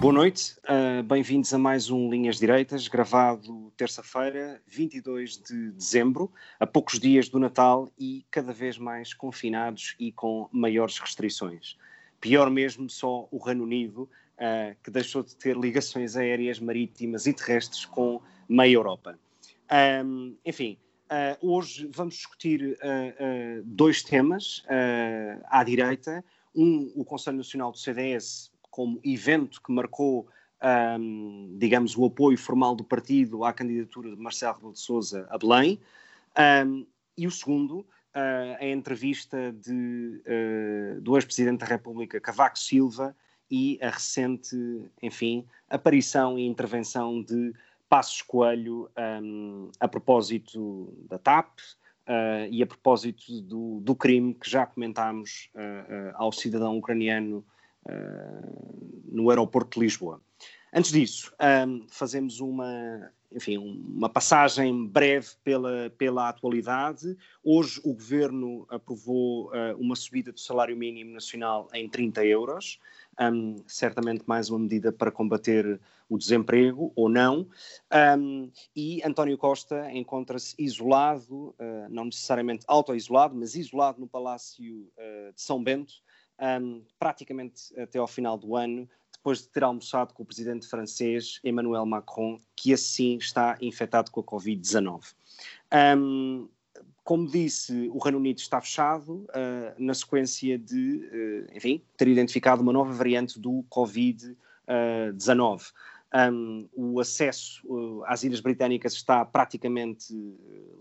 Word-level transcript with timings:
Boa 0.00 0.12
noite, 0.12 0.54
uh, 0.62 1.02
bem-vindos 1.02 1.52
a 1.52 1.58
mais 1.58 1.90
um 1.90 2.08
Linhas 2.08 2.38
Direitas, 2.38 2.86
gravado 2.86 3.72
terça-feira, 3.76 4.62
22 4.64 5.38
de 5.38 5.72
dezembro, 5.72 6.30
a 6.60 6.64
poucos 6.64 7.00
dias 7.00 7.28
do 7.28 7.40
Natal 7.40 7.90
e 7.98 8.24
cada 8.30 8.52
vez 8.52 8.78
mais 8.78 9.12
confinados 9.12 9.96
e 9.98 10.12
com 10.12 10.48
maiores 10.52 11.00
restrições. 11.00 11.76
Pior 12.20 12.48
mesmo 12.48 12.88
só 12.88 13.26
o 13.28 13.38
Reino 13.38 13.64
Unido, 13.64 14.02
uh, 14.02 14.76
que 14.84 14.90
deixou 14.92 15.24
de 15.24 15.34
ter 15.34 15.56
ligações 15.56 16.16
aéreas, 16.16 16.60
marítimas 16.60 17.26
e 17.26 17.32
terrestres 17.32 17.84
com 17.84 18.22
meia 18.48 18.74
Europa. 18.74 19.18
Um, 20.04 20.36
enfim, 20.46 20.78
uh, 21.10 21.52
hoje 21.54 21.90
vamos 21.92 22.14
discutir 22.14 22.78
dois 23.64 24.04
temas 24.04 24.62
à 25.46 25.64
direita. 25.64 26.24
Um, 26.54 26.92
o 26.94 27.04
Conselho 27.04 27.38
Nacional 27.38 27.72
do 27.72 27.78
CDS 27.78 28.52
como 28.78 29.00
evento 29.02 29.60
que 29.60 29.72
marcou, 29.72 30.28
um, 31.00 31.56
digamos, 31.58 31.96
o 31.96 32.04
apoio 32.04 32.38
formal 32.38 32.76
do 32.76 32.84
partido 32.84 33.42
à 33.42 33.52
candidatura 33.52 34.14
de 34.14 34.22
Marcelo 34.22 34.54
Rebelo 34.54 34.72
de 34.72 34.78
Sousa 34.78 35.26
a 35.30 35.36
Belém, 35.36 35.80
um, 36.64 36.86
e 37.16 37.26
o 37.26 37.30
segundo, 37.32 37.80
uh, 37.80 38.56
a 38.60 38.64
entrevista 38.66 39.52
de, 39.52 40.22
uh, 40.22 41.00
do 41.00 41.16
ex-presidente 41.16 41.58
da 41.58 41.66
República, 41.66 42.20
Cavaco 42.20 42.56
Silva, 42.56 43.16
e 43.50 43.80
a 43.82 43.90
recente, 43.90 44.56
enfim, 45.02 45.44
aparição 45.68 46.38
e 46.38 46.46
intervenção 46.46 47.20
de 47.20 47.52
Passos 47.88 48.22
Coelho 48.22 48.88
um, 49.20 49.72
a 49.80 49.88
propósito 49.88 50.94
da 51.08 51.18
TAP, 51.18 51.58
Uh, 52.08 52.48
e 52.50 52.62
a 52.62 52.66
propósito 52.66 53.42
do, 53.42 53.80
do, 53.80 53.94
crime 53.94 54.32
que 54.32 54.48
já 54.48 54.64
comentámos 54.64 55.50
uh, 55.54 55.58
uh, 55.58 56.14
ao 56.14 56.32
cidadão 56.32 56.78
ucraniano 56.78 57.44
no 59.10 59.30
aeroporto 59.30 59.78
de 59.78 59.86
Lisboa. 59.86 60.20
Antes 60.72 60.92
disso, 60.92 61.32
um, 61.66 61.86
fazemos 61.88 62.40
uma, 62.40 63.10
enfim, 63.32 63.56
uma 63.56 64.08
passagem 64.08 64.86
breve 64.86 65.28
pela, 65.42 65.90
pela 65.96 66.28
atualidade. 66.28 67.16
Hoje 67.42 67.80
o 67.84 67.94
Governo 67.94 68.66
aprovou 68.68 69.46
uh, 69.46 69.76
uma 69.78 69.96
subida 69.96 70.30
do 70.30 70.38
salário 70.38 70.76
mínimo 70.76 71.12
nacional 71.12 71.68
em 71.72 71.88
30 71.88 72.24
euros, 72.26 72.78
um, 73.18 73.56
certamente 73.66 74.24
mais 74.26 74.50
uma 74.50 74.58
medida 74.58 74.92
para 74.92 75.10
combater 75.10 75.80
o 76.06 76.18
desemprego, 76.18 76.92
ou 76.94 77.08
não. 77.08 77.48
Um, 78.18 78.50
e 78.76 79.02
António 79.02 79.38
Costa 79.38 79.90
encontra-se 79.92 80.54
isolado, 80.58 81.54
uh, 81.58 81.88
não 81.88 82.04
necessariamente 82.06 82.64
auto-isolado, 82.68 83.34
mas 83.34 83.54
isolado 83.54 84.00
no 84.00 84.06
Palácio 84.06 84.90
uh, 84.96 85.32
de 85.34 85.40
São 85.40 85.62
Bento, 85.62 85.94
um, 86.40 86.82
praticamente 86.98 87.78
até 87.78 87.98
ao 87.98 88.06
final 88.06 88.38
do 88.38 88.56
ano, 88.56 88.88
depois 89.12 89.42
de 89.42 89.48
ter 89.48 89.64
almoçado 89.64 90.14
com 90.14 90.22
o 90.22 90.26
presidente 90.26 90.66
francês 90.66 91.40
Emmanuel 91.44 91.84
Macron, 91.84 92.38
que 92.54 92.72
assim 92.72 93.16
está 93.16 93.58
infectado 93.60 94.10
com 94.10 94.20
a 94.20 94.24
Covid-19. 94.24 95.14
Um, 95.96 96.48
como 97.04 97.26
disse, 97.26 97.90
o 97.92 97.98
Reino 97.98 98.18
Unido 98.18 98.38
está 98.38 98.60
fechado 98.60 99.26
uh, 99.30 99.74
na 99.78 99.94
sequência 99.94 100.58
de, 100.58 101.08
uh, 101.12 101.56
enfim, 101.56 101.82
ter 101.96 102.06
identificado 102.06 102.62
uma 102.62 102.72
nova 102.72 102.92
variante 102.92 103.40
do 103.40 103.64
Covid-19. 103.70 105.72
Um, 106.14 106.68
o 106.74 107.00
acesso 107.00 107.66
uh, 107.66 108.04
às 108.06 108.24
Ilhas 108.24 108.40
Britânicas 108.40 108.92
está 108.92 109.24
praticamente 109.24 110.14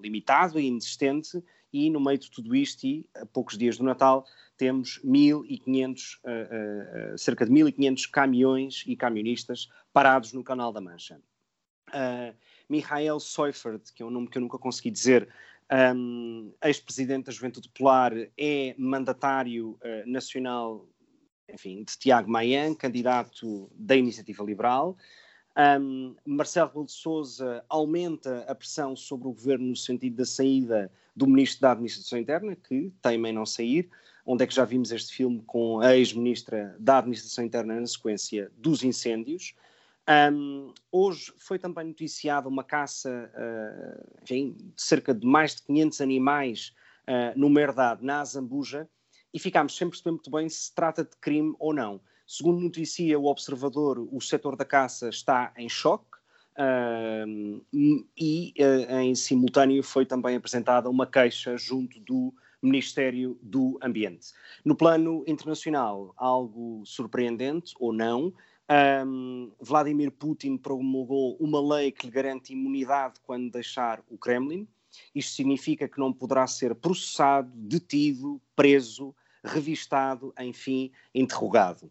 limitado 0.01 0.59
e 0.59 0.67
inexistente, 0.67 1.41
e 1.72 1.89
no 1.89 2.00
meio 2.00 2.17
de 2.17 2.31
tudo 2.31 2.55
isto, 2.55 2.85
e 2.85 3.05
a 3.16 3.25
poucos 3.25 3.57
dias 3.57 3.78
do 3.78 3.83
Natal, 3.83 4.25
temos 4.57 5.00
1.500, 5.03 6.19
uh, 6.23 7.13
uh, 7.13 7.17
cerca 7.17 7.45
de 7.45 7.51
1.500 7.51 8.09
caminhões 8.09 8.83
e 8.88 8.95
camionistas 8.95 9.69
parados 9.94 10.33
no 10.33 10.44
Canal 10.44 10.72
da 10.72 10.81
Mancha. 10.81 11.22
Uh, 11.89 12.35
Michael 12.69 13.19
Seufert, 13.19 13.94
que 13.94 14.03
é 14.03 14.05
um 14.05 14.09
nome 14.09 14.28
que 14.28 14.38
eu 14.38 14.41
nunca 14.41 14.57
consegui 14.57 14.91
dizer, 14.91 15.29
um, 15.95 16.53
ex-presidente 16.63 17.25
da 17.25 17.31
Juventude 17.31 17.69
Popular, 17.69 18.13
é 18.38 18.75
mandatário 18.78 19.78
uh, 19.84 20.09
nacional, 20.09 20.88
enfim, 21.49 21.84
de 21.84 21.97
Tiago 21.97 22.29
Maia, 22.29 22.73
candidato 22.75 23.69
da 23.73 23.95
Iniciativa 23.95 24.44
Liberal. 24.44 24.97
Um, 25.57 26.16
Marcelo 26.23 26.68
Rebelo 26.68 26.85
de 26.85 26.91
Sousa 26.91 27.66
aumenta 27.68 28.45
a 28.47 28.53
pressão 28.53 28.95
sobre 28.95 29.28
o 29.28 29.31
governo 29.31 29.68
no 29.68 29.75
sentido 29.75 30.18
da 30.18 30.25
saída 30.25 30.91
do 31.16 31.25
ministro 31.25 31.62
da 31.62 31.72
Administração 31.72 32.19
Interna, 32.19 32.56
que 32.56 32.94
teima 33.01 33.29
em 33.29 33.34
não 33.34 33.45
sair 33.45 33.90
onde 34.28 34.44
é 34.44 34.47
que 34.47 34.53
já 34.53 34.66
vimos 34.66 34.91
este 34.91 35.16
filme 35.16 35.41
com 35.47 35.79
a 35.79 35.96
ex-ministra 35.96 36.75
da 36.78 36.97
Administração 36.97 37.46
Interna 37.46 37.79
na 37.79 37.88
sequência 37.88 38.51
dos 38.57 38.84
incêndios. 38.84 39.56
Um, 40.31 40.73
hoje 40.91 41.34
foi 41.38 41.57
também 41.57 41.85
noticiada 41.85 42.47
uma 42.47 42.63
caça 42.63 43.31
uh, 43.34 44.22
enfim, 44.22 44.56
de 44.75 44.81
cerca 44.81 45.13
de 45.13 45.25
mais 45.25 45.56
de 45.56 45.63
500 45.63 46.01
animais 46.01 46.73
uh, 47.07 47.40
numa 47.40 47.62
herdade 47.62 48.06
na 48.06 48.19
Azambuja 48.19 48.88
e 49.34 49.40
ficámos 49.40 49.75
sem 49.78 49.90
perceber 49.90 50.12
muito 50.12 50.29
bem 50.29 50.47
se 50.50 50.73
trata 50.75 51.03
de 51.03 51.16
crime 51.22 51.56
ou 51.57 51.73
não. 51.73 52.01
Segundo 52.28 52.60
noticia 52.60 53.18
o 53.18 53.26
Observador, 53.26 54.06
o 54.12 54.20
setor 54.20 54.58
da 54.58 54.66
caça 54.66 55.08
está 55.08 55.54
em 55.56 55.70
choque 55.70 56.18
uh, 56.58 57.66
e 58.18 58.54
em 59.02 59.16
simultâneo 59.16 59.82
foi 59.82 60.06
também 60.06 60.36
apresentada 60.36 60.90
uma 60.90 61.08
queixa 61.08 61.56
junto 61.58 61.98
do 62.02 62.34
Ministério 62.62 63.40
do 63.42 63.80
Ambiente. 63.82 64.34
No 64.66 64.76
plano 64.76 65.24
internacional, 65.26 66.14
algo 66.18 66.84
surpreendente 66.86 67.74
ou 67.80 67.94
não, 67.94 68.34
um, 69.06 69.52
Vladimir 69.62 70.12
Putin 70.12 70.58
promulgou 70.58 71.38
uma 71.40 71.62
lei 71.76 71.94
que 71.94 72.08
lhe 72.08 72.12
garante 72.12 72.52
imunidade 72.52 73.22
quando 73.24 73.52
deixar 73.52 74.04
o 74.09 74.18
Kremlin. 74.18 74.68
Isto 75.16 75.34
significa 75.34 75.88
que 75.88 76.00
não 76.00 76.12
poderá 76.12 76.46
ser 76.46 76.76
processado, 76.76 77.50
detido, 77.56 78.42
preso, 78.54 79.16
revistado, 79.44 80.34
enfim, 80.38 80.92
interrogado. 81.16 81.90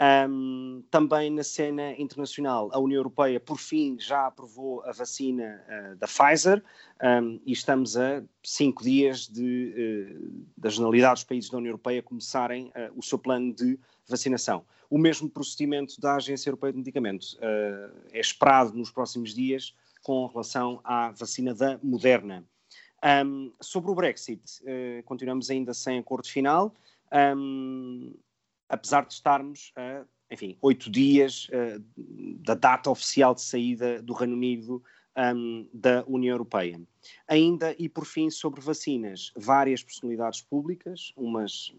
Um, 0.00 0.84
também 0.92 1.28
na 1.28 1.42
cena 1.42 1.92
internacional, 2.00 2.70
a 2.72 2.78
União 2.78 3.00
Europeia, 3.00 3.40
por 3.40 3.58
fim, 3.58 3.98
já 3.98 4.28
aprovou 4.28 4.80
a 4.84 4.92
vacina 4.92 5.60
uh, 5.66 5.96
da 5.96 6.06
Pfizer 6.06 6.62
um, 7.02 7.40
e 7.44 7.52
estamos 7.52 7.96
a 7.96 8.22
cinco 8.40 8.84
dias 8.84 9.26
de, 9.26 10.14
uh, 10.14 10.46
da 10.56 10.68
generalidade 10.68 11.14
dos 11.14 11.24
países 11.24 11.50
da 11.50 11.58
União 11.58 11.70
Europeia 11.70 12.00
começarem 12.00 12.66
uh, 12.68 12.92
o 12.96 13.02
seu 13.02 13.18
plano 13.18 13.52
de 13.52 13.76
vacinação. 14.06 14.64
O 14.88 14.98
mesmo 14.98 15.28
procedimento 15.28 16.00
da 16.00 16.14
Agência 16.14 16.48
Europeia 16.48 16.72
de 16.72 16.78
Medicamentos 16.78 17.36
é 18.10 18.18
esperado 18.18 18.72
nos 18.72 18.90
próximos 18.90 19.34
dias 19.34 19.74
com 20.02 20.24
relação 20.26 20.80
à 20.82 21.10
vacina 21.10 21.52
da 21.52 21.78
Moderna. 21.82 22.42
Um, 23.04 23.52
sobre 23.60 23.90
o 23.90 23.94
Brexit, 23.94 24.40
continuamos 25.04 25.50
ainda 25.50 25.74
sem 25.74 25.98
acordo 25.98 26.26
final. 26.26 26.74
Um, 27.12 28.14
apesar 28.68 29.06
de 29.06 29.14
estarmos 29.14 29.72
a, 29.76 30.04
enfim, 30.30 30.56
oito 30.60 30.90
dias 30.90 31.48
uh, 31.48 31.82
da 32.42 32.54
data 32.54 32.90
oficial 32.90 33.34
de 33.34 33.42
saída 33.42 34.02
do 34.02 34.12
Reino 34.12 34.34
Unido 34.34 34.82
um, 35.34 35.68
da 35.72 36.04
União 36.06 36.34
Europeia. 36.34 36.80
Ainda, 37.26 37.74
e 37.78 37.88
por 37.88 38.04
fim, 38.04 38.30
sobre 38.30 38.60
vacinas, 38.60 39.32
várias 39.36 39.82
personalidades 39.82 40.40
públicas, 40.40 41.12
umas 41.16 41.74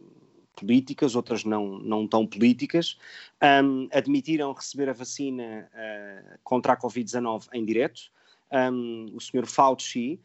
políticas, 0.55 1.15
outras 1.15 1.45
não, 1.45 1.79
não 1.79 2.07
tão 2.07 2.27
políticas, 2.27 2.97
um, 3.63 3.87
admitiram 3.91 4.51
receber 4.51 4.89
a 4.89 4.93
vacina 4.93 5.69
uh, 5.73 6.39
contra 6.43 6.73
a 6.73 6.77
Covid-19 6.77 7.47
em 7.53 7.63
direto. 7.63 8.01
Um, 8.51 9.05
o 9.13 9.21
Sr. 9.21 9.45
Fauci, 9.45 10.19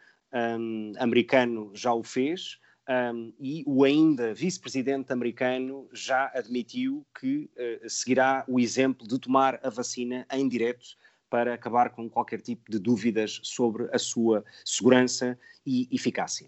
americano, 0.99 1.71
já 1.75 1.95
o 1.95 2.03
fez. 2.03 2.59
Um, 2.87 3.33
e 3.41 3.65
o 3.67 3.83
ainda 3.83 4.35
vice-presidente 4.35 5.11
americano 5.11 5.89
já 5.91 6.31
admitiu 6.35 7.05
que 7.19 7.51
uh, 7.57 7.89
seguirá 7.89 8.45
o 8.47 8.61
exemplo 8.61 9.09
de 9.09 9.19
tomar 9.19 9.59
a 9.63 9.71
vacina 9.71 10.27
em 10.31 10.47
direto 10.47 10.97
para 11.31 11.55
acabar 11.55 11.91
com 11.91 12.11
qualquer 12.11 12.43
tipo 12.43 12.71
de 12.71 12.79
dúvidas 12.79 13.41
sobre 13.43 13.89
a 13.91 13.99
sua 13.99 14.45
segurança 14.65 15.39
e 15.65 15.89
eficácia. 15.91 16.47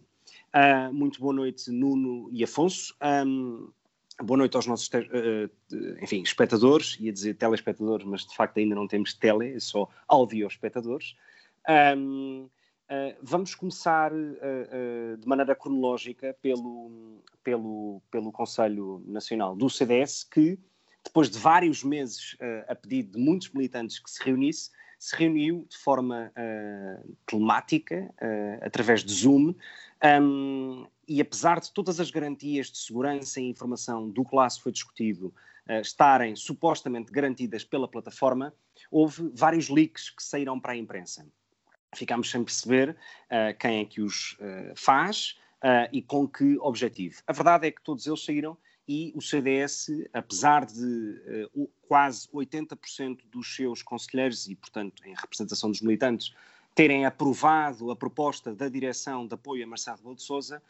Uh, 0.54 0.92
muito 0.92 1.20
boa 1.20 1.32
noite, 1.32 1.70
Nuno 1.70 2.28
e 2.30 2.44
Afonso. 2.44 2.94
Um, 3.02 3.70
Boa 4.22 4.38
noite 4.38 4.56
aos 4.56 4.66
nossos, 4.66 4.88
enfim, 6.00 6.22
espectadores, 6.22 6.96
ia 6.98 7.12
dizer 7.12 7.34
telespectadores, 7.34 8.06
mas 8.06 8.24
de 8.24 8.34
facto 8.34 8.56
ainda 8.56 8.74
não 8.74 8.88
temos 8.88 9.12
tele, 9.12 9.52
é 9.54 9.60
só 9.60 9.90
audio-espectadores. 10.08 11.14
Um, 11.68 12.48
Uh, 12.88 13.18
vamos 13.20 13.52
começar 13.52 14.12
uh, 14.12 14.16
uh, 14.16 15.16
de 15.16 15.26
maneira 15.26 15.56
cronológica 15.56 16.36
pelo, 16.40 17.20
pelo, 17.42 18.00
pelo 18.12 18.30
Conselho 18.30 19.02
Nacional 19.08 19.56
do 19.56 19.68
CDS, 19.68 20.22
que, 20.22 20.56
depois 21.04 21.28
de 21.28 21.36
vários 21.36 21.82
meses 21.82 22.36
a 22.68 22.74
pedido 22.76 23.12
de 23.12 23.24
muitos 23.24 23.50
militantes 23.50 23.98
que 23.98 24.10
se 24.10 24.22
reunisse, 24.22 24.70
se 24.98 25.14
reuniu 25.16 25.66
de 25.68 25.76
forma 25.76 26.32
telemática, 27.24 28.12
através 28.60 29.04
de 29.04 29.12
Zoom, 29.12 29.54
um, 30.20 30.86
e 31.06 31.20
apesar 31.20 31.60
de 31.60 31.72
todas 31.72 32.00
as 32.00 32.10
garantias 32.10 32.72
de 32.72 32.78
segurança 32.78 33.40
e 33.40 33.48
informação 33.48 34.10
do 34.10 34.24
que 34.24 34.34
lá 34.34 34.50
se 34.50 34.60
foi 34.60 34.72
discutido 34.72 35.32
estarem 35.80 36.34
supostamente 36.34 37.12
garantidas 37.12 37.62
pela 37.62 37.86
plataforma, 37.86 38.52
houve 38.90 39.30
vários 39.32 39.68
leaks 39.68 40.10
que 40.10 40.24
saíram 40.24 40.58
para 40.58 40.72
a 40.72 40.76
imprensa 40.76 41.24
ficámos 41.94 42.30
sem 42.30 42.42
perceber 42.42 42.90
uh, 42.90 43.56
quem 43.58 43.80
é 43.80 43.84
que 43.84 44.00
os 44.00 44.32
uh, 44.34 44.74
faz 44.74 45.38
uh, 45.62 45.88
e 45.92 46.02
com 46.02 46.26
que 46.26 46.58
objetivo. 46.58 47.22
A 47.26 47.32
verdade 47.32 47.66
é 47.66 47.70
que 47.70 47.82
todos 47.82 48.06
eles 48.06 48.24
saíram 48.24 48.56
e 48.88 49.12
o 49.16 49.20
CDS, 49.20 49.88
apesar 50.12 50.64
de 50.64 51.48
quase 51.88 52.28
80% 52.28 53.18
dos 53.32 53.56
seus 53.56 53.82
conselheiros 53.82 54.46
e, 54.46 54.54
portanto, 54.54 55.02
em 55.04 55.12
representação 55.12 55.72
dos 55.72 55.80
militantes, 55.80 56.32
terem 56.72 57.04
aprovado 57.04 57.90
a 57.90 57.96
proposta 57.96 58.54
da 58.54 58.68
direção 58.68 59.26
de 59.26 59.34
apoio 59.34 59.64
a 59.64 59.66
Marcelo 59.66 60.14
de 60.14 60.22
Sousa, 60.22 60.62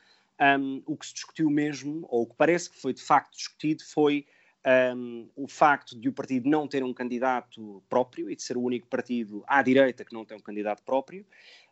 um, 0.58 0.82
o 0.86 0.96
que 0.96 1.06
se 1.06 1.14
discutiu 1.14 1.50
mesmo, 1.50 2.06
ou 2.08 2.22
o 2.22 2.26
que 2.26 2.34
parece 2.36 2.70
que 2.70 2.80
foi 2.80 2.94
de 2.94 3.02
facto 3.02 3.36
discutido, 3.36 3.84
foi 3.84 4.26
um, 4.66 5.28
o 5.36 5.46
facto 5.46 5.98
de 5.98 6.08
o 6.08 6.12
partido 6.12 6.48
não 6.48 6.66
ter 6.66 6.82
um 6.82 6.92
candidato 6.92 7.82
próprio 7.88 8.28
e 8.28 8.34
de 8.34 8.42
ser 8.42 8.56
o 8.56 8.62
único 8.62 8.88
partido 8.88 9.44
à 9.46 9.62
direita 9.62 10.04
que 10.04 10.12
não 10.12 10.24
tem 10.24 10.36
um 10.36 10.40
candidato 10.40 10.82
próprio. 10.82 11.24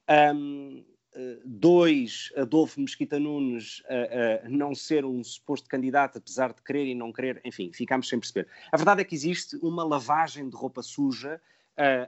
Um, 0.09 0.85
uh, 1.17 1.41
dois, 1.45 2.31
Adolfo 2.37 2.81
Mesquita 2.81 3.19
Nunes 3.19 3.81
uh, 3.81 4.47
uh, 4.47 4.49
não 4.49 4.75
ser 4.75 5.05
um 5.05 5.25
suposto 5.25 5.69
candidato, 5.69 6.19
apesar 6.19 6.53
de 6.53 6.63
querer 6.63 6.87
e 6.87 6.95
não 6.95 7.13
querer, 7.13 7.41
enfim, 7.45 7.73
ficámos 7.73 8.09
sem 8.09 8.21
perceber. 8.21 8.47
A 8.71 8.77
verdade 8.77 9.01
é 9.01 9.05
que 9.05 9.15
existe 9.15 9.57
uma 9.57 9.83
lavagem 9.83 10.49
de 10.49 10.57
roupa 10.57 10.83
suja 10.83 11.41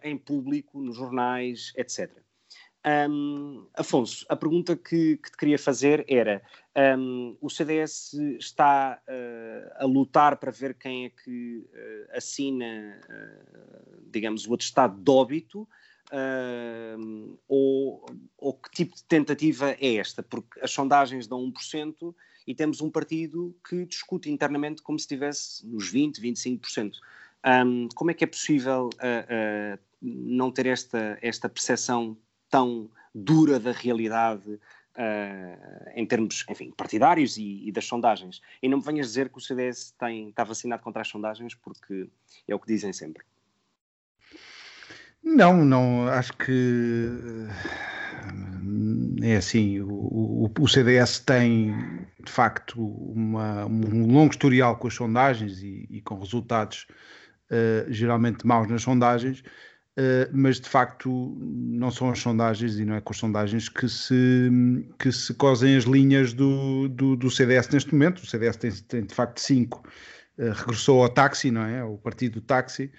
em 0.05 0.17
público, 0.17 0.81
nos 0.81 0.97
jornais, 0.97 1.73
etc. 1.77 2.09
Um, 2.87 3.67
Afonso, 3.75 4.25
a 4.29 4.37
pergunta 4.37 4.77
que, 4.77 5.17
que, 5.17 5.31
te 5.33 5.37
queria 5.37 5.59
fazer 5.59 6.05
era: 6.09 6.41
um, 6.97 7.37
o 7.41 7.51
CDS 7.51 8.15
está 8.39 9.03
uh, 9.09 9.56
a 9.79 9.85
lutar 9.85 10.37
para 10.37 10.51
ver 10.51 10.75
quem 10.75 11.07
é 11.07 11.11
que 11.11 11.59
uh, 11.59 12.17
assina, 12.17 13.01
uh, 13.09 14.03
digamos, 14.11 14.47
o 14.47 14.55
atestado 14.55 15.01
de 15.01 15.11
óbito? 15.11 15.69
ou, 17.49 18.07
ou 18.39 18.55
que 18.55 18.71
tipo 18.71 18.95
de 18.95 19.03
tentativa 19.03 19.73
é 19.73 19.97
esta? 19.97 20.23
Porque 20.23 20.61
as 20.61 20.71
sondagens 20.71 21.27
dão 21.27 21.41
1% 21.51 22.15
e 22.47 22.55
temos 22.55 22.81
um 22.81 22.89
partido 22.89 23.57
que 23.69 23.85
discute 23.85 24.31
internamente 24.31 24.83
como 24.83 24.97
se 25.01 25.03
estivesse 25.03 25.67
nos 25.67 25.93
20%, 25.93 26.21
25%. 26.21 26.93
Um, 27.45 27.89
como 27.93 28.13
é 28.13 28.15
que 28.15 28.23
é 28.23 28.27
possível 28.27 28.89
não 30.01 30.53
ter 30.53 30.67
esta, 30.67 31.19
esta 31.21 31.49
percepção 31.49 32.17
tão 32.49 32.89
dura 33.13 33.59
da 33.59 33.73
realidade 33.73 34.61
uh, 34.97 35.91
em 35.95 36.07
termos, 36.07 36.45
enfim, 36.49 36.71
partidários 36.71 37.37
e, 37.37 37.69
e, 37.69 37.73
das 37.73 37.85
sondagens. 37.85 38.41
E 38.63 38.69
não 38.69 38.79
me 38.79 38.85
venhas 38.85 39.09
dizer 39.09 39.29
que 39.29 39.39
o 39.39 39.41
CDS 39.41 39.95
tem, 39.99 40.29
está 40.31 40.45
vacinado 40.45 40.83
contra 40.83 41.03
as 41.03 41.09
sondagens, 41.09 41.55
porque 41.55 42.09
é 42.49 42.55
o 42.55 42.59
que 42.59 42.67
dizem 42.67 42.93
sempre. 42.93 43.25
Não, 45.23 45.65
não, 45.65 46.09
acho 46.09 46.33
que 46.35 47.11
é 49.23 49.37
assim, 49.37 49.81
o, 49.81 50.51
o, 50.57 50.69
CDS 50.69 51.19
tem 51.19 51.75
de 52.23 52.31
facto 52.31 52.81
uma, 52.81 53.67
um 53.67 54.07
longo 54.07 54.33
historial 54.33 54.77
com 54.77 54.87
as 54.87 54.95
sondagens 54.95 55.63
e, 55.63 55.87
e 55.91 56.01
com 56.01 56.19
resultados 56.19 56.87
uh, 57.51 57.93
geralmente 57.93 58.47
maus 58.47 58.69
nas 58.69 58.83
sondagens, 58.83 59.43
Uh, 59.99 60.29
mas 60.31 60.61
de 60.61 60.69
facto 60.69 61.35
não 61.41 61.91
são 61.91 62.11
as 62.11 62.19
sondagens 62.19 62.79
e 62.79 62.85
não 62.85 62.97
é 62.97 63.01
com 63.01 63.15
as 63.15 63.19
sondagens 63.19 63.71
que 63.71 63.89
se, 63.89 64.51
que 64.99 65.11
se 65.11 65.33
cosem 65.33 65.75
as 65.75 65.85
linhas 65.85 66.35
do, 66.35 66.87
do, 66.89 67.17
do 67.17 67.31
CDS 67.31 67.71
neste 67.71 67.95
momento. 67.95 68.19
O 68.19 68.27
CDS 68.27 68.57
tem, 68.57 68.71
tem 68.71 69.05
de 69.05 69.15
facto 69.15 69.41
cinco, 69.41 69.83
uh, 70.39 70.53
regressou 70.53 71.03
ao 71.03 71.09
táxi, 71.09 71.51
não 71.51 71.63
é? 71.63 71.83
O 71.83 71.97
partido 71.97 72.35
do 72.35 72.41
táxi, 72.43 72.93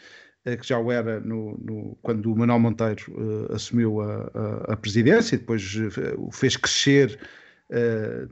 uh, 0.48 0.58
que 0.58 0.68
já 0.68 0.80
o 0.80 0.92
era 0.92 1.20
no, 1.20 1.56
no 1.60 1.98
quando 2.02 2.34
o 2.34 2.36
Manuel 2.36 2.60
Monteiro 2.60 3.48
assumiu 3.54 4.02
a, 4.02 4.32
a, 4.34 4.74
a, 4.74 4.78
presidência 4.78 5.36
e 5.36 5.38
depois 5.38 5.64
o 6.18 6.32
fez 6.32 6.58
crescer. 6.58 7.20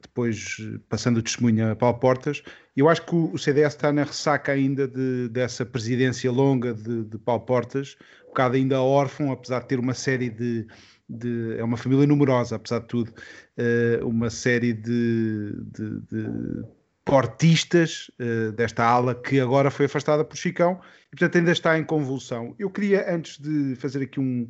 Depois 0.01 0.57
passando 0.87 1.17
o 1.17 1.21
testemunho 1.21 1.71
a 1.71 1.75
Paulo 1.75 1.99
Portas, 1.99 2.41
eu 2.75 2.87
acho 2.87 3.05
que 3.05 3.15
o 3.15 3.37
CDS 3.37 3.73
está 3.73 3.91
na 3.91 4.03
ressaca 4.03 4.51
ainda 4.51 4.87
de, 4.87 5.27
dessa 5.29 5.65
presidência 5.65 6.31
longa 6.31 6.73
de, 6.73 7.03
de 7.03 7.17
Paulo 7.17 7.41
Portas, 7.41 7.97
bocado 8.35 8.57
ainda 8.57 8.81
órfão, 8.81 9.31
apesar 9.31 9.61
de 9.61 9.67
ter 9.69 9.79
uma 9.79 9.93
série 9.93 10.29
de, 10.29 10.67
de, 11.09 11.57
é 11.57 11.63
uma 11.63 11.77
família 11.77 12.05
numerosa, 12.05 12.57
apesar 12.57 12.79
de 12.79 12.87
tudo, 12.87 13.13
uh, 13.57 14.05
uma 14.05 14.29
série 14.29 14.73
de, 14.73 15.53
de, 15.71 16.01
de 16.01 16.65
portistas 17.05 18.11
uh, 18.19 18.51
desta 18.51 18.83
ala 18.83 19.15
que 19.15 19.39
agora 19.39 19.71
foi 19.71 19.85
afastada 19.85 20.25
por 20.25 20.35
Chicão 20.35 20.81
e 21.07 21.15
portanto 21.15 21.37
ainda 21.37 21.53
está 21.53 21.79
em 21.79 21.83
convulsão. 21.85 22.53
Eu 22.59 22.69
queria, 22.69 23.09
antes 23.09 23.39
de 23.39 23.75
fazer 23.77 24.03
aqui 24.03 24.19
um, 24.19 24.49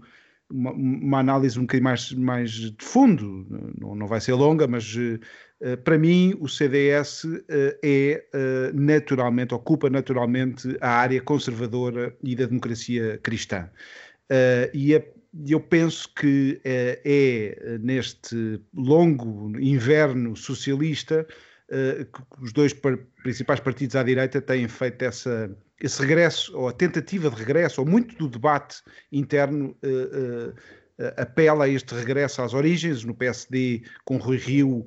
uma, 0.50 0.72
uma, 0.72 1.20
análise 1.20 1.58
um 1.58 1.64
bocadinho 1.64 1.86
mais, 1.86 2.12
mais 2.12 2.52
de 2.52 2.76
fundo, 2.80 3.46
não, 3.80 3.96
não 3.96 4.08
vai 4.08 4.22
ser 4.22 4.34
longa, 4.34 4.68
mas 4.68 4.96
uh, 4.96 5.78
para 5.84 5.98
mim 5.98 6.36
o 6.40 6.48
CDS 6.48 7.24
uh, 7.24 7.44
é 7.84 8.24
naturalmente, 8.74 9.54
ocupa 9.54 9.90
naturalmente 9.90 10.78
a 10.82 10.90
área 10.90 11.22
conservadora 11.22 12.16
e 12.24 12.36
da 12.36 12.46
democracia 12.46 13.20
cristã. 13.24 13.70
e 14.74 14.96
a, 14.96 15.04
eu 15.48 15.60
penso 15.60 16.14
que 16.14 16.62
é 16.64 17.78
neste 17.82 18.62
longo 18.74 19.52
inverno 19.60 20.36
socialista 20.36 21.28
que 21.68 22.44
os 22.44 22.54
dois 22.54 22.74
principais 23.22 23.60
partidos 23.60 23.96
à 23.98 24.04
direita 24.04 24.42
têm 24.42 24.68
feito 24.68 25.02
essa 25.02 25.50
esse 25.82 26.02
regresso, 26.02 26.56
ou 26.58 26.70
a 26.70 26.74
tentativa 26.74 27.30
de 27.30 27.36
regresso, 27.36 27.82
ou 27.82 27.88
muito 27.88 28.16
do 28.18 28.30
debate 28.30 28.82
interno 29.12 29.76
uh, 29.84 30.50
uh, 30.50 31.14
apela 31.18 31.66
a 31.66 31.70
este 31.70 31.94
regresso 31.94 32.42
às 32.42 32.54
origens, 32.54 33.04
no 33.04 33.14
PSD 33.14 33.84
com 34.04 34.18
Rui 34.18 34.38
Rio 34.38 34.86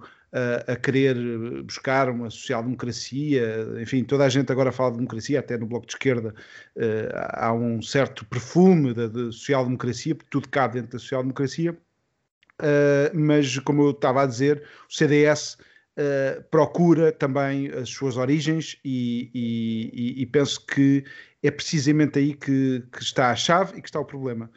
a 0.67 0.77
querer 0.77 1.17
buscar 1.63 2.11
uma 2.11 2.29
social-democracia, 2.29 3.67
enfim, 3.81 4.05
toda 4.05 4.27
a 4.27 4.29
gente 4.29 4.53
agora 4.53 4.71
fala 4.71 4.91
de 4.91 4.99
democracia, 4.99 5.41
até 5.41 5.57
no 5.57 5.65
Bloco 5.67 5.87
de 5.87 5.95
Esquerda 5.95 6.35
há 7.33 7.51
um 7.55 7.81
certo 7.81 8.27
perfume 8.27 8.93
da 8.93 9.09
social-democracia, 9.33 10.15
porque 10.15 10.29
tudo 10.31 10.47
cabe 10.51 10.75
dentro 10.75 10.93
da 10.93 10.99
social-democracia, 10.99 11.75
mas 13.15 13.59
como 13.61 13.85
eu 13.85 13.93
estava 13.93 14.23
a 14.23 14.27
dizer, 14.27 14.63
o 14.87 14.93
CDS 14.93 15.57
uh, 15.99 16.43
procura 16.51 17.13
também 17.13 17.69
as 17.69 17.91
suas 17.91 18.17
origens 18.17 18.79
e, 18.85 19.31
e, 19.35 20.23
e, 20.23 20.27
penso 20.27 20.65
que 20.65 21.05
é 21.43 21.51
precisamente 21.51 22.19
aí 22.19 22.35
que, 22.35 22.85
que, 22.93 23.03
está 23.03 23.31
a 23.31 23.37
chave 23.37 23.79
e 23.79 23.83
que 23.83 23.89
está 23.89 24.01
o 24.01 24.05
problema. 24.05 24.51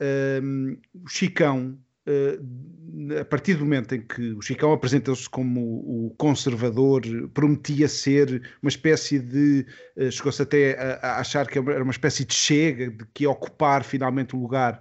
Uh, 0.00 0.78
o 1.04 1.08
Chicão, 1.08 1.78
uh, 2.08 3.18
a 3.20 3.24
partir 3.24 3.54
do 3.54 3.64
momento 3.64 3.94
em 3.94 4.00
que 4.00 4.32
o 4.32 4.40
Chicão 4.40 4.72
apresentou-se 4.72 5.28
como 5.28 5.60
o 5.60 6.14
conservador, 6.16 7.02
prometia 7.34 7.88
ser 7.88 8.42
uma 8.62 8.68
espécie 8.68 9.18
de. 9.18 9.66
chegou-se 10.10 10.40
até 10.40 10.78
a, 10.78 10.94
a, 10.94 11.20
achar 11.20 11.46
que 11.46 11.58
era 11.58 11.82
uma 11.82 11.92
espécie 11.92 12.24
de 12.24 12.34
chega, 12.34 12.90
de 12.90 13.04
que 13.12 13.24
ia 13.24 13.30
ocupar 13.30 13.84
finalmente 13.84 14.34
o 14.34 14.40
lugar 14.40 14.80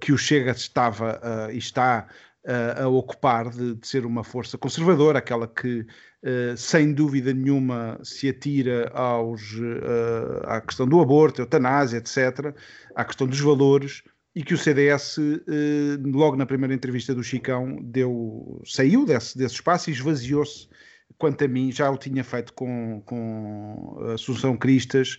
que 0.00 0.12
o 0.12 0.18
Chega 0.18 0.50
estava 0.50 1.20
e 1.52 1.58
está 1.58 2.08
a, 2.46 2.88
ocupar 2.88 3.50
de, 3.50 3.74
de, 3.74 3.86
ser 3.86 4.06
uma 4.06 4.24
força 4.24 4.56
conservadora, 4.56 5.18
aquela 5.18 5.46
que, 5.46 5.80
uh, 5.80 6.56
sem 6.56 6.92
dúvida 6.92 7.32
nenhuma, 7.32 7.98
se 8.02 8.28
atira 8.28 8.90
aos, 8.94 9.52
uh, 9.54 10.42
à 10.44 10.60
questão 10.60 10.86
do 10.86 11.00
aborto, 11.00 11.42
eutanásia, 11.42 11.98
etc., 11.98 12.54
à 12.94 13.04
questão 13.04 13.26
dos 13.26 13.40
valores, 13.40 14.02
e 14.34 14.42
que 14.42 14.54
o 14.54 14.58
CDS, 14.58 15.18
uh, 15.18 15.42
eh, 15.48 15.98
logo 16.04 16.36
na 16.36 16.46
primeira 16.46 16.72
entrevista 16.72 17.14
do 17.14 17.22
Chicão, 17.22 17.78
deu, 17.82 18.62
saiu 18.64 19.04
desse, 19.04 19.36
desse 19.36 19.56
espaço 19.56 19.90
e 19.90 19.92
esvaziou-se. 19.92 20.68
Quanto 21.18 21.44
a 21.44 21.48
mim, 21.48 21.72
já 21.72 21.90
o 21.90 21.98
tinha 21.98 22.22
feito 22.22 22.52
com, 22.54 23.02
com 23.04 23.98
Assunção 24.14 24.56
Cristas, 24.56 25.18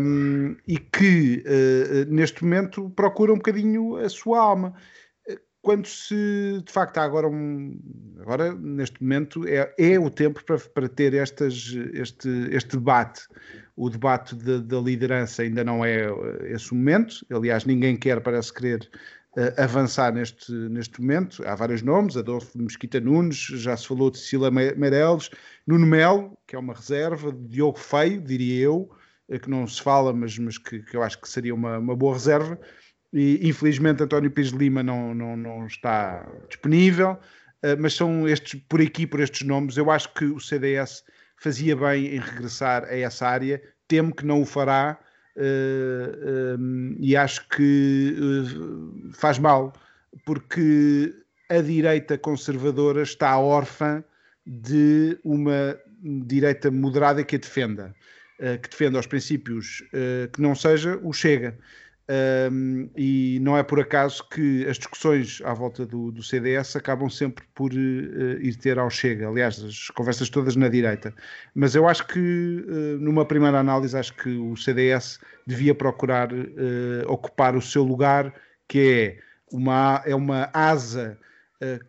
um, 0.00 0.56
e 0.66 0.78
que 0.78 1.44
neste 2.08 2.42
momento 2.42 2.90
procura 2.90 3.32
um 3.32 3.36
bocadinho 3.36 3.96
a 3.96 4.08
sua 4.08 4.40
alma 4.40 4.74
quando 5.66 5.88
se 5.88 6.62
de 6.64 6.72
facto 6.72 6.98
há 6.98 7.02
agora 7.02 7.26
um 7.26 7.76
agora 8.20 8.54
neste 8.54 9.02
momento 9.02 9.44
é, 9.48 9.74
é 9.76 9.98
o 9.98 10.08
tempo 10.08 10.40
para, 10.44 10.60
para 10.60 10.88
ter 10.88 11.12
estas, 11.12 11.74
este, 11.92 12.28
este 12.52 12.76
debate. 12.76 13.22
O 13.74 13.90
debate 13.90 14.36
da 14.36 14.78
liderança 14.78 15.42
ainda 15.42 15.64
não 15.64 15.84
é 15.84 16.06
esse 16.44 16.72
momento, 16.72 17.26
aliás, 17.30 17.64
ninguém 17.64 17.96
quer, 17.96 18.20
parece 18.20 18.54
querer 18.54 18.88
uh, 19.36 19.60
avançar 19.60 20.14
neste, 20.14 20.52
neste 20.52 21.00
momento. 21.00 21.42
Há 21.44 21.56
vários 21.56 21.82
nomes, 21.82 22.16
Adolfo 22.16 22.56
Mesquita 22.56 23.00
Nunes, 23.00 23.36
já 23.36 23.76
se 23.76 23.88
falou 23.88 24.08
de 24.08 24.18
Cecília 24.18 24.52
Meirelles, 24.52 25.30
Nuno 25.66 25.84
Melo, 25.84 26.38
que 26.46 26.54
é 26.54 26.58
uma 26.60 26.74
reserva, 26.74 27.32
Diogo 27.32 27.78
Feio, 27.78 28.22
diria 28.22 28.62
eu, 28.66 28.88
uh, 29.28 29.40
que 29.40 29.50
não 29.50 29.66
se 29.66 29.82
fala, 29.82 30.12
mas, 30.12 30.38
mas 30.38 30.58
que, 30.58 30.78
que 30.78 30.96
eu 30.96 31.02
acho 31.02 31.20
que 31.20 31.28
seria 31.28 31.54
uma, 31.54 31.76
uma 31.76 31.96
boa 31.96 32.14
reserva. 32.14 32.56
E, 33.12 33.48
infelizmente 33.48 34.02
António 34.02 34.30
Pires 34.30 34.52
de 34.52 34.58
Lima 34.58 34.82
não, 34.82 35.14
não, 35.14 35.36
não 35.36 35.66
está 35.66 36.26
disponível, 36.48 37.12
uh, 37.12 37.76
mas 37.78 37.94
são 37.94 38.28
estes, 38.28 38.60
por 38.68 38.80
aqui, 38.80 39.06
por 39.06 39.20
estes 39.20 39.46
nomes, 39.46 39.76
eu 39.76 39.90
acho 39.90 40.12
que 40.14 40.24
o 40.24 40.40
CDS 40.40 41.04
fazia 41.38 41.76
bem 41.76 42.06
em 42.06 42.18
regressar 42.18 42.84
a 42.84 42.96
essa 42.96 43.26
área, 43.26 43.62
temo 43.86 44.14
que 44.14 44.26
não 44.26 44.42
o 44.42 44.46
fará, 44.46 44.98
uh, 45.36 46.58
um, 46.58 46.96
e 46.98 47.16
acho 47.16 47.48
que 47.48 48.16
uh, 48.18 49.12
faz 49.12 49.38
mal, 49.38 49.72
porque 50.24 51.14
a 51.48 51.60
direita 51.60 52.18
conservadora 52.18 53.02
está 53.02 53.38
órfã 53.38 54.02
de 54.44 55.18
uma 55.24 55.78
direita 56.26 56.70
moderada 56.70 57.22
que 57.22 57.36
a 57.36 57.38
defenda, 57.38 57.94
que 58.62 58.68
defenda 58.68 58.98
os 58.98 59.06
princípios 59.06 59.82
que 60.32 60.40
não 60.40 60.54
seja 60.54 60.98
o 61.02 61.12
Chega. 61.12 61.56
Um, 62.08 62.88
e 62.96 63.40
não 63.42 63.58
é 63.58 63.64
por 63.64 63.80
acaso 63.80 64.28
que 64.28 64.64
as 64.68 64.78
discussões 64.78 65.42
à 65.44 65.52
volta 65.52 65.84
do, 65.84 66.12
do 66.12 66.22
CDS 66.22 66.76
acabam 66.76 67.10
sempre 67.10 67.44
por 67.52 67.72
uh, 67.72 68.40
ir 68.40 68.54
ter 68.56 68.78
ao 68.78 68.88
Chega, 68.88 69.28
aliás, 69.28 69.60
as 69.62 69.88
conversas 69.90 70.30
todas 70.30 70.54
na 70.54 70.68
direita. 70.68 71.12
Mas 71.52 71.74
eu 71.74 71.88
acho 71.88 72.06
que, 72.06 72.64
uh, 72.68 72.98
numa 73.00 73.24
primeira 73.24 73.58
análise, 73.58 73.96
acho 73.96 74.14
que 74.14 74.36
o 74.36 74.56
CDS 74.56 75.18
devia 75.44 75.74
procurar 75.74 76.32
uh, 76.32 76.36
ocupar 77.08 77.56
o 77.56 77.62
seu 77.62 77.82
lugar, 77.82 78.32
que 78.68 78.78
é 79.50 79.54
uma, 79.54 80.02
é 80.06 80.14
uma 80.14 80.48
asa 80.52 81.18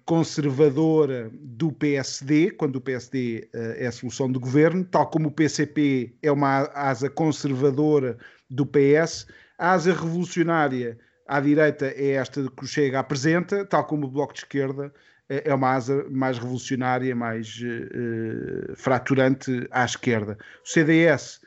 conservadora 0.05 1.29
do 1.33 1.74
PSD, 1.74 2.51
quando 2.51 2.77
o 2.77 2.81
PSD 2.81 3.50
é 3.53 3.88
a 3.88 3.91
solução 3.91 4.31
do 4.31 4.39
governo, 4.39 4.86
tal 4.86 5.07
como 5.07 5.27
o 5.27 5.31
PCP 5.31 6.15
é 6.24 6.31
uma 6.31 6.71
asa 6.74 7.09
conservadora 7.09 8.17
do 8.50 8.65
PS 8.65 9.27
a 9.58 9.72
asa 9.72 9.94
revolucionária 9.94 10.98
à 11.28 11.40
direita 11.40 11.88
é 11.88 12.12
esta 12.12 12.42
que 12.50 12.64
o 12.64 12.68
Chega 12.68 13.00
apresenta, 13.00 13.66
tal 13.66 13.86
como 13.86 14.06
o 14.06 14.10
Bloco 14.10 14.34
de 14.34 14.40
Esquerda 14.40 14.94
é, 15.30 15.50
é 15.50 15.54
uma 15.54 15.74
asa 15.74 16.06
mais 16.10 16.38
revolucionária, 16.38 17.16
mais 17.16 17.60
uh, 17.62 18.76
fraturante 18.76 19.68
à 19.72 19.84
esquerda. 19.84 20.38
O 20.64 20.68
CDS, 20.68 21.42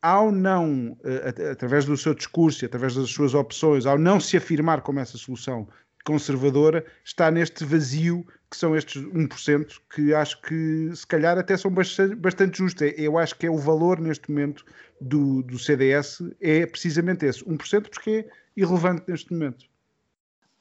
ao 0.00 0.32
não, 0.32 0.92
uh, 0.92 1.50
através 1.52 1.84
do 1.84 1.96
seu 1.96 2.14
discurso, 2.14 2.64
através 2.64 2.94
das 2.94 3.10
suas 3.10 3.34
opções, 3.34 3.86
ao 3.86 3.98
não 3.98 4.18
se 4.20 4.36
afirmar 4.36 4.80
como 4.80 5.00
essa 5.00 5.18
solução 5.18 5.68
conservadora, 6.04 6.84
está 7.04 7.30
neste 7.30 7.64
vazio 7.64 8.24
que 8.50 8.56
são 8.56 8.76
estes 8.76 9.02
1%, 9.02 9.80
que 9.94 10.14
acho 10.14 10.40
que 10.42 10.90
se 10.94 11.06
calhar 11.06 11.36
até 11.36 11.56
são 11.56 11.70
bastante, 11.70 12.58
justos. 12.58 12.92
Eu 12.96 13.18
acho 13.18 13.36
que 13.36 13.46
é 13.46 13.50
o 13.50 13.58
valor 13.58 14.00
neste 14.00 14.30
momento 14.30 14.64
do, 15.00 15.42
do 15.42 15.58
CDS 15.58 16.22
é 16.40 16.64
precisamente 16.64 17.26
esse, 17.26 17.44
1%, 17.44 17.88
porque 17.88 18.10
é 18.10 18.30
irrelevante 18.56 19.04
neste 19.08 19.32
momento. 19.32 19.66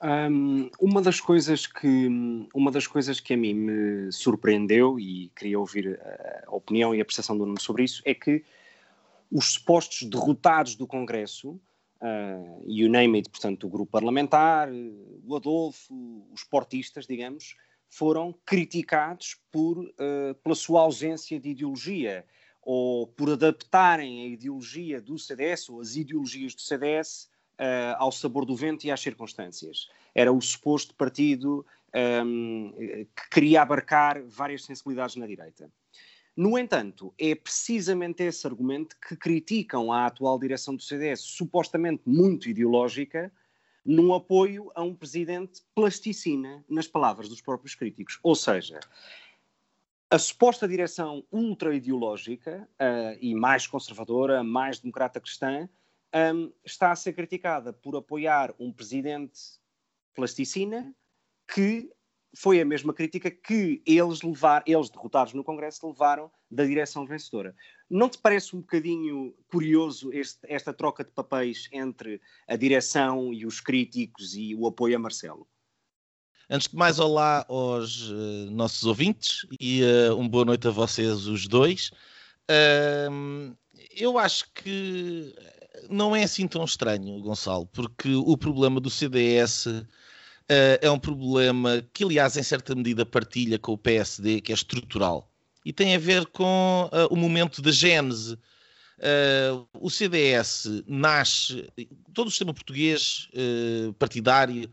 Um, 0.04 0.70
uma 0.80 1.02
das 1.02 1.22
coisas 1.22 1.66
que 1.66 2.10
uma 2.54 2.70
das 2.70 2.86
coisas 2.86 3.20
que 3.20 3.34
a 3.34 3.38
mim 3.38 3.54
me 3.54 4.12
surpreendeu 4.12 5.00
e 5.00 5.32
queria 5.36 5.58
ouvir 5.58 6.00
a 6.46 6.54
opinião 6.54 6.94
e 6.94 7.00
a 7.00 7.06
percepção 7.06 7.38
do 7.38 7.46
Nuno 7.46 7.60
sobre 7.62 7.86
isso 7.86 8.02
é 8.06 8.14
que 8.14 8.44
os 9.32 9.54
supostos 9.54 10.04
derrotados 10.04 10.76
do 10.76 10.86
Congresso, 10.86 11.52
uh, 12.02 12.64
you 12.68 12.90
name 12.90 13.18
it, 13.18 13.30
portanto, 13.30 13.66
o 13.66 13.70
grupo 13.70 13.92
parlamentar, 13.92 14.70
o 15.26 15.36
Adolfo, 15.36 16.28
os 16.32 16.44
portistas, 16.44 17.08
digamos, 17.08 17.56
foram 17.96 18.36
criticados 18.46 19.38
por, 19.50 19.80
uh, 19.80 20.36
pela 20.44 20.54
sua 20.54 20.82
ausência 20.82 21.40
de 21.40 21.50
ideologia 21.52 22.26
ou 22.62 23.08
por 23.08 23.30
adaptarem 23.30 24.24
a 24.24 24.28
ideologia 24.28 25.00
do 25.00 25.18
CDS 25.18 25.70
ou 25.70 25.80
as 25.80 25.96
ideologias 25.96 26.54
do 26.54 26.62
CDS 26.62 27.24
uh, 27.24 27.30
eh, 27.60 27.96
ao 27.98 28.12
sabor 28.12 28.44
do 28.44 28.56
vento 28.56 28.86
e 28.86 28.92
às 28.92 29.00
circunstâncias. 29.00 29.88
Era 30.14 30.34
o 30.34 30.42
suposto 30.42 30.96
partido 30.96 31.66
um, 31.94 32.74
ehm, 32.80 33.06
que 33.16 33.30
queria 33.30 33.62
abarcar 33.62 34.22
várias 34.24 34.66
sensibilidades 34.66 35.16
na 35.16 35.28
direita. 35.28 35.72
No 36.36 36.58
entanto, 36.58 37.14
é 37.18 37.34
precisamente 37.36 38.24
esse 38.24 38.46
argumento 38.46 38.98
que 39.00 39.16
criticam 39.16 39.94
a 39.94 40.08
atual 40.08 40.38
direção 40.40 40.76
do 40.76 40.82
CDS, 40.82 41.22
supostamente 41.22 42.02
muito 42.06 42.50
ideológica, 42.50 43.32
num 43.86 44.14
apoio 44.14 44.72
a 44.74 44.82
um 44.82 44.96
presidente 44.96 45.62
plasticina, 45.76 46.66
nas 46.68 46.88
palavras 46.88 47.30
dos 47.30 47.42
próprios 47.42 47.76
críticos. 47.76 48.20
Ou 48.24 48.36
seja, 48.36 48.80
a 50.10 50.18
suposta 50.18 50.68
direção 50.68 51.24
ultra-ideológica 51.32 52.68
uh, 52.74 53.18
e 53.22 53.36
mais 53.36 53.68
conservadora, 53.68 54.44
mais 54.44 54.80
democrata 54.80 55.20
cristã, 55.20 55.70
um, 56.34 56.52
está 56.64 56.92
a 56.92 56.96
ser 56.96 57.14
criticada 57.14 57.74
por 57.74 57.96
apoiar 57.96 58.54
um 58.58 58.72
presidente 58.72 59.40
plasticina 60.14 60.96
que 61.54 61.92
foi 62.36 62.60
a 62.60 62.66
mesma 62.66 62.94
crítica 62.94 63.32
que 63.32 63.82
eles 63.86 64.22
levar, 64.22 64.64
eles 64.68 64.90
derrotados 64.90 65.34
no 65.34 65.44
Congresso 65.44 65.88
levaram 65.88 66.30
da 66.52 66.66
direção 66.66 67.06
vencedora. 67.06 67.56
Não 67.90 68.10
te 68.10 68.18
parece 68.18 68.56
um 68.56 68.60
bocadinho 68.60 69.34
curioso 69.48 70.12
este, 70.12 70.40
esta 70.44 70.74
troca 70.74 71.04
de 71.04 71.12
papéis 71.12 71.70
entre 71.72 72.22
a 72.48 72.56
direção 72.56 73.34
e 73.34 73.46
os 73.46 73.60
críticos 73.60 74.36
e 74.36 74.54
o 74.56 74.68
apoio 74.68 74.96
a 74.96 75.00
Marcelo? 75.00 75.48
Antes 76.50 76.68
de 76.68 76.76
mais, 76.76 77.00
olá 77.00 77.46
aos 77.50 78.10
uh, 78.10 78.52
nossos 78.52 78.84
ouvintes 78.86 79.48
e 79.60 79.82
uh, 79.84 80.16
uma 80.16 80.30
boa 80.30 80.46
noite 80.46 80.68
a 80.68 80.72
vocês, 80.72 81.26
os 81.26 81.48
dois. 81.48 81.90
Uh, 82.52 83.56
eu 83.96 84.20
acho 84.20 84.52
que 84.54 85.34
não 85.90 86.16
é 86.16 86.24
assim 86.24 86.48
tão 86.48 86.64
estranho, 86.64 87.20
Gonçalo, 87.22 87.66
porque 87.68 88.14
o 88.14 88.38
problema 88.38 88.80
do 88.80 88.90
CDS 88.90 89.68
eh, 89.68 89.86
é 90.48 90.90
um 90.92 91.00
problema 91.00 91.84
que, 91.94 92.04
aliás, 92.04 92.38
em 92.38 92.44
certa 92.44 92.76
medida 92.76 93.06
partilha 93.06 93.58
com 93.58 93.74
o 93.74 93.78
PSD, 93.78 94.42
que 94.42 94.52
é 94.52 94.56
estrutural 94.56 95.32
e 95.66 95.74
tem 95.74 95.96
a 95.96 96.00
ver 96.00 96.28
com 96.28 96.90
o 97.10 97.16
momento 97.16 97.60
da 97.62 97.72
gênese. 97.72 98.38
o 99.74 99.90
CDS 99.90 100.84
nasce, 100.88 101.68
todo 102.14 102.28
o 102.28 102.30
sistema 102.30 102.54
português 102.54 103.28
partidário 103.98 104.72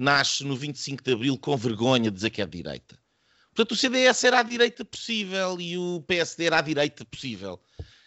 nasce 0.00 0.42
no 0.44 0.56
25 0.56 1.04
de 1.04 1.12
Abril 1.12 1.36
com 1.36 1.54
vergonha 1.58 2.10
de 2.10 2.16
dizer 2.16 2.30
que 2.30 2.40
é 2.40 2.46
de 2.46 2.56
direita. 2.56 2.98
Portanto, 3.54 3.72
o 3.72 3.76
CDS 3.76 4.24
era 4.24 4.40
a 4.40 4.42
direita 4.42 4.82
possível 4.82 5.60
e 5.60 5.76
o 5.76 6.02
PSD 6.06 6.46
era 6.46 6.58
a 6.58 6.62
direita 6.62 7.04
possível. 7.04 7.60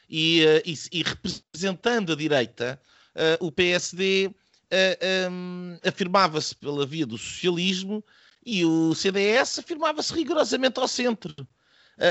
E, 0.10 0.44
uh, 0.44 0.62
e, 0.66 0.74
e 0.92 1.04
representando 1.04 2.14
a 2.14 2.16
direita, 2.16 2.82
uh, 3.16 3.46
o 3.46 3.52
PSD 3.52 4.32
uh, 4.74 5.32
um, 5.32 5.78
afirmava-se 5.86 6.56
pela 6.56 6.86
via 6.86 7.06
do 7.06 7.18
socialismo 7.18 8.04
e 8.46 8.66
o 8.66 8.94
CDS 8.94 9.60
afirmava-se 9.60 10.14
rigorosamente 10.14 10.80
ao 10.80 10.88
centro. 10.88 11.34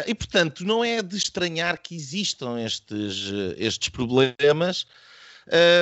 e, 0.07 0.15
portanto, 0.15 0.65
não 0.65 0.85
é 0.85 1.03
de 1.03 1.17
estranhar 1.17 1.77
que 1.83 1.95
existam 1.95 2.59
estes, 2.59 3.31
estes 3.59 3.89
problemas 3.89 4.87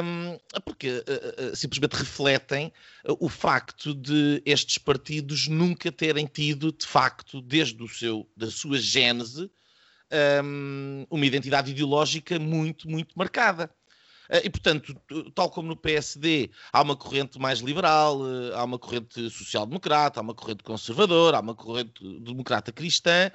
um, 0.03 0.39
porque 0.65 0.89
uh, 0.89 1.55
simplesmente 1.55 1.95
refletem 1.95 2.73
o 3.05 3.29
facto 3.29 3.95
de 3.95 4.43
estes 4.45 4.79
partidos 4.79 5.49
nunca 5.49 5.93
terem 5.93 6.27
tido, 6.27 6.73
de 6.73 6.87
facto, 6.87 7.43
desde 7.43 7.83
o 7.83 7.89
seu, 7.89 8.29
da 8.37 8.51
sua 8.51 8.79
gênese, 8.79 9.51
um, 10.45 11.07
uma 11.11 11.27
identidade 11.27 11.71
ideológica 11.71 12.39
muito, 12.39 12.89
muito 12.89 13.15
marcada. 13.17 13.71
E, 14.45 14.49
portanto, 14.49 14.95
tal 15.35 15.51
como 15.51 15.69
no 15.69 15.77
PSD, 15.77 16.51
há 16.73 16.83
uma 16.83 16.95
corrente 16.95 17.39
mais 17.39 17.59
liberal, 17.59 18.21
há 18.55 18.63
uma 18.63 18.79
corrente 18.79 19.29
social-democrata, 19.29 20.21
há 20.21 20.23
uma 20.23 20.35
corrente 20.35 20.63
conservadora, 20.63 21.39
há 21.39 21.41
uma 21.41 21.55
corrente 21.55 22.01
democrata 22.21 22.71
cristã, 22.71 23.31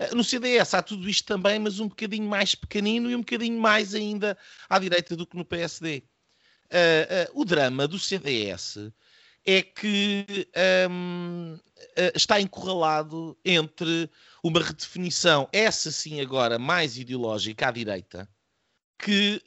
eh, 0.00 0.14
no 0.14 0.24
CDS 0.24 0.72
há 0.72 0.82
tudo 0.82 1.08
isto 1.08 1.26
também, 1.26 1.58
mas 1.58 1.78
um 1.78 1.86
bocadinho 1.86 2.26
mais 2.26 2.54
pequenino 2.54 3.10
e 3.10 3.14
um 3.14 3.20
bocadinho 3.20 3.60
mais 3.60 3.94
ainda 3.94 4.36
à 4.68 4.78
direita 4.78 5.14
do 5.14 5.26
que 5.26 5.36
no 5.36 5.44
PSD. 5.44 5.98
Uh, 5.98 6.02
eh, 6.70 7.02
uh, 7.02 7.14
eh, 7.14 7.30
o 7.34 7.44
drama 7.44 7.86
do 7.86 7.98
CDS 7.98 8.78
é 9.44 9.60
que 9.60 10.48
um, 10.88 11.54
uh, 11.54 12.12
está 12.14 12.40
encurralado 12.40 13.36
entre 13.44 14.08
uma 14.42 14.60
redefinição, 14.60 15.48
essa 15.52 15.90
sim 15.90 16.20
agora 16.20 16.58
mais 16.58 16.96
ideológica 16.96 17.68
à 17.68 17.70
direita, 17.70 18.28
que 19.02 19.42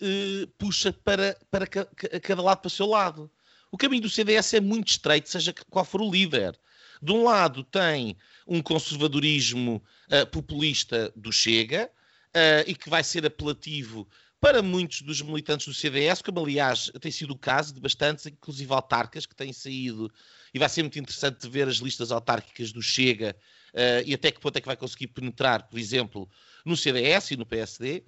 puxa 0.58 0.92
para, 0.92 1.38
para 1.52 1.68
ca 1.68 1.86
cada 2.22 2.42
lado 2.42 2.60
para 2.60 2.68
o 2.68 2.72
seu 2.72 2.88
lado. 2.88 3.30
o 3.72 3.78
caminho 3.78 4.02
do 4.02 4.10
CDS 4.10 4.54
é 4.56 4.60
muito 4.60 4.90
estreito, 4.90 5.30
seja 5.30 5.54
qual 5.70 5.86
for 5.86 6.02
o 6.02 6.12
líder. 6.12 6.58
De 7.02 7.12
um 7.12 7.24
lado 7.24 7.64
tem 7.64 8.18
um 8.48 8.62
conservadorismo 8.62 9.84
uh, 10.10 10.26
populista 10.28 11.12
do 11.16 11.32
Chega, 11.32 11.90
uh, 12.34 12.64
e 12.68 12.76
que 12.76 12.90
vai 12.90 13.04
ser 13.04 13.26
apelativo 13.26 14.08
para 14.40 14.62
muitos 14.62 15.02
dos 15.02 15.22
militantes 15.22 15.68
do 15.68 15.74
CDS, 15.74 16.22
como 16.22 16.42
aliás 16.42 16.92
tem 17.00 17.12
sido 17.12 17.32
o 17.32 17.38
caso 17.38 17.74
de 17.74 17.80
bastantes, 17.80 18.26
inclusive 18.26 18.74
autarcas, 18.74 19.26
que 19.26 19.36
têm 19.36 19.54
saído, 19.54 20.12
e 20.54 20.60
vai 20.60 20.68
ser 20.68 20.84
muito 20.84 21.00
interessante 21.00 21.48
ver 21.48 21.68
as 21.68 21.78
listas 21.78 22.12
autárquicas 22.12 22.72
do 22.74 22.82
Chega 22.82 23.36
uh, 23.74 24.04
e 24.06 24.14
até 24.14 24.32
que 24.32 24.42
ponto 24.42 24.58
é 24.58 24.62
que 24.62 24.68
vai 24.68 24.76
conseguir 24.76 25.08
penetrar, 25.08 25.70
por 25.70 25.80
exemplo, 25.80 26.30
no 26.66 26.76
CDS 26.76 27.32
e 27.32 27.38
no 27.38 27.46
PSD. 27.46 28.04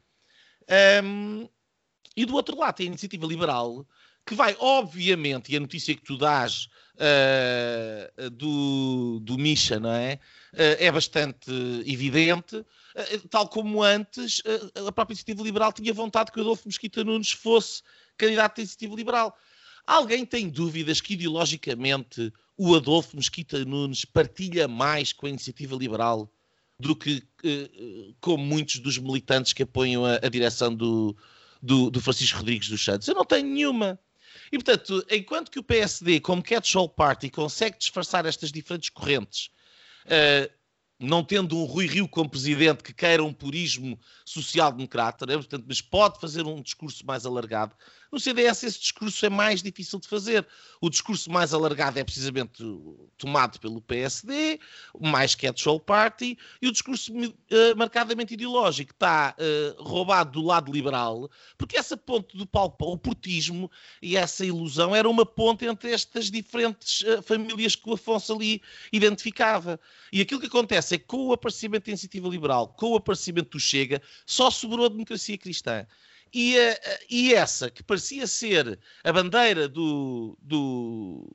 Um, 1.04 1.48
e 2.16 2.26
do 2.26 2.34
outro 2.36 2.58
lado 2.58 2.76
tem 2.76 2.88
a 2.88 2.90
iniciativa 2.90 3.26
liberal, 3.26 3.86
que 4.26 4.34
vai, 4.34 4.56
obviamente, 4.60 5.52
e 5.52 5.58
a 5.58 5.60
notícia 5.60 5.94
que 5.94 6.02
tu 6.02 6.18
dás 6.18 6.68
uh, 6.96 8.30
do, 8.32 9.20
do 9.22 9.38
Misha, 9.38 9.80
não 9.80 9.92
é? 9.92 10.20
Uh, 10.54 10.78
é 10.80 10.92
bastante 10.92 11.52
evidente 11.86 12.66
eh, 12.96 13.20
tal 13.30 13.48
como 13.50 13.84
antes, 13.84 14.42
a 14.74 14.92
própria 14.92 15.14
Iniciativa 15.14 15.44
Liberal 15.44 15.74
tinha 15.74 15.94
vontade 15.94 16.32
que 16.32 16.40
o 16.40 16.42
Adolfo 16.42 16.68
Mesquita 16.68 17.04
Nunes 17.04 17.32
fosse 17.32 17.84
candidato 18.18 18.56
da 18.56 18.62
Iniciativa 18.62 18.96
Liberal. 18.96 19.38
Alguém 19.86 20.26
tem 20.26 20.50
dúvidas 20.50 21.02
que 21.02 21.14
ideologicamente 21.14 22.34
o 22.58 22.74
Adolfo 22.74 23.18
Mesquita 23.18 23.64
Nunes 23.66 24.06
partilha 24.06 24.68
mais 24.68 25.12
com 25.12 25.26
a 25.26 25.30
Iniciativa 25.30 25.76
Liberal 25.76 26.32
do 26.80 26.96
que 26.96 27.24
eh, 27.44 28.14
com 28.20 28.38
muitos 28.38 28.80
dos 28.80 28.98
militantes 28.98 29.54
que 29.54 29.64
apoiam 29.64 30.06
a, 30.06 30.16
a 30.16 30.30
direção 30.30 30.74
do, 30.74 31.16
do, 31.62 31.90
do, 31.90 32.02
Francisco 32.02 32.40
Rodrigues 32.40 32.70
dos 32.70 32.84
Santos? 32.84 33.08
Eu 33.08 33.16
não 33.16 33.26
tenho 33.26 33.48
nenhuma. 33.48 34.00
E, 34.52 34.58
portanto, 34.58 35.06
enquanto 35.10 35.50
que 35.50 35.60
o 35.60 35.64
PSD, 35.64 36.20
como 36.20 36.44
catch-all 36.44 36.90
party, 36.90 37.30
consegue 37.30 37.78
disfarçar 37.78 38.26
estas 38.26 38.52
diferentes 38.52 38.90
correntes, 38.90 39.50
uh, 40.06 40.52
não 41.00 41.24
tendo 41.24 41.58
um 41.58 41.66
Rui 41.66 41.88
Rio 41.88 42.08
como 42.08 42.30
presidente 42.30 42.84
que 42.84 42.94
queira 42.94 43.24
um 43.24 43.34
purismo 43.34 44.00
social-democrata, 44.24 45.26
né? 45.26 45.36
Portanto, 45.36 45.66
mas 45.68 45.82
pode 45.82 46.20
fazer 46.20 46.46
um 46.46 46.62
discurso 46.62 47.06
mais 47.06 47.26
alargado. 47.26 47.76
No 48.16 48.20
CDS 48.22 48.64
esse 48.64 48.80
discurso 48.80 49.26
é 49.26 49.30
mais 49.30 49.62
difícil 49.62 50.00
de 50.00 50.08
fazer. 50.08 50.48
O 50.80 50.90
discurso 50.90 51.30
mais 51.30 51.54
alargado 51.54 52.00
é 52.00 52.04
precisamente 52.06 52.64
tomado 53.18 53.60
pelo 53.60 53.82
PSD, 53.82 54.58
mais 55.02 55.36
catch-all 55.36 55.82
party, 55.82 56.38
e 56.62 56.68
o 56.70 56.72
discurso 56.72 57.12
uh, 57.12 57.76
marcadamente 57.76 58.34
ideológico 58.34 58.94
está 58.94 59.36
uh, 59.38 59.84
roubado 59.84 60.32
do 60.32 60.48
lado 60.48 60.72
liberal, 60.72 61.30
porque 61.58 61.78
essa 61.78 61.98
ponte 61.98 62.38
do 62.38 62.48
palco, 62.48 62.86
o 62.86 62.98
portismo 62.98 63.70
e 64.02 64.16
essa 64.16 64.46
ilusão 64.46 64.96
era 64.96 65.10
uma 65.10 65.26
ponte 65.26 65.66
entre 65.66 65.92
estas 65.92 66.32
diferentes 66.32 67.02
uh, 67.02 67.22
famílias 67.22 67.76
que 67.76 67.90
o 67.90 67.96
Afonso 67.96 68.32
ali 68.32 68.62
identificava. 68.94 69.78
E 70.10 70.22
aquilo 70.22 70.40
que 70.40 70.48
acontece 70.48 70.96
é 70.96 70.98
que 70.98 71.04
com 71.04 71.28
o 71.28 71.34
aparecimento 71.34 71.84
da 71.84 71.92
iniciativa 71.92 72.30
liberal, 72.30 72.70
com 72.70 72.92
o 72.92 72.96
aparecimento 72.96 73.50
do 73.50 73.60
Chega, 73.60 74.02
só 74.26 74.50
sobrou 74.50 74.86
a 74.86 74.90
democracia 74.90 75.38
cristã. 75.38 75.86
E, 76.38 76.58
eh, 76.58 77.00
e 77.10 77.34
essa, 77.34 77.72
que 77.72 77.82
parecia 77.82 78.28
ser 78.28 78.78
a 79.06 79.14
bandeira 79.14 79.70
do, 79.70 80.38
do, 80.42 81.26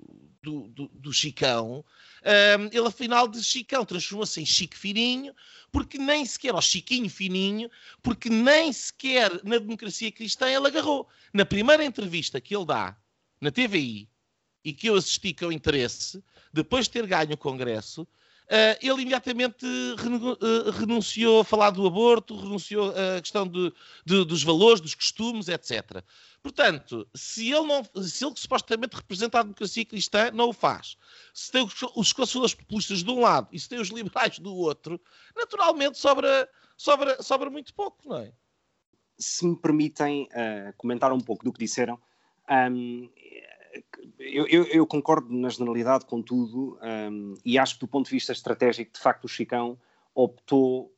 do, 0.43 0.69
do, 0.69 0.89
do 0.89 1.11
Chicão, 1.11 1.83
um, 2.23 2.67
ele 2.67 2.87
afinal 2.87 3.27
de 3.27 3.43
Chicão 3.43 3.83
transformou-se 3.83 4.39
em 4.39 4.45
Chique 4.45 4.77
Fininho, 4.77 5.35
porque 5.73 5.97
nem 5.97 6.23
sequer, 6.27 6.53
ao 6.53 6.61
Chiquinho 6.61 7.09
Fininho, 7.09 7.71
porque 8.03 8.29
nem 8.29 8.71
sequer 8.75 9.43
na 9.43 9.57
democracia 9.57 10.13
cristã 10.13 10.51
ele 10.51 10.67
agarrou. 10.67 11.09
Na 11.33 11.47
primeira 11.47 11.83
entrevista 11.83 12.39
que 12.39 12.55
ele 12.55 12.67
dá 12.67 12.95
na 13.41 13.51
TVI, 13.51 14.07
e 14.63 14.71
que 14.75 14.89
eu 14.89 14.97
assisti 14.97 15.33
com 15.33 15.51
interesse, 15.51 16.23
depois 16.53 16.85
de 16.85 16.91
ter 16.91 17.07
ganho 17.07 17.33
o 17.33 17.39
Congresso, 17.39 18.07
Uh, 18.51 18.75
ele 18.83 19.03
imediatamente 19.03 19.65
uh, 19.65 20.71
renunciou 20.73 21.41
a 21.41 21.45
falar 21.45 21.71
do 21.71 21.87
aborto, 21.87 22.37
renunciou 22.37 22.91
à 22.91 23.21
questão 23.21 23.47
de, 23.47 23.73
de, 24.05 24.25
dos 24.25 24.43
valores, 24.43 24.81
dos 24.81 24.93
costumes, 24.93 25.47
etc. 25.47 26.03
Portanto, 26.43 27.07
se 27.15 27.53
ele, 27.53 27.65
não, 27.65 27.85
se 28.03 28.25
ele 28.25 28.35
supostamente 28.37 28.97
representa 28.97 29.39
a 29.39 29.43
democracia 29.45 29.85
cristã, 29.85 30.33
não 30.33 30.49
o 30.49 30.53
faz. 30.53 30.97
Se 31.33 31.53
tem 31.53 31.63
os, 31.63 31.75
os 31.95 32.13
conservadores 32.13 32.55
populistas 32.57 33.05
de 33.05 33.11
um 33.11 33.21
lado 33.21 33.47
e 33.53 33.61
se 33.61 33.69
tem 33.69 33.79
os 33.79 33.91
liberais 33.91 34.41
do 34.41 34.53
outro, 34.53 35.01
naturalmente 35.37 35.97
sobra, 35.97 36.49
sobra, 36.77 37.23
sobra 37.23 37.51
muito 37.51 37.73
pouco, 37.73 38.09
não 38.09 38.17
é? 38.17 38.33
Se 39.17 39.47
me 39.47 39.55
permitem 39.55 40.25
uh, 40.25 40.75
comentar 40.77 41.13
um 41.13 41.21
pouco 41.21 41.45
do 41.45 41.53
que 41.53 41.61
disseram, 41.61 42.01
um, 42.51 43.09
eu, 44.19 44.47
eu, 44.47 44.65
eu, 44.65 44.87
concordo 44.87 45.33
na 45.33 45.49
generalidade 45.49 46.05
com 46.05 46.23
tudo 46.23 46.79
um, 46.83 47.35
e 47.45 47.59
acho 47.59 47.75
que 47.75 47.81
do 47.81 47.89
ponto 47.89 48.07
de 48.07 48.13
vista 48.13 48.33
estratégico, 48.33 48.93
de 48.93 49.01
facto, 49.01 49.25
o 49.25 49.29
Chicão 49.29 49.79
optou 50.15 50.93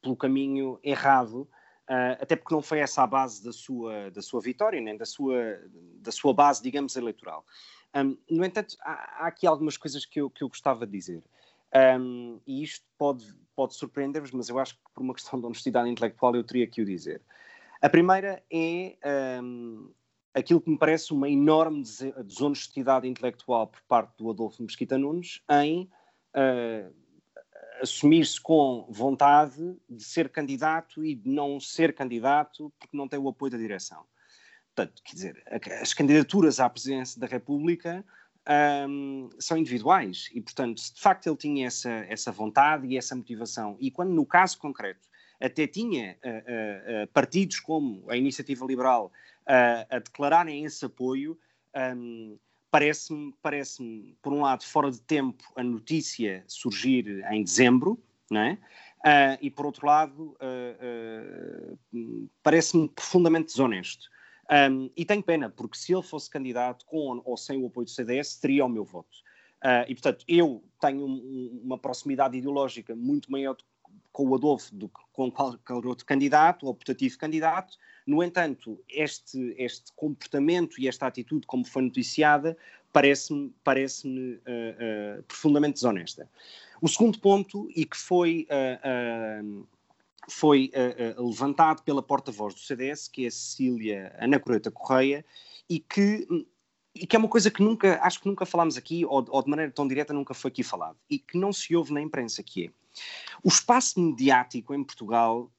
pelo 0.00 0.16
caminho 0.16 0.78
errado, 0.82 1.48
uh, 1.88 2.20
até 2.20 2.36
porque 2.36 2.54
não 2.54 2.62
foi 2.62 2.78
essa 2.78 3.02
a 3.02 3.06
base 3.06 3.42
da 3.42 3.52
sua, 3.52 4.10
da 4.10 4.22
sua 4.22 4.40
vitória, 4.40 4.80
nem 4.80 4.96
da 4.96 5.06
sua, 5.06 5.60
da 6.00 6.12
sua 6.12 6.32
base, 6.32 6.62
digamos, 6.62 6.96
eleitoral. 6.96 7.44
Um, 7.94 8.16
no 8.30 8.44
entanto, 8.44 8.76
há, 8.80 9.24
há, 9.24 9.26
aqui 9.26 9.46
algumas 9.46 9.76
coisas 9.76 10.04
que 10.04 10.20
eu, 10.20 10.28
que 10.28 10.42
eu 10.42 10.48
gostava 10.48 10.86
de 10.86 10.92
dizer. 10.92 11.22
Um, 11.98 12.40
e 12.46 12.62
isto 12.62 12.84
pode, 12.98 13.34
pode 13.54 13.74
surpreender-vos, 13.74 14.30
mas 14.30 14.48
eu 14.48 14.58
acho 14.58 14.74
que 14.74 14.80
por 14.92 15.02
uma 15.02 15.14
questão 15.14 15.40
de 15.40 15.46
honestidade 15.46 15.88
intelectual 15.88 16.34
eu 16.34 16.44
teria 16.44 16.66
que 16.66 16.82
o 16.82 16.84
dizer. 16.84 17.22
A 17.80 17.88
primeira 17.88 18.42
é 18.50 18.96
um, 19.42 19.90
aquilo 20.34 20.60
que 20.60 20.70
me 20.70 20.76
parece 20.76 21.12
uma 21.12 21.28
enorme 21.28 21.82
desonestidade 22.24 23.06
intelectual 23.06 23.68
por 23.68 23.80
parte 23.82 24.18
do 24.18 24.30
Adolfo 24.30 24.62
Mesquita 24.62 24.98
Nunes 24.98 25.40
em 25.48 25.88
uh, 26.34 26.92
assumir-se 27.80 28.40
com 28.40 28.86
vontade 28.90 29.76
de 29.88 30.02
ser 30.02 30.28
candidato 30.28 31.04
e 31.04 31.14
de 31.14 31.28
não 31.28 31.60
ser 31.60 31.94
candidato 31.94 32.72
porque 32.78 32.96
não 32.96 33.08
tem 33.08 33.18
o 33.18 33.28
apoio 33.28 33.52
da 33.52 33.58
direção. 33.58 34.04
Portanto, 34.74 35.02
quer 35.04 35.14
dizer, 35.14 35.42
as 35.80 35.94
candidaturas 35.94 36.58
à 36.58 36.68
presidência 36.68 37.20
da 37.20 37.28
República 37.28 38.04
um, 38.88 39.30
são 39.38 39.56
individuais 39.56 40.28
e, 40.34 40.40
portanto, 40.40 40.80
se 40.80 40.94
de 40.94 41.00
facto 41.00 41.28
ele 41.28 41.36
tinha 41.36 41.66
essa, 41.66 41.90
essa 41.90 42.32
vontade 42.32 42.86
e 42.88 42.96
essa 42.96 43.14
motivação, 43.14 43.76
e 43.80 43.90
quando 43.90 44.12
no 44.12 44.26
caso 44.26 44.58
concreto 44.58 45.08
até 45.40 45.66
tinha 45.66 46.16
uh, 46.24 47.04
uh, 47.04 47.06
partidos 47.12 47.60
como 47.60 48.08
a 48.10 48.16
Iniciativa 48.16 48.64
Liberal 48.64 49.12
a, 49.46 49.86
a 49.96 49.98
declararem 49.98 50.64
esse 50.64 50.84
apoio, 50.84 51.38
um, 51.96 52.38
parece-me, 52.70 53.32
parece 53.40 54.16
por 54.20 54.32
um 54.32 54.40
lado, 54.40 54.64
fora 54.64 54.90
de 54.90 55.00
tempo 55.00 55.44
a 55.56 55.62
notícia 55.62 56.44
surgir 56.46 57.24
em 57.30 57.42
dezembro, 57.42 58.02
não 58.30 58.40
é? 58.40 58.58
Uh, 59.04 59.36
e 59.42 59.50
por 59.50 59.66
outro 59.66 59.86
lado, 59.86 60.34
uh, 60.40 61.76
uh, 61.92 62.30
parece-me 62.42 62.88
profundamente 62.88 63.46
desonesto. 63.48 64.08
Um, 64.50 64.90
e 64.96 65.04
tenho 65.04 65.22
pena, 65.22 65.50
porque 65.50 65.76
se 65.76 65.92
ele 65.92 66.02
fosse 66.02 66.28
candidato 66.28 66.84
com 66.86 67.20
ou 67.24 67.36
sem 67.36 67.62
o 67.62 67.66
apoio 67.66 67.84
do 67.84 67.90
CDS, 67.90 68.40
teria 68.40 68.64
o 68.64 68.68
meu 68.68 68.84
voto. 68.84 69.18
e 69.88 69.94
portanto, 69.94 70.24
eu 70.26 70.62
tenho 70.80 71.06
um, 71.06 71.60
uma 71.62 71.78
proximidade 71.78 72.36
ideológica 72.36 72.94
muito 72.96 73.30
maior 73.30 73.56
com 74.14 74.28
o 74.28 74.34
Adolfo 74.36 74.72
do 74.72 74.88
que 74.88 75.00
com 75.12 75.30
qualquer 75.30 75.86
outro 75.86 76.06
candidato, 76.06 76.66
ou 76.66 76.74
putativo 76.74 77.18
candidato, 77.18 77.76
no 78.06 78.22
entanto, 78.22 78.78
este, 78.88 79.54
este 79.58 79.92
comportamento 79.96 80.80
e 80.80 80.86
esta 80.86 81.06
atitude, 81.06 81.46
como 81.46 81.64
foi 81.64 81.82
noticiada, 81.82 82.56
parece-me 82.92 83.52
parece 83.64 84.06
uh, 84.06 85.18
uh, 85.18 85.22
profundamente 85.24 85.74
desonesta. 85.74 86.30
O 86.80 86.88
segundo 86.88 87.18
ponto, 87.18 87.68
e 87.74 87.84
que 87.84 87.96
foi, 87.96 88.46
uh, 88.50 89.66
foi 90.30 90.70
levantado 91.18 91.82
pela 91.82 92.02
porta-voz 92.02 92.54
do 92.54 92.60
CDS, 92.60 93.08
que 93.08 93.24
é 93.24 93.28
a 93.28 93.30
Cecília 93.32 94.14
Ana 94.20 94.38
Correia, 94.38 95.24
e 95.68 95.80
que, 95.80 96.26
e 96.94 97.06
que 97.06 97.16
é 97.16 97.18
uma 97.18 97.28
coisa 97.28 97.50
que 97.50 97.62
nunca, 97.62 97.98
acho 98.02 98.20
que 98.20 98.28
nunca 98.28 98.46
falámos 98.46 98.76
aqui, 98.76 99.04
ou, 99.04 99.24
ou 99.28 99.42
de 99.42 99.50
maneira 99.50 99.72
tão 99.72 99.86
direta 99.88 100.12
nunca 100.12 100.34
foi 100.34 100.50
aqui 100.50 100.62
falado, 100.62 100.96
e 101.10 101.18
que 101.18 101.36
não 101.36 101.52
se 101.52 101.74
ouve 101.74 101.92
na 101.92 102.00
imprensa, 102.00 102.42
que 102.42 102.66
é 102.66 102.70
o 103.42 103.48
espaço 103.48 104.00
mediático 104.00 104.72
em 104.72 104.84
Portugal 104.84 105.50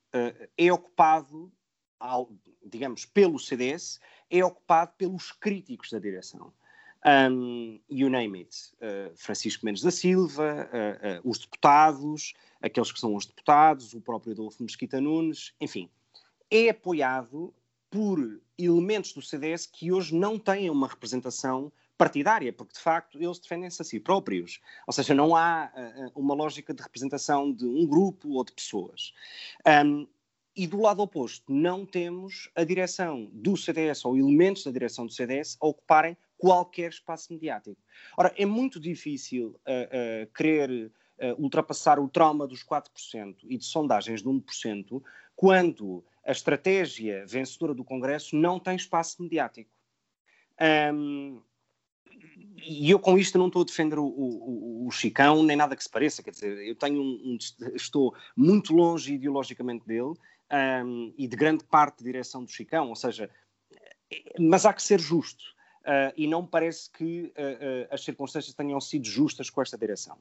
é 0.57 0.71
ocupado 0.71 1.51
ao, 1.99 2.31
digamos, 2.65 3.05
pelo 3.05 3.39
CDS, 3.39 3.99
é 4.29 4.43
ocupado 4.43 4.93
pelos 4.97 5.31
críticos 5.31 5.91
da 5.91 5.99
direção. 5.99 6.53
Um, 7.05 7.79
you 7.89 8.09
name 8.09 8.39
it. 8.39 8.55
Uh, 8.81 9.15
Francisco 9.15 9.63
Mendes 9.65 9.83
da 9.83 9.91
Silva, 9.91 10.67
uh, 10.71 11.19
uh, 11.19 11.29
os 11.29 11.37
deputados, 11.37 12.33
aqueles 12.59 12.91
que 12.91 12.99
são 12.99 13.15
os 13.15 13.27
deputados, 13.27 13.93
o 13.93 14.01
próprio 14.01 14.33
Adolfo 14.33 14.63
Mesquita 14.63 14.99
Nunes, 14.99 15.53
enfim. 15.61 15.89
É 16.49 16.69
apoiado 16.69 17.53
por 17.95 18.41
elementos 18.57 19.13
do 19.13 19.21
CDS 19.21 19.65
que 19.65 19.89
hoje 19.89 20.13
não 20.13 20.37
têm 20.37 20.69
uma 20.69 20.85
representação 20.85 21.71
partidária, 21.97 22.51
porque 22.51 22.73
de 22.73 22.79
facto 22.81 23.23
eles 23.23 23.39
defendem-se 23.39 23.81
a 23.81 23.85
si 23.85 24.01
próprios. 24.01 24.59
Ou 24.85 24.91
seja, 24.91 25.13
não 25.13 25.33
há 25.33 25.71
uma 26.13 26.33
lógica 26.33 26.73
de 26.73 26.83
representação 26.83 27.53
de 27.53 27.65
um 27.65 27.87
grupo 27.87 28.33
ou 28.33 28.43
de 28.43 28.51
pessoas. 28.51 29.13
Um, 29.65 30.05
e 30.53 30.67
do 30.67 30.81
lado 30.81 31.01
oposto, 31.01 31.45
não 31.47 31.85
temos 31.85 32.49
a 32.53 32.65
direção 32.65 33.29
do 33.31 33.55
CDS 33.55 34.03
ou 34.03 34.17
elementos 34.17 34.65
da 34.65 34.71
direção 34.71 35.05
do 35.05 35.13
CDS 35.13 35.57
a 35.61 35.67
ocuparem 35.67 36.17
qualquer 36.37 36.89
espaço 36.89 37.31
mediático. 37.31 37.81
Ora, 38.17 38.33
é 38.35 38.45
muito 38.45 38.77
difícil 38.77 39.47
uh, 39.47 40.25
uh, 40.25 40.33
querer 40.33 40.91
uh, 41.17 41.41
ultrapassar 41.41 41.97
o 41.97 42.09
trauma 42.09 42.45
dos 42.45 42.61
4% 42.61 43.37
e 43.43 43.57
de 43.57 43.63
sondagens 43.63 44.21
de 44.21 44.27
1% 44.27 45.01
quando 45.33 46.03
a 46.25 46.31
estratégia 46.31 47.25
vencedora 47.27 47.73
do 47.73 47.83
Congresso 47.83 48.35
não 48.35 48.59
tem 48.59 48.75
espaço 48.75 49.21
mediático. 49.21 49.69
Um, 50.93 51.41
e 52.57 52.89
eu 52.89 52.99
com 52.99 53.17
isto 53.17 53.37
não 53.37 53.47
estou 53.47 53.61
a 53.61 53.65
defender 53.65 53.99
o, 53.99 54.05
o, 54.05 54.87
o, 54.87 54.91
Chicão, 54.91 55.43
nem 55.43 55.55
nada 55.55 55.75
que 55.75 55.83
se 55.83 55.89
pareça, 55.89 56.23
quer 56.23 56.31
dizer, 56.31 56.57
eu 56.65 56.75
tenho 56.75 57.01
um, 57.01 57.21
um 57.33 57.37
estou 57.75 58.15
muito 58.35 58.73
longe 58.73 59.13
ideologicamente 59.13 59.85
dele 59.85 60.13
um, 60.83 61.13
e 61.17 61.27
de 61.27 61.35
grande 61.35 61.63
parte 61.65 61.99
da 61.99 62.05
direção 62.05 62.43
do 62.43 62.49
Chicão, 62.49 62.89
ou 62.89 62.95
seja, 62.95 63.29
mas 64.39 64.65
há 64.65 64.73
que 64.73 64.81
ser 64.81 64.99
justo 64.99 65.43
uh, 65.81 66.13
e 66.15 66.27
não 66.27 66.43
me 66.43 66.47
parece 66.47 66.89
que 66.89 67.23
uh, 67.23 67.27
uh, 67.27 67.87
as 67.91 68.03
circunstâncias 68.03 68.53
tenham 68.55 68.79
sido 68.79 69.05
justas 69.05 69.49
com 69.49 69.61
esta 69.61 69.77
direção. 69.77 70.17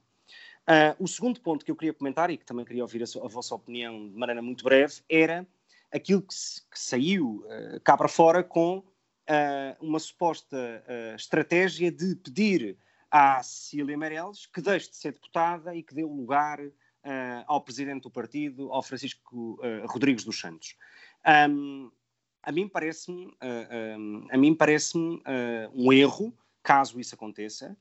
o 0.99 1.07
segundo 1.07 1.39
ponto 1.41 1.63
que 1.63 1.71
eu 1.71 1.75
queria 1.75 1.93
comentar 1.93 2.29
e 2.29 2.37
que 2.37 2.45
também 2.45 2.65
queria 2.65 2.83
ouvir 2.83 3.03
a, 3.03 3.25
a 3.25 3.27
vossa 3.27 3.55
opinião 3.55 4.09
de 4.09 4.15
maneira 4.15 4.41
muito 4.41 4.63
breve 4.63 5.01
era 5.09 5.47
aquilo 5.95 6.21
que, 6.21 6.35
que 6.35 6.79
saiu 6.79 7.45
cá 7.83 7.95
para 7.95 8.07
fora 8.07 8.43
com 8.43 8.83
uh, 9.29 9.85
uma 9.85 9.99
suposta 9.99 10.57
uh, 10.57 11.15
estratégia 11.15 11.91
de 11.91 12.15
pedir 12.15 12.77
à 13.09 13.41
Cecília 13.43 13.97
Meirelles 13.97 14.45
que 14.45 14.61
deixe 14.61 14.89
de 14.89 14.97
ser 14.97 15.13
deputada 15.13 15.75
e 15.75 15.83
que 15.83 15.93
dê 15.93 16.03
o 16.03 16.13
lugar 16.13 16.59
uh, 16.59 16.71
ao 17.47 17.61
presidente 17.61 18.03
do 18.03 18.11
partido, 18.11 18.71
ao 18.71 18.83
Francisco 18.83 19.59
Rodrigues 19.87 20.23
dos 20.23 20.39
Santos. 20.39 20.75
Um, 21.49 21.91
a 22.43 22.51
mim 22.51 22.67
parece-me 22.67 23.35
um, 23.97 24.27
a 24.29 24.37
mim 24.37 24.53
parece-me 24.53 25.21
um 25.73 25.91
erro 25.91 26.31
caso 26.61 26.99
isso 26.99 27.15
aconteça. 27.15 27.75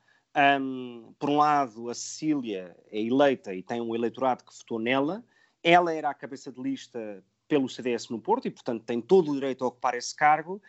Um, 0.61 1.15
por 1.19 1.31
um 1.31 1.37
lado, 1.37 1.91
a 1.91 1.95
Cecília 1.95 2.75
é 2.91 3.01
eleita 3.01 3.55
e 3.55 3.63
tem 3.63 3.81
um 3.81 3.95
eleitorado 3.95 4.43
que 4.43 4.57
votou 4.57 4.79
nela. 4.79 5.23
Ela 5.63 5.93
era 5.93 6.09
a 6.09 6.15
cabeça 6.15 6.51
de 6.51 6.61
lista 6.61 7.23
pelo 7.49 7.69
CDS 7.69 8.09
no 8.09 8.21
Porto 8.21 8.47
e, 8.47 8.51
portanto, 8.51 8.85
tem 8.85 9.01
todo 9.01 9.31
o 9.31 9.35
direito 9.35 9.65
a 9.65 9.69
ocupar 9.69 9.95
esse 9.95 10.15
cargo. 10.15 10.63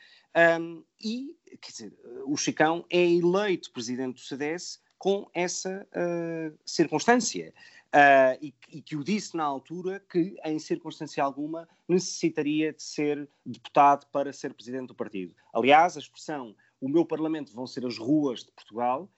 Um, 0.59 0.83
e, 1.01 1.35
quer 1.61 1.71
dizer, 1.71 1.93
o 2.25 2.35
Chicão 2.35 2.85
é 2.89 3.03
eleito 3.03 3.71
presidente 3.71 4.15
do 4.15 4.19
CDS 4.19 4.81
com 4.97 5.29
essa 5.33 5.87
uh, 5.91 6.57
circunstância. 6.65 7.53
Uh, 7.87 8.37
e, 8.41 8.53
e, 8.69 8.81
que 8.81 8.97
o 8.97 9.03
disse 9.03 9.37
na 9.37 9.45
altura 9.45 10.03
que, 10.09 10.35
em 10.43 10.59
circunstância 10.59 11.23
alguma, 11.23 11.67
necessitaria 11.87 12.73
de 12.73 12.83
ser 12.83 13.29
deputado 13.45 14.05
para 14.11 14.33
ser 14.33 14.53
presidente 14.53 14.87
do 14.87 14.95
partido. 14.95 15.33
Aliás, 15.53 15.95
a 15.95 15.99
expressão 15.99 16.55
o 16.81 16.89
meu 16.89 17.05
Parlamento 17.05 17.53
vão 17.53 17.65
ser 17.65 17.85
as 17.85 17.97
ruas 17.97 18.43
de 18.43 18.51
Portugal 18.51 19.09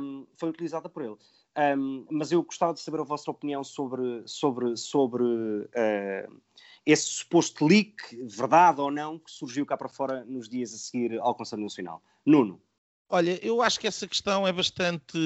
um, 0.00 0.26
foi 0.36 0.48
utilizada 0.48 0.88
por 0.88 1.02
ele. 1.02 1.16
Um, 1.76 2.06
mas 2.10 2.30
eu 2.30 2.42
gostava 2.42 2.74
de 2.74 2.80
saber 2.80 3.00
a 3.00 3.04
vossa 3.04 3.30
opinião 3.30 3.64
sobre, 3.64 4.22
sobre, 4.26 4.76
sobre 4.76 5.24
uh, 5.24 6.42
esse 6.86 7.08
suposto 7.08 7.66
leak, 7.66 7.96
verdade 8.28 8.80
ou 8.80 8.92
não, 8.92 9.18
que 9.18 9.30
surgiu 9.30 9.66
cá 9.66 9.76
para 9.76 9.88
fora 9.88 10.24
nos 10.24 10.48
dias 10.48 10.72
a 10.72 10.78
seguir 10.78 11.18
ao 11.18 11.34
Conselho 11.34 11.62
Nacional. 11.62 12.00
Nuno. 12.24 12.62
Olha, 13.08 13.38
eu 13.44 13.60
acho 13.60 13.78
que 13.78 13.86
essa 13.86 14.06
questão 14.06 14.46
é 14.46 14.52
bastante, 14.52 15.18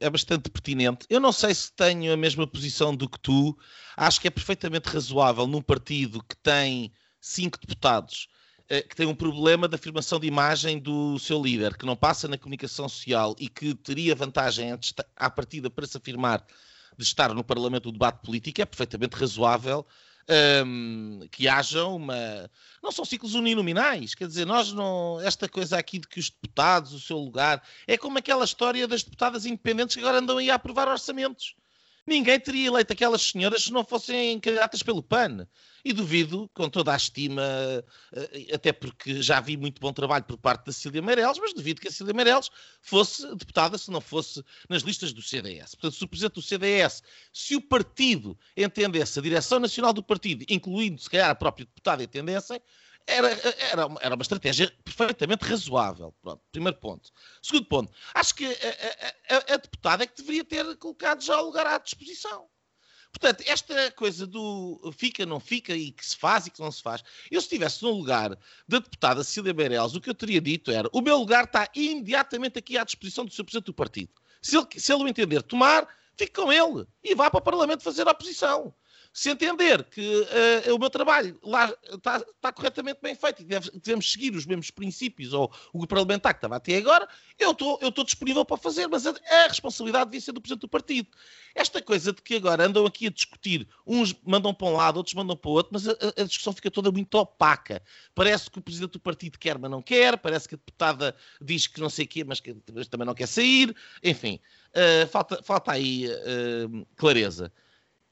é 0.00 0.08
bastante 0.08 0.50
pertinente. 0.50 1.06
Eu 1.08 1.20
não 1.20 1.32
sei 1.32 1.54
se 1.54 1.72
tenho 1.72 2.12
a 2.12 2.16
mesma 2.16 2.46
posição 2.46 2.94
do 2.94 3.08
que 3.08 3.18
tu. 3.18 3.56
Acho 3.96 4.20
que 4.20 4.28
é 4.28 4.30
perfeitamente 4.30 4.88
razoável 4.88 5.46
num 5.46 5.60
partido 5.60 6.22
que 6.22 6.36
tem 6.36 6.92
cinco 7.20 7.58
deputados, 7.58 8.28
eh, 8.68 8.82
que 8.82 8.96
tem 8.96 9.06
um 9.06 9.14
problema 9.14 9.68
de 9.68 9.74
afirmação 9.74 10.18
de 10.18 10.26
imagem 10.26 10.78
do 10.78 11.18
seu 11.18 11.42
líder, 11.42 11.76
que 11.76 11.84
não 11.84 11.96
passa 11.96 12.26
na 12.26 12.38
comunicação 12.38 12.88
social 12.88 13.34
e 13.38 13.48
que 13.48 13.74
teria 13.74 14.14
vantagem 14.14 14.70
à 15.16 15.30
partida 15.30 15.68
para 15.68 15.86
se 15.86 15.96
afirmar 15.96 16.44
de 16.96 17.04
estar 17.04 17.34
no 17.34 17.44
Parlamento 17.44 17.84
do 17.84 17.92
debate 17.92 18.24
político, 18.24 18.62
é 18.62 18.64
perfeitamente 18.64 19.16
razoável 19.16 19.86
um, 20.66 21.20
que 21.30 21.48
haja 21.48 21.84
uma. 21.84 22.50
Não 22.82 22.92
são 22.92 23.04
ciclos 23.04 23.34
uninominais, 23.34 24.14
quer 24.14 24.26
dizer, 24.26 24.46
nós 24.46 24.72
não. 24.72 25.20
Esta 25.20 25.48
coisa 25.48 25.78
aqui 25.78 25.98
de 25.98 26.08
que 26.08 26.20
os 26.20 26.30
deputados, 26.30 26.92
o 26.92 27.00
seu 27.00 27.18
lugar, 27.18 27.62
é 27.86 27.96
como 27.96 28.18
aquela 28.18 28.44
história 28.44 28.86
das 28.86 29.02
deputadas 29.02 29.46
independentes 29.46 29.96
que 29.96 30.00
agora 30.00 30.18
andam 30.18 30.38
aí 30.38 30.50
a 30.50 30.54
aprovar 30.54 30.88
orçamentos. 30.88 31.54
Ninguém 32.06 32.38
teria 32.38 32.68
eleito 32.68 32.92
aquelas 32.92 33.22
senhoras 33.22 33.64
se 33.64 33.72
não 33.72 33.82
fossem 33.84 34.38
candidatas 34.38 34.82
pelo 34.82 35.02
PAN. 35.02 35.46
E 35.82 35.92
duvido, 35.92 36.50
com 36.54 36.68
toda 36.68 36.92
a 36.92 36.96
estima, 36.96 37.42
eh, 38.12 38.54
até 38.54 38.72
porque 38.72 39.22
já 39.22 39.38
vi 39.38 39.54
muito 39.56 39.80
bom 39.80 39.92
trabalho 39.92 40.24
por 40.24 40.38
parte 40.38 40.66
da 40.66 40.72
Cília 40.72 41.02
Meireles, 41.02 41.38
mas 41.38 41.52
duvido 41.52 41.80
que 41.80 41.88
a 41.88 41.90
Cília 41.90 42.14
Meireles 42.14 42.50
fosse 42.80 43.26
deputada 43.34 43.76
se 43.76 43.90
não 43.90 44.00
fosse 44.00 44.42
nas 44.68 44.82
listas 44.82 45.12
do 45.12 45.20
CDS. 45.20 45.74
Portanto, 45.74 45.98
se 45.98 46.04
o 46.04 46.08
presidente 46.08 46.34
do 46.34 46.42
CDS, 46.42 47.02
se 47.32 47.54
o 47.54 47.60
partido 47.60 48.38
entendesse, 48.56 49.18
a 49.18 49.22
direção 49.22 49.60
nacional 49.60 49.92
do 49.92 50.02
partido, 50.02 50.44
incluindo 50.48 51.00
se 51.00 51.10
calhar 51.10 51.28
a 51.28 51.34
própria 51.34 51.66
deputada, 51.66 52.02
entendessem, 52.02 52.60
era, 53.06 53.28
era, 53.28 53.88
era 54.00 54.14
uma 54.14 54.22
estratégia 54.22 54.72
perfeitamente 54.84 55.44
razoável. 55.44 56.14
Pronto, 56.22 56.42
primeiro 56.50 56.78
ponto. 56.78 57.10
Segundo 57.42 57.66
ponto, 57.66 57.92
acho 58.14 58.34
que 58.34 58.46
a, 58.46 59.34
a, 59.34 59.54
a, 59.54 59.56
deputada 59.56 60.04
é 60.04 60.06
que 60.06 60.16
deveria 60.16 60.44
ter 60.44 60.76
colocado 60.76 61.22
já 61.22 61.40
o 61.40 61.46
lugar 61.46 61.66
à 61.66 61.78
disposição. 61.78 62.48
Portanto, 63.12 63.44
esta 63.46 63.92
coisa 63.92 64.26
do 64.26 64.92
fica, 64.96 65.24
não 65.24 65.38
fica 65.38 65.72
e 65.74 65.92
que 65.92 66.04
se 66.04 66.16
faz 66.16 66.46
e 66.46 66.50
que 66.50 66.60
não 66.60 66.72
se 66.72 66.82
faz. 66.82 67.02
Eu, 67.30 67.40
se 67.40 67.46
estivesse 67.46 67.82
no 67.82 67.90
lugar 67.90 68.30
da 68.66 68.78
deputada 68.78 69.22
Cília 69.22 69.54
Meirelles, 69.54 69.94
o 69.94 70.00
que 70.00 70.10
eu 70.10 70.14
teria 70.14 70.40
dito 70.40 70.70
era: 70.70 70.88
o 70.92 71.00
meu 71.00 71.18
lugar 71.18 71.44
está 71.44 71.68
imediatamente 71.74 72.58
aqui 72.58 72.76
à 72.76 72.84
disposição 72.84 73.24
do 73.24 73.32
seu 73.32 73.44
presidente 73.44 73.66
do 73.66 73.74
partido. 73.74 74.10
Se 74.42 74.56
ele, 74.56 74.66
se 74.76 74.92
ele 74.92 75.04
o 75.04 75.08
entender 75.08 75.42
tomar, 75.42 75.86
fique 76.16 76.32
com 76.32 76.52
ele 76.52 76.86
e 77.04 77.14
vá 77.14 77.30
para 77.30 77.38
o 77.38 77.42
Parlamento 77.42 77.84
fazer 77.84 78.08
a 78.08 78.10
oposição 78.10 78.74
se 79.14 79.30
entender 79.30 79.84
que 79.84 80.00
uh, 80.00 80.74
o 80.74 80.78
meu 80.78 80.90
trabalho 80.90 81.38
lá 81.40 81.72
está, 81.84 82.16
está 82.16 82.52
corretamente 82.52 82.98
bem 83.00 83.14
feito 83.14 83.42
e 83.42 83.44
deve, 83.44 83.70
devemos 83.70 84.10
seguir 84.10 84.34
os 84.34 84.44
mesmos 84.44 84.72
princípios 84.72 85.32
ou 85.32 85.52
o 85.72 85.86
parlamentar 85.86 86.34
que 86.34 86.38
estava 86.38 86.56
até 86.56 86.76
agora, 86.76 87.08
eu 87.38 87.52
estou, 87.52 87.78
eu 87.80 87.90
estou 87.90 88.02
disponível 88.04 88.44
para 88.44 88.56
fazer, 88.56 88.88
mas 88.88 89.06
a, 89.06 89.10
a, 89.10 89.46
responsabilidade 89.46 90.06
devia 90.06 90.20
ser 90.20 90.32
do 90.32 90.40
Presidente 90.40 90.62
do 90.62 90.68
Partido. 90.68 91.08
Esta 91.54 91.80
coisa 91.80 92.12
de 92.12 92.20
que 92.20 92.34
agora 92.34 92.66
andam 92.66 92.84
aqui 92.84 93.06
a 93.06 93.10
discutir, 93.10 93.68
uns 93.86 94.12
mandam 94.26 94.52
para 94.52 94.66
um 94.66 94.72
lado, 94.72 94.96
outros 94.96 95.14
mandam 95.14 95.36
para 95.36 95.48
o 95.48 95.52
outro, 95.52 95.70
mas 95.72 95.86
a, 95.86 95.92
a 95.92 96.24
discussão 96.24 96.52
fica 96.52 96.68
toda 96.68 96.90
muito 96.90 97.14
opaca. 97.14 97.80
Parece 98.16 98.50
que 98.50 98.58
o 98.58 98.62
Presidente 98.62 98.94
do 98.94 99.00
Partido 99.00 99.38
quer, 99.38 99.56
mas 99.60 99.70
não 99.70 99.80
quer, 99.80 100.18
parece 100.18 100.48
que 100.48 100.56
a 100.56 100.58
deputada 100.58 101.14
diz 101.40 101.68
que 101.68 101.80
não 101.80 101.88
sei 101.88 102.04
o 102.04 102.08
quê, 102.08 102.24
mas, 102.24 102.40
que, 102.40 102.56
mas 102.72 102.88
também 102.88 103.06
não 103.06 103.14
quer 103.14 103.28
sair, 103.28 103.76
enfim, 104.02 104.40
uh, 104.70 105.06
falta, 105.06 105.40
falta 105.40 105.70
aí 105.70 106.08
uh, 106.08 106.84
clareza. 106.96 107.52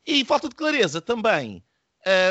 E 0.07 0.25
falta 0.25 0.49
de 0.49 0.55
clareza 0.55 1.01
também 1.01 1.63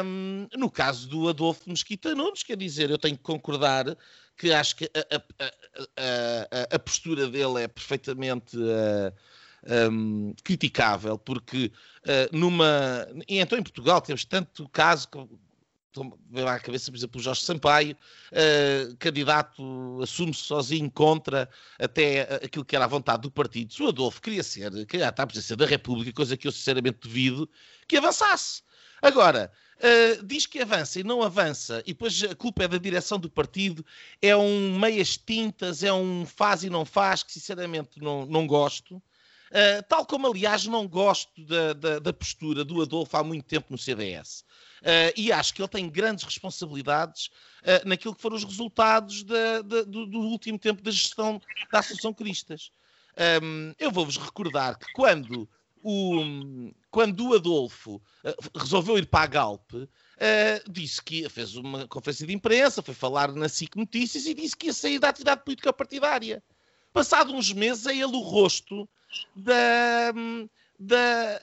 um, 0.04 0.48
no 0.58 0.70
caso 0.70 1.08
do 1.08 1.30
Adolfo 1.30 1.70
Mesquita 1.70 2.14
Nunes, 2.14 2.44
quer 2.44 2.58
dizer, 2.58 2.90
eu 2.90 2.98
tenho 2.98 3.16
que 3.16 3.24
concordar 3.24 3.98
que 4.38 4.52
acho 4.52 4.76
que 4.76 4.86
a, 4.86 5.16
a, 5.16 6.72
a, 6.74 6.76
a 6.76 6.80
postura 6.80 7.28
dele 7.28 7.64
é 7.64 7.68
perfeitamente 7.68 8.58
uh, 8.58 9.90
um, 9.90 10.34
criticável, 10.44 11.18
porque 11.18 11.72
uh, 12.04 12.38
numa. 12.38 13.08
E 13.28 13.38
então 13.38 13.58
em 13.58 13.64
Portugal 13.64 14.02
temos 14.02 14.26
tanto 14.26 14.68
caso 14.70 15.08
veio 16.30 16.48
à 16.48 16.60
cabeça, 16.60 16.92
por 16.92 16.98
exemplo, 16.98 17.20
o 17.20 17.24
Jorge 17.24 17.42
Sampaio, 17.42 17.96
uh, 18.32 18.96
candidato, 18.98 20.00
assume-se 20.02 20.42
sozinho 20.42 20.90
contra 20.90 21.50
até 21.80 22.22
aquilo 22.44 22.66
que 22.66 22.76
era 22.76 22.86
a 22.86 22.88
vontade 22.88 23.24
do 23.24 23.32
partido. 23.32 23.74
Se 23.74 23.84
o 23.84 23.88
Adolfo 23.88 24.22
queria 24.22 24.44
ser 24.44 24.72
candidato 24.86 25.20
à 25.20 25.28
presidência 25.28 25.56
da 25.56 25.66
República, 25.66 26.14
coisa 26.14 26.38
que 26.38 26.48
eu 26.48 26.52
sinceramente 26.52 27.00
duvido, 27.02 27.50
que 27.88 27.98
avançasse. 27.98 28.64
Agora, 29.02 29.52
uh, 29.78 30.26
diz 30.26 30.46
que 30.46 30.60
avança 30.60 31.00
e 31.00 31.04
não 31.04 31.24
avança, 31.24 31.82
e 31.86 31.94
depois 31.94 32.24
a 32.24 32.36
culpa 32.36 32.64
é 32.64 32.68
da 32.68 32.78
direção 32.78 33.20
do 33.20 33.30
partido, 33.30 33.86
é 34.22 34.36
um 34.36 34.78
meias 34.80 35.18
tintas, 35.18 35.84
é 35.84 35.92
um 35.92 36.26
faz 36.26 36.64
e 36.64 36.70
não 36.70 36.86
faz, 36.86 37.24
que 37.24 37.32
sinceramente 37.32 38.00
não, 38.00 38.26
não 38.26 38.46
gosto. 38.46 39.02
Uh, 39.52 39.84
tal 39.90 40.06
como, 40.06 40.28
aliás, 40.28 40.66
não 40.66 40.88
gosto 40.88 41.44
da, 41.46 41.74
da, 41.74 42.00
da 42.00 42.14
postura 42.14 42.64
do 42.64 42.82
Adolfo 42.82 43.18
há 43.18 43.24
muito 43.24 43.44
tempo 43.44 43.68
no 43.70 43.78
CDS. 43.78 44.46
Uh, 44.82 45.12
e 45.18 45.30
acho 45.30 45.54
que 45.54 45.62
ele 45.62 45.68
tem 45.68 45.90
grandes 45.90 46.24
responsabilidades 46.24 47.28
uh, 47.62 47.88
naquilo 47.88 48.16
que 48.16 48.22
foram 48.22 48.38
os 48.38 48.46
resultados 48.46 49.24
de, 49.24 49.62
do, 49.64 50.06
do, 50.08 50.20
último 50.22 50.58
tempo 50.58 50.82
da 50.82 50.90
gestão 50.90 51.42
da 51.70 51.80
Associação 51.80 52.14
Cristas. 52.14 52.72
Um, 53.44 53.74
eu 53.78 53.92
vou-vos 53.92 54.18
recordar 54.18 54.80
que 54.80 54.92
quando 54.94 55.48
o, 55.84 56.72
quando 56.90 57.28
o 57.28 57.36
Adolfo 57.36 57.96
uh, 57.96 58.58
resolveu 58.58 58.98
ir 58.98 59.06
para 59.06 59.26
a 59.26 59.28
Galp, 59.28 59.72
disse 60.70 61.02
que 61.02 61.28
fez 61.30 61.56
uma 61.56 61.88
conferência 61.88 62.26
de 62.26 62.34
imprensa, 62.34 62.82
foi 62.82 62.94
falar 62.94 63.34
na 63.34 63.50
SIC 63.50 63.76
Notícias 63.76 64.26
e 64.26 64.34
disse 64.34 64.56
que 64.56 64.68
ia 64.68 64.74
sair 64.74 64.98
da 64.98 65.10
atividade 65.10 65.44
política 65.44 65.74
partidária. 65.74 66.42
Passado 66.94 67.34
uns 67.34 67.52
meses, 67.54 67.86
é 67.86 67.92
ele 67.92 68.16
o 68.16 68.20
rosto 68.20 68.88
da, 69.36 70.12
da, 70.80 71.42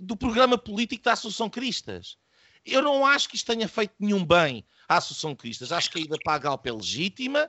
do 0.00 0.16
programa 0.16 0.58
político 0.58 1.04
da 1.04 1.12
Associação 1.12 1.48
Cristas. 1.48 2.16
Eu 2.64 2.82
não 2.82 3.06
acho 3.06 3.28
que 3.28 3.36
isto 3.36 3.46
tenha 3.46 3.68
feito 3.68 3.94
nenhum 3.98 4.24
bem 4.24 4.64
à 4.88 4.96
Associação 4.96 5.34
Cristas. 5.34 5.72
Acho 5.72 5.90
que 5.90 5.98
a 5.98 6.02
ida 6.02 6.16
para 6.22 6.34
a 6.34 6.38
Galp 6.38 6.66
é 6.66 6.72
legítima, 6.72 7.48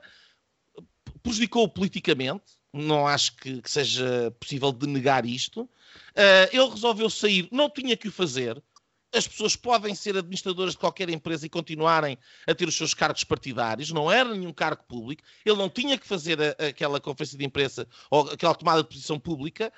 prejudicou 1.22 1.68
politicamente, 1.68 2.58
não 2.72 3.06
acho 3.06 3.36
que, 3.36 3.60
que, 3.60 3.70
seja 3.70 4.30
possível 4.38 4.72
de 4.72 4.86
negar 4.86 5.26
isto. 5.26 5.62
Uh, 5.62 6.48
ele 6.52 6.70
resolveu 6.70 7.10
sair, 7.10 7.48
não 7.50 7.68
tinha 7.68 7.96
que 7.96 8.08
o 8.08 8.12
fazer. 8.12 8.62
As 9.12 9.26
pessoas 9.26 9.56
podem 9.56 9.94
ser 9.94 10.16
administradoras 10.16 10.72
de 10.72 10.78
qualquer 10.78 11.10
empresa 11.10 11.44
e 11.44 11.48
continuarem 11.48 12.16
a 12.46 12.54
ter 12.54 12.68
os 12.68 12.76
seus 12.76 12.94
cargos 12.94 13.24
partidários, 13.24 13.90
não 13.90 14.10
era 14.10 14.32
nenhum 14.32 14.52
cargo 14.52 14.84
público. 14.84 15.22
Ele 15.44 15.56
não 15.56 15.68
tinha 15.68 15.98
que 15.98 16.06
fazer 16.06 16.38
a, 16.40 16.68
aquela 16.68 17.00
conferência 17.00 17.36
de 17.36 17.44
imprensa 17.44 17.88
ou 18.10 18.30
aquela 18.30 18.54
tomada 18.54 18.82
de 18.82 18.88
posição 18.88 19.18
pública. 19.18 19.72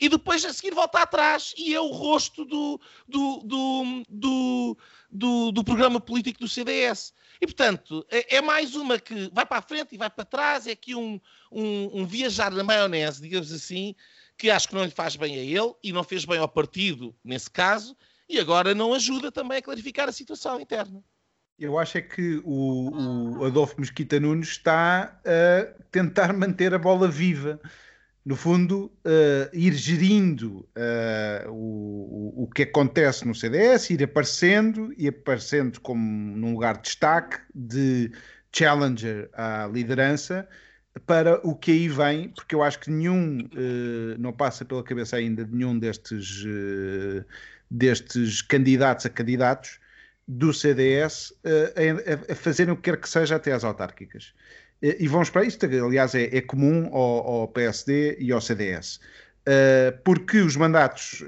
E 0.00 0.08
depois 0.08 0.44
a 0.44 0.52
seguir 0.52 0.74
volta 0.74 1.00
atrás. 1.00 1.54
E 1.56 1.74
é 1.74 1.80
o 1.80 1.92
rosto 1.92 2.44
do, 2.44 2.80
do, 3.06 3.42
do, 3.44 4.76
do, 5.08 5.52
do, 5.52 5.64
programa 5.64 6.00
político 6.00 6.40
do 6.40 6.48
CDS. 6.48 7.14
E, 7.40 7.46
portanto, 7.46 8.04
é, 8.10 8.36
é, 8.36 8.40
mais 8.40 8.74
uma 8.74 8.98
que 8.98 9.30
vai 9.32 9.46
para 9.46 9.58
a 9.58 9.62
frente 9.62 9.94
e 9.94 9.98
vai 9.98 10.10
para 10.10 10.24
trás, 10.24 10.66
é 10.66 10.72
aqui 10.72 10.94
um, 10.94 11.20
um, 11.52 12.00
um, 12.00 12.06
viajar 12.06 12.50
na 12.50 12.64
maionese, 12.64 13.22
digamos 13.22 13.52
assim, 13.52 13.94
que 14.36 14.50
acho 14.50 14.68
que 14.68 14.74
não 14.74 14.84
lhe 14.84 14.90
faz 14.90 15.14
bem 15.14 15.34
a 15.34 15.42
ele 15.42 15.74
e 15.84 15.92
não 15.92 16.02
fez 16.02 16.24
bem 16.24 16.38
ao 16.38 16.48
partido, 16.48 17.14
nesse 17.22 17.50
caso, 17.50 17.96
e 18.28 18.38
agora 18.38 18.74
não 18.74 18.94
ajuda 18.94 19.30
também 19.30 19.58
a 19.58 19.62
clarificar 19.62 20.08
a 20.08 20.12
situação 20.12 20.60
interna. 20.60 21.02
Eu 21.58 21.78
acho 21.78 21.98
é 21.98 22.00
que 22.00 22.40
o, 22.44 23.38
o 23.38 23.44
Adolfo 23.44 23.80
Mesquita 23.80 24.18
Nunes 24.18 24.48
está 24.48 25.20
a 25.24 25.82
tentar 25.90 26.32
manter 26.32 26.74
a 26.74 26.78
bola 26.78 27.08
viva 27.08 27.60
no 28.24 28.36
fundo, 28.36 28.86
uh, 29.04 29.50
ir 29.52 29.74
gerindo 29.74 30.68
uh, 30.76 31.50
o, 31.50 32.44
o, 32.44 32.50
que 32.50 32.62
acontece 32.62 33.26
no 33.26 33.34
CDS, 33.34 33.90
ir 33.90 34.02
aparecendo 34.04 34.94
e 34.96 35.08
aparecendo 35.08 35.80
como 35.80 36.36
num 36.36 36.52
lugar 36.52 36.76
de 36.76 36.82
destaque 36.82 37.40
de 37.52 38.12
challenger 38.54 39.28
à 39.32 39.66
liderança 39.66 40.48
para 41.04 41.40
o 41.44 41.56
que 41.56 41.72
aí 41.72 41.88
vem, 41.88 42.28
porque 42.28 42.54
eu 42.54 42.62
acho 42.62 42.78
que 42.78 42.90
nenhum, 42.90 43.40
uh, 43.40 44.18
não 44.18 44.32
passa 44.32 44.64
pela 44.64 44.84
cabeça 44.84 45.16
ainda 45.16 45.44
de 45.44 45.52
nenhum 45.52 45.76
destes, 45.76 46.44
destes 47.72 48.42
candidatos 48.42 49.06
a 49.06 49.08
candidatos 49.08 49.80
do 50.28 50.52
CDS 50.52 51.32
a, 51.44 52.32
a 52.32 52.34
fazerem 52.34 52.72
o 52.72 52.76
que 52.76 52.82
quer 52.82 52.96
que 52.96 53.08
seja 53.08 53.36
até 53.36 53.52
às 53.52 53.64
autárquicas 53.64 54.34
e 54.82 55.06
vão 55.06 55.22
esperar 55.22 55.46
isto, 55.46 55.64
aliás, 55.64 56.12
é, 56.14 56.24
é 56.36 56.40
comum 56.40 56.86
ao, 56.92 57.42
ao, 57.42 57.48
PSD 57.48 58.16
e 58.18 58.32
ao 58.32 58.40
CDS. 58.40 58.98
Eh, 59.46 59.92
porque 60.04 60.38
os 60.38 60.56
mandatos 60.56 61.22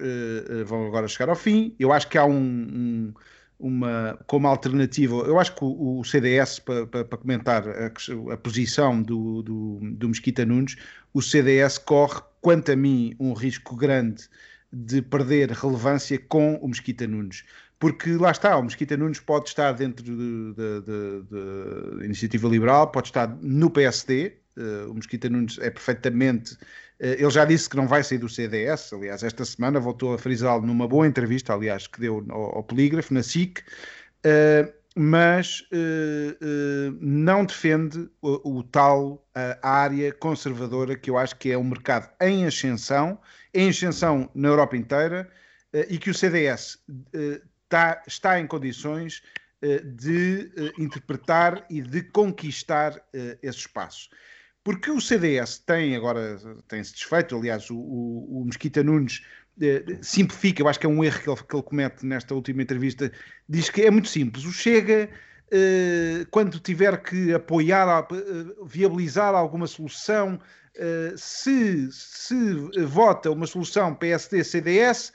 vão 0.67 0.87
agora 0.89 1.07
chegar 1.07 1.29
ao 1.29 1.37
fim. 1.37 1.75
Eu 1.79 1.93
acho 1.93 2.09
que 2.09 2.19
há 2.19 2.25
um, 2.25 2.35
um, 2.35 3.15
uma 3.59 4.19
como 4.27 4.49
alternativa. 4.49 5.15
Eu 5.15 5.39
acho 5.39 5.55
que 5.55 5.65
o, 5.65 6.01
o 6.01 6.05
CDS, 6.05 6.59
para, 6.59 6.87
para, 6.87 7.05
para 7.05 7.19
comentar 7.19 7.65
a, 7.69 7.93
a, 8.33 8.37
posição 8.37 9.01
do, 9.01 9.43
do, 9.43 9.79
do 9.83 10.09
Mesquita 10.09 10.45
Nunes, 10.45 10.77
o 11.13 11.23
CDS 11.23 11.79
corre, 11.79 12.21
quanto 12.41 12.73
a 12.73 12.77
mim, 12.77 13.15
um 13.21 13.33
risco 13.33 13.77
grande 13.77 14.29
de 14.75 15.01
perder 15.01 15.51
relevância 15.51 16.19
com 16.19 16.57
o 16.57 16.69
Mesquita 16.69 17.07
Nunes 17.07 17.45
porque 17.85 18.13
lá 18.13 18.31
está, 18.31 18.57
o 18.57 18.63
Mesquita 18.63 18.97
Nunes 18.97 19.21
pode 19.21 19.49
estar 19.49 19.73
dentro 19.73 20.05
da 20.55 22.03
iniciativa 22.03 22.49
liberal, 22.49 22.91
pode 22.91 23.09
estar 23.09 23.29
no 23.43 23.69
PSD, 23.69 24.39
uh, 24.57 24.61
eh, 24.61 24.87
o 24.87 24.95
Mesquita 24.95 25.29
Nunes 25.29 25.59
é 25.59 25.69
perfeitamente. 25.69 26.55
Uh, 26.55 27.13
ele 27.19 27.31
já 27.31 27.45
disse 27.45 27.69
que 27.69 27.77
não 27.77 27.87
vai 27.87 28.03
sair 28.03 28.17
do 28.17 28.27
CDS, 28.27 28.91
aliás, 28.95 29.23
esta 29.23 29.45
semana 29.45 29.79
voltou 29.81 30.15
a 30.15 30.19
frisá-lo 30.19 30.65
numa 30.67 30.89
boa 30.89 31.07
entrevista, 31.07 31.53
aliás, 31.53 31.87
que 31.87 32.01
deu 32.01 32.25
ao, 32.31 32.57
ao 32.57 32.65
Polígrafo, 32.65 33.13
na 33.13 33.23
SIC, 33.23 33.59
uh, 33.59 34.73
mas 34.97 35.69
não 37.01 37.45
defende 37.45 38.09
o, 38.23 38.59
o 38.59 38.63
tal 38.63 39.27
área 39.61 40.13
conservadora 40.13 40.97
que 40.97 41.11
eu 41.11 41.19
acho 41.19 41.35
que 41.35 41.51
é 41.51 41.59
um 41.59 41.65
mercado 41.65 42.09
em 42.21 42.47
ascensão, 42.47 43.19
em 43.55 43.69
ascensão 43.71 44.29
na 44.35 44.49
Europa 44.49 44.77
inteira, 44.77 45.31
e 45.89 45.99
que 45.99 46.11
o 46.11 46.15
CDS 46.15 46.79
está, 47.65 48.03
está 48.07 48.39
em 48.39 48.47
condições 48.47 49.23
uh, 49.63 49.85
de 49.85 50.51
interpretar 50.79 51.65
e 51.69 51.81
de 51.83 52.03
conquistar 52.03 53.01
esse 53.43 53.59
espaço. 53.59 54.09
Porque 54.63 54.91
o 54.91 55.01
CDS 55.01 55.59
tem 55.59 55.97
agora, 55.97 56.39
tem-se 56.69 56.93
desfeito, 56.93 57.37
aliás, 57.37 57.69
o, 57.71 57.77
o, 57.77 58.43
o 58.43 58.45
Mesquita 58.47 58.83
Nunes 58.83 59.23
simplifica, 60.01 60.63
eu 60.63 60.69
acho 60.69 60.81
que 60.81 60.87
é 60.87 60.89
um 60.89 61.05
erro 61.05 61.21
que 61.21 61.31
ele, 61.31 61.43
que 61.43 61.57
ele, 61.57 61.63
comete 61.63 62.07
nesta 62.07 62.35
última 62.35 62.63
entrevista, 62.63 63.13
diz 63.49 63.71
que 63.71 63.83
é 63.83 63.91
muito 63.91 64.09
simples. 64.09 64.45
O 64.45 64.53
Chega, 64.53 65.09
quando 66.31 66.59
tiver 66.59 67.01
que 67.03 67.33
apoiar, 67.33 68.09
viabilizar 68.65 69.35
alguma 69.35 69.67
solução, 69.67 70.41
se, 71.17 71.89
se 71.93 72.85
vota 72.85 73.31
uma 73.31 73.47
solução 73.47 73.95
PSD-CDS, 73.95 75.13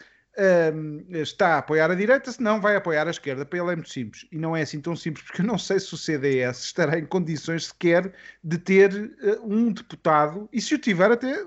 está 1.09 1.55
a 1.55 1.57
apoiar 1.57 1.91
a 1.91 1.95
direita, 1.95 2.31
se 2.31 2.41
não 2.41 2.61
vai 2.61 2.75
apoiar 2.75 3.07
a 3.07 3.11
esquerda. 3.11 3.45
Para 3.45 3.59
ele 3.59 3.71
é 3.71 3.75
muito 3.75 3.89
simples. 3.89 4.25
E 4.31 4.37
não 4.37 4.55
é 4.55 4.61
assim 4.61 4.79
tão 4.79 4.95
simples, 4.95 5.25
porque 5.25 5.41
eu 5.41 5.45
não 5.45 5.57
sei 5.57 5.79
se 5.79 5.93
o 5.93 5.97
CDS 5.97 6.63
estará 6.63 6.97
em 6.97 7.05
condições 7.05 7.67
sequer 7.67 8.13
de 8.43 8.57
ter 8.57 8.93
uh, 8.93 9.45
um 9.45 9.71
deputado, 9.71 10.47
e 10.51 10.61
se 10.61 10.75
o 10.75 10.79
tiver, 10.79 11.11
até, 11.11 11.45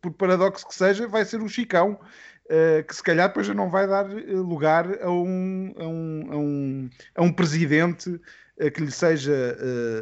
por 0.00 0.12
paradoxo 0.12 0.66
que 0.66 0.74
seja, 0.74 1.08
vai 1.08 1.24
ser 1.24 1.40
o 1.42 1.48
Chicão. 1.48 1.98
Que 2.86 2.94
se 2.94 3.02
calhar 3.02 3.28
depois 3.28 3.46
já 3.46 3.54
não 3.54 3.70
vai 3.70 3.88
dar 3.88 4.04
lugar 4.06 5.02
a 5.02 5.10
um, 5.10 5.72
a 5.78 5.86
um, 5.86 6.26
a 6.30 6.36
um, 6.36 6.90
a 7.14 7.22
um 7.22 7.32
presidente 7.32 8.20
que 8.74 8.82
lhe 8.82 8.90
seja 8.90 9.56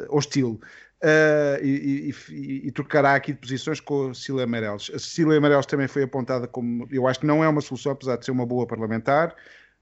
hostil 0.09 0.61
uh, 1.03 1.63
e, 1.63 2.15
e, 2.31 2.67
e, 2.69 2.71
trocará 2.71 3.15
aqui 3.15 3.33
de 3.33 3.39
posições 3.39 3.81
com 3.81 4.11
a 4.11 4.15
Cecília 4.15 4.45
Amarelos. 4.45 4.91
A 4.95 4.99
Cecília 4.99 5.39
Amarelos 5.39 5.67
também 5.67 5.89
foi 5.89 6.05
apontada 6.05 6.47
como, 6.47 6.87
eu 6.91 7.07
acho 7.07 7.21
que 7.21 7.27
não 7.27 7.43
é 7.43 7.49
uma 7.49 7.61
solução, 7.61 7.93
apesar 7.93 8.17
de 8.17 8.25
ser 8.25 8.31
uma 8.31 8.47
boa 8.47 8.67
parlamentar. 8.67 9.35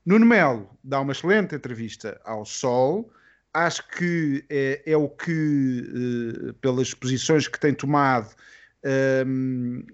Nuno 0.05 0.27
Melo 0.27 0.71
dá 0.83 1.01
uma 1.01 1.13
excelente 1.13 1.55
entrevista 1.55 2.21
ao 2.25 2.45
Sol. 2.45 3.13
Acho 3.53 3.87
que 3.89 4.45
é, 4.49 4.83
é 4.87 4.97
o 4.97 5.09
que, 5.09 6.51
uh, 6.51 6.55
pelas 6.55 6.95
posições 6.95 7.47
que 7.47 7.61
tem 7.61 7.75
tomado, 7.75 8.35
um, 9.27 9.85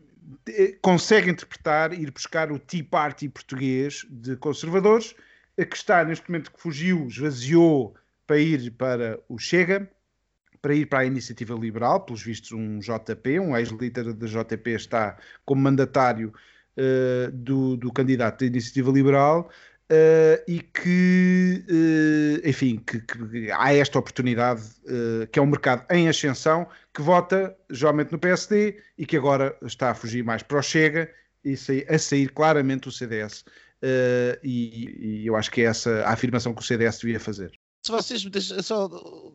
consegue 0.80 1.30
interpretar, 1.30 1.92
ir 1.92 2.10
buscar 2.10 2.52
o 2.52 2.58
Tea 2.58 2.84
Party 2.84 3.28
português 3.28 4.06
de 4.10 4.36
conservadores, 4.36 5.14
que 5.56 5.76
está 5.76 6.04
neste 6.04 6.28
momento 6.28 6.52
que 6.52 6.60
fugiu, 6.60 7.06
esvaziou 7.06 7.94
para 8.26 8.38
ir 8.38 8.70
para 8.72 9.18
o 9.28 9.38
Chega 9.38 9.88
para 10.66 10.74
ir 10.74 10.86
para 10.86 10.98
a 10.98 11.04
iniciativa 11.04 11.54
liberal, 11.54 12.00
pelos 12.00 12.24
vistos 12.24 12.50
um 12.50 12.80
JP, 12.80 13.38
um 13.38 13.56
ex-líder 13.56 14.12
da 14.12 14.26
JP 14.26 14.70
está 14.72 15.16
como 15.44 15.62
mandatário 15.62 16.32
uh, 16.76 17.30
do, 17.30 17.76
do, 17.76 17.92
candidato 17.92 18.40
da 18.40 18.46
iniciativa 18.46 18.90
liberal 18.90 19.48
uh, 19.92 20.42
e 20.50 20.58
que, 20.58 21.64
uh, 21.70 22.48
enfim, 22.48 22.82
que, 22.84 22.98
que, 22.98 23.48
há 23.52 23.74
esta 23.74 23.96
oportunidade, 23.96 24.62
que 25.30 25.38
é 25.38 25.42
um 25.42 25.46
mercado 25.46 25.84
em 25.88 26.08
ascensão, 26.08 26.66
que 26.92 27.00
vota 27.00 27.56
geralmente 27.70 28.10
no 28.10 28.18
PSD 28.18 28.82
e 28.98 29.06
que 29.06 29.16
agora 29.16 29.56
está 29.62 29.92
a 29.92 29.94
fugir 29.94 30.24
mais 30.24 30.42
para 30.42 30.58
o 30.58 30.62
Chega 30.62 31.08
e 31.44 31.54
a 31.88 31.96
sair 31.96 32.32
claramente 32.32 32.88
o 32.88 32.90
CDS. 32.90 33.44
E, 34.42 35.20
e 35.22 35.26
eu 35.28 35.36
acho 35.36 35.48
que 35.48 35.60
é 35.60 35.66
essa 35.66 36.02
a 36.02 36.12
afirmação 36.12 36.52
que 36.52 36.60
o 36.60 36.64
CDS 36.64 36.98
devia 36.98 37.20
fazer 37.20 37.52
se 37.86 37.92
vocês 37.92 38.24
me 38.24 38.30
deixam 38.30 38.60
só 38.62 38.88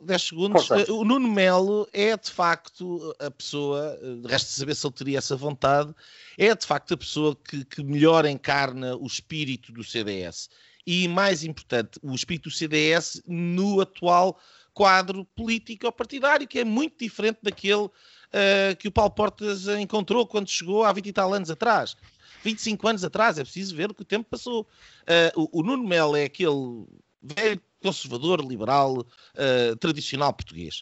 10 0.04 0.22
segundos, 0.22 0.70
eh, 0.72 0.92
o 0.92 1.06
Nuno 1.06 1.32
Melo 1.32 1.88
é 1.94 2.18
de 2.18 2.30
facto 2.30 3.16
a 3.18 3.32
pessoa, 3.32 3.98
eh, 4.02 4.28
resta 4.28 4.50
saber 4.50 4.76
se 4.76 4.86
ele 4.86 4.94
teria 4.94 5.18
essa 5.20 5.38
vontade, 5.38 5.96
é 6.38 6.54
de 6.54 6.66
facto 6.66 6.94
a 6.94 6.98
pessoa 6.98 7.34
que, 7.34 7.64
que 7.64 7.82
melhor 7.82 8.26
encarna 8.26 8.98
o 8.98 9.08
espírito 9.08 9.72
do 9.72 9.86
CDS. 9.86 10.50
E 10.86 11.08
mais 11.08 11.46
importante, 11.46 11.98
o 12.04 12.14
espírito 12.14 12.50
do 12.50 12.52
CDS 12.54 13.24
no 13.26 13.80
atual 13.80 14.38
quadro 14.74 15.24
político 15.34 15.86
ou 15.86 15.92
partidário, 15.94 16.46
que 16.46 16.60
é 16.60 16.66
muito 16.66 16.98
diferente 17.00 17.40
daquele 17.42 17.86
uh, 17.86 18.76
que 18.80 18.90
o 18.90 18.92
Paulo 18.92 19.12
Portas 19.12 19.66
encontrou 19.80 20.28
quando 20.28 20.50
chegou 20.50 20.84
há 20.84 20.92
20 20.92 21.08
e 21.08 21.14
tal 21.14 21.34
anos 21.34 21.50
atrás. 21.50 21.96
25 22.44 22.86
anos 22.86 23.04
atrás, 23.06 23.38
é 23.38 23.44
preciso 23.44 23.74
ver 23.76 23.92
o 23.92 23.94
que 23.94 24.02
o 24.02 24.06
tempo 24.06 24.28
passou. 24.30 24.68
Uh, 25.04 25.42
o, 25.42 25.60
o 25.60 25.64
Nuno 25.64 25.88
Melo 25.88 26.18
é 26.18 26.26
aquele 26.26 26.86
velho 27.22 27.62
conservador, 27.82 28.42
liberal, 28.46 29.00
uh, 29.00 29.76
tradicional 29.80 30.34
português. 30.34 30.82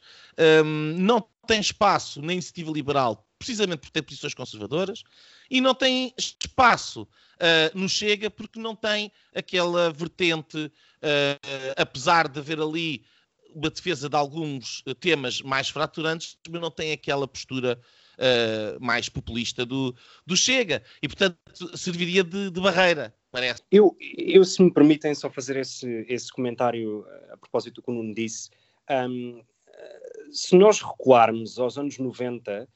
Um, 0.64 0.96
não 0.98 1.26
tem 1.48 1.60
espaço 1.60 2.22
na 2.22 2.34
iniciativa 2.34 2.72
liberal, 2.72 3.26
precisamente 3.38 3.80
por 3.80 3.90
ter 3.90 4.02
posições 4.02 4.34
conservadoras, 4.34 5.04
e 5.50 5.62
não 5.62 5.74
tem 5.74 6.14
espaço 6.18 7.04
uh, 7.04 7.08
no 7.74 7.90
Chega 7.90 8.30
porque 8.30 8.60
não 8.60 8.76
tem 8.76 9.12
aquela 9.34 9.92
vertente, 9.92 10.58
uh, 10.58 11.74
apesar 11.78 12.28
de 12.28 12.40
haver 12.40 12.60
ali 12.60 13.04
uma 13.56 13.70
defesa 13.70 14.08
de 14.08 14.16
alguns 14.16 14.84
temas 15.00 15.42
mais 15.42 15.70
fraturantes, 15.70 16.38
mas 16.48 16.62
não 16.62 16.70
tem 16.70 16.92
aquela 16.92 17.28
postura 17.28 17.80
uh, 18.20 18.84
mais 18.84 19.10
populista 19.10 19.66
do, 19.66 19.96
do 20.26 20.36
Chega. 20.38 20.84
E, 21.02 21.08
portanto, 21.08 21.38
serviria 21.78 22.24
de, 22.24 22.52
de 22.52 22.62
barreira 22.62 23.14
parece. 23.32 23.64
Eu, 23.72 23.96
eu, 24.00 24.44
se 24.44 24.62
me 24.62 24.72
permitem 24.72 25.16
só 25.16 25.30
fazer 25.30 25.56
esse, 25.58 26.06
esse 26.08 26.32
comentário 26.32 27.06
a 27.32 27.38
propósito 27.38 27.76
do 27.76 27.82
que 27.82 27.92
o 27.92 27.94
Nuno 27.94 28.14
disse, 28.14 28.50
um, 28.90 29.44
se 30.32 30.56
nós 30.56 30.82
recuarmos 30.82 31.60
aos 31.60 31.78
anos 31.78 31.98
90, 31.98 32.68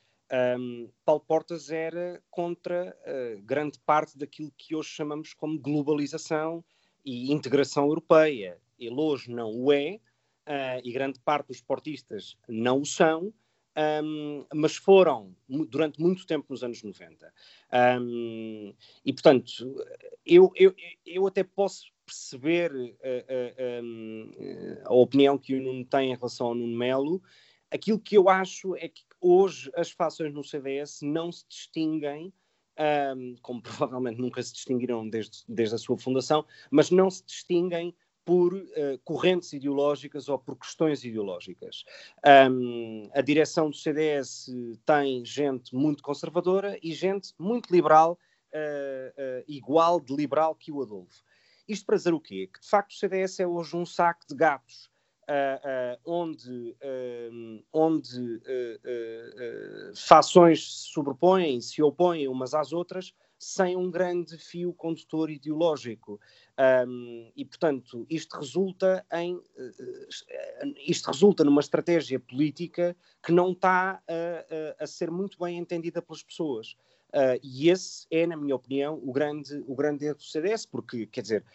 um, 0.59 0.89
Paulo 1.05 1.21
Portas 1.21 1.69
era 1.69 2.21
contra 2.29 2.97
uh, 3.05 3.41
grande 3.43 3.79
parte 3.85 4.17
daquilo 4.17 4.51
que 4.57 4.75
hoje 4.75 4.89
chamamos 4.89 5.33
como 5.33 5.59
globalização 5.59 6.63
e 7.05 7.31
integração 7.31 7.85
europeia. 7.85 8.57
Ele 8.79 8.95
hoje 8.95 9.29
não 9.29 9.51
o 9.51 9.71
é, 9.71 9.99
uh, 10.47 10.81
e 10.83 10.91
grande 10.91 11.19
parte 11.19 11.47
dos 11.47 11.57
esportistas 11.57 12.35
não 12.47 12.81
o 12.81 12.85
são, 12.85 13.33
um, 14.03 14.45
mas 14.53 14.75
foram 14.75 15.35
durante 15.69 15.99
muito 16.01 16.25
tempo 16.25 16.45
nos 16.49 16.63
anos 16.63 16.83
90. 16.83 17.33
Um, 18.01 18.73
e, 19.03 19.13
portanto, 19.13 19.51
eu, 20.25 20.51
eu, 20.55 20.73
eu 21.05 21.27
até 21.27 21.43
posso 21.43 21.91
perceber 22.05 22.71
uh, 22.73 22.87
uh, 23.83 24.81
a 24.85 24.93
opinião 24.93 25.37
que 25.37 25.55
o 25.55 25.61
Nuno 25.61 25.85
tem 25.85 26.11
em 26.11 26.15
relação 26.15 26.47
ao 26.47 26.55
Nuno 26.55 26.77
Melo. 26.77 27.21
Aquilo 27.71 27.99
que 27.99 28.17
eu 28.17 28.29
acho 28.29 28.75
é 28.75 28.87
que 28.87 29.03
hoje 29.19 29.71
as 29.75 29.89
fações 29.89 30.33
no 30.33 30.43
CDS 30.43 30.99
não 31.01 31.31
se 31.31 31.45
distinguem, 31.47 32.31
um, 33.15 33.35
como 33.41 33.61
provavelmente 33.63 34.21
nunca 34.21 34.43
se 34.43 34.53
distinguiram 34.53 35.09
desde, 35.09 35.43
desde 35.47 35.75
a 35.75 35.79
sua 35.79 35.97
fundação, 35.97 36.45
mas 36.69 36.91
não 36.91 37.09
se 37.09 37.25
distinguem 37.25 37.95
por 38.25 38.53
uh, 38.53 38.99
correntes 39.03 39.51
ideológicas 39.53 40.29
ou 40.29 40.39
por 40.39 40.57
questões 40.57 41.03
ideológicas. 41.03 41.83
Um, 42.51 43.09
a 43.13 43.21
direção 43.21 43.69
do 43.69 43.75
CDS 43.75 44.49
tem 44.85 45.25
gente 45.25 45.75
muito 45.75 46.03
conservadora 46.03 46.77
e 46.81 46.93
gente 46.93 47.33
muito 47.37 47.71
liberal, 47.71 48.17
uh, 48.53 49.21
uh, 49.21 49.43
igual 49.47 49.99
de 49.99 50.15
liberal 50.15 50.55
que 50.55 50.71
o 50.71 50.81
Adolfo. 50.81 51.23
Isto 51.67 51.85
para 51.85 51.97
dizer 51.97 52.13
o 52.13 52.19
quê? 52.19 52.49
Que 52.53 52.59
de 52.59 52.67
facto 52.67 52.91
o 52.91 52.97
CDS 52.97 53.39
é 53.39 53.47
hoje 53.47 53.75
um 53.75 53.85
saco 53.85 54.25
de 54.27 54.35
gatos. 54.35 54.91
onde 56.05 56.75
onde 57.71 58.41
fações 59.95 60.59
se 60.61 60.91
sobrepõem, 60.91 61.61
se 61.61 61.81
opõem 61.81 62.27
umas 62.27 62.53
às 62.53 62.73
outras, 62.73 63.13
sem 63.43 63.75
um 63.75 63.89
grande 63.89 64.37
fio 64.37 64.73
condutor 64.73 65.29
ideológico. 65.29 66.19
Um, 66.87 67.31
e, 67.35 67.43
portanto, 67.43 68.05
isto 68.09 68.37
resulta 68.37 69.05
em 69.11 69.35
uh, 69.35 69.43
isto 70.87 71.07
resulta 71.07 71.43
numa 71.43 71.61
estratégia 71.61 72.19
política 72.19 72.95
que 73.23 73.31
não 73.31 73.51
está 73.51 74.01
uh, 74.03 74.75
a 74.79 74.87
ser 74.87 75.09
muito 75.11 75.37
bem 75.39 75.57
entendida 75.57 76.01
pelas 76.01 76.23
pessoas. 76.23 76.75
Uh, 77.09 77.37
e 77.43 77.69
esse 77.69 78.07
é, 78.09 78.25
na 78.25 78.35
minha 78.35 78.55
opinião, 78.55 78.99
o 79.03 79.11
grande, 79.11 79.63
o 79.67 79.75
grande 79.75 80.05
erro 80.05 80.17
do 80.17 80.23
CDS, 80.23 80.65
porque, 80.65 81.05
quer 81.05 81.21
dizer, 81.21 81.45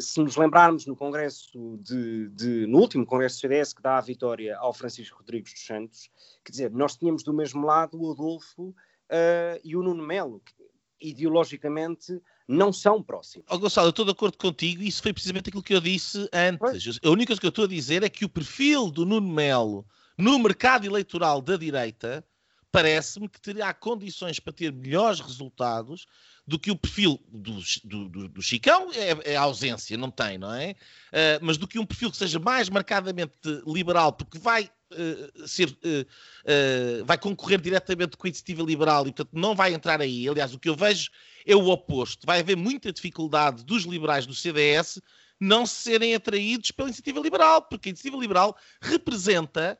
se 0.00 0.20
nos 0.20 0.36
lembrarmos 0.36 0.86
no 0.86 0.96
Congresso 0.96 1.78
de, 1.82 2.30
de, 2.30 2.66
no 2.66 2.78
último 2.78 3.04
Congresso 3.04 3.36
do 3.36 3.40
CDS 3.40 3.74
que 3.74 3.82
dá 3.82 3.98
a 3.98 4.00
vitória 4.00 4.56
ao 4.56 4.72
Francisco 4.72 5.18
Rodrigues 5.18 5.52
dos 5.52 5.66
Santos, 5.66 6.10
quer 6.42 6.50
dizer, 6.50 6.70
nós 6.70 6.96
tínhamos 6.96 7.22
do 7.22 7.34
mesmo 7.34 7.66
lado 7.66 8.00
o 8.00 8.10
Adolfo 8.10 8.74
uh, 9.14 9.60
e 9.62 9.76
o 9.76 9.82
Nuno 9.82 10.04
Melo, 10.04 10.40
que 10.40 10.52
ideologicamente 11.00 12.20
não 12.48 12.72
são 12.72 13.02
próximos. 13.02 13.46
Oh, 13.50 13.58
Gonçalo, 13.58 13.88
eu 13.88 13.90
estou 13.90 14.04
de 14.04 14.10
acordo 14.10 14.36
contigo 14.36 14.82
e 14.82 14.88
isso 14.88 15.02
foi 15.02 15.12
precisamente 15.12 15.48
aquilo 15.48 15.62
que 15.62 15.74
eu 15.74 15.80
disse 15.80 16.28
antes. 16.32 16.58
Pois. 16.58 16.98
A 17.02 17.10
única 17.10 17.28
coisa 17.28 17.40
que 17.40 17.46
eu 17.46 17.50
estou 17.50 17.64
a 17.64 17.68
dizer 17.68 18.02
é 18.02 18.08
que 18.08 18.24
o 18.24 18.28
perfil 18.28 18.90
do 18.90 19.06
Nuno 19.06 19.28
Melo 19.28 19.86
no 20.16 20.38
mercado 20.38 20.86
eleitoral 20.86 21.40
da 21.40 21.56
direita 21.56 22.24
parece-me 22.70 23.28
que 23.28 23.40
terá 23.40 23.72
condições 23.72 24.40
para 24.40 24.52
ter 24.52 24.72
melhores 24.72 25.20
resultados 25.20 26.06
do 26.46 26.58
que 26.58 26.70
o 26.70 26.76
perfil 26.76 27.18
do, 27.30 27.58
do, 27.84 28.08
do, 28.08 28.28
do 28.28 28.42
Chicão, 28.42 28.90
é, 28.92 29.32
é, 29.32 29.36
ausência, 29.36 29.96
não 29.96 30.10
tem, 30.10 30.36
não 30.36 30.52
é? 30.52 30.72
Uh, 30.72 31.40
mas 31.40 31.56
do 31.56 31.66
que 31.66 31.78
um 31.78 31.86
perfil 31.86 32.10
que 32.10 32.16
seja 32.16 32.38
mais 32.38 32.68
marcadamente 32.68 33.32
liberal, 33.66 34.12
porque 34.12 34.38
vai 34.38 34.70
uh, 34.92 35.48
ser, 35.48 35.70
uh, 35.70 37.04
vai 37.04 37.16
concorrer 37.16 37.60
diretamente 37.60 38.16
com 38.16 38.26
a 38.26 38.28
iniciativa 38.28 38.62
liberal 38.62 39.02
e, 39.02 39.12
portanto, 39.12 39.30
não 39.32 39.54
vai 39.54 39.72
entrar 39.72 40.02
aí. 40.02 40.28
Aliás, 40.28 40.52
o 40.52 40.58
que 40.58 40.68
eu 40.68 40.76
vejo 40.76 41.10
é 41.46 41.56
o 41.56 41.68
oposto. 41.68 42.26
Vai 42.26 42.40
haver 42.40 42.56
muita 42.56 42.92
dificuldade 42.92 43.64
dos 43.64 43.84
liberais 43.84 44.26
do 44.26 44.34
CDS 44.34 45.00
não 45.40 45.66
serem 45.66 46.14
atraídos 46.14 46.70
pela 46.70 46.88
iniciativa 46.88 47.20
liberal, 47.20 47.62
porque 47.62 47.88
a 47.88 47.90
iniciativa 47.90 48.16
liberal 48.20 48.56
representa 48.80 49.78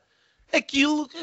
aquilo 0.51 1.07
que, 1.07 1.19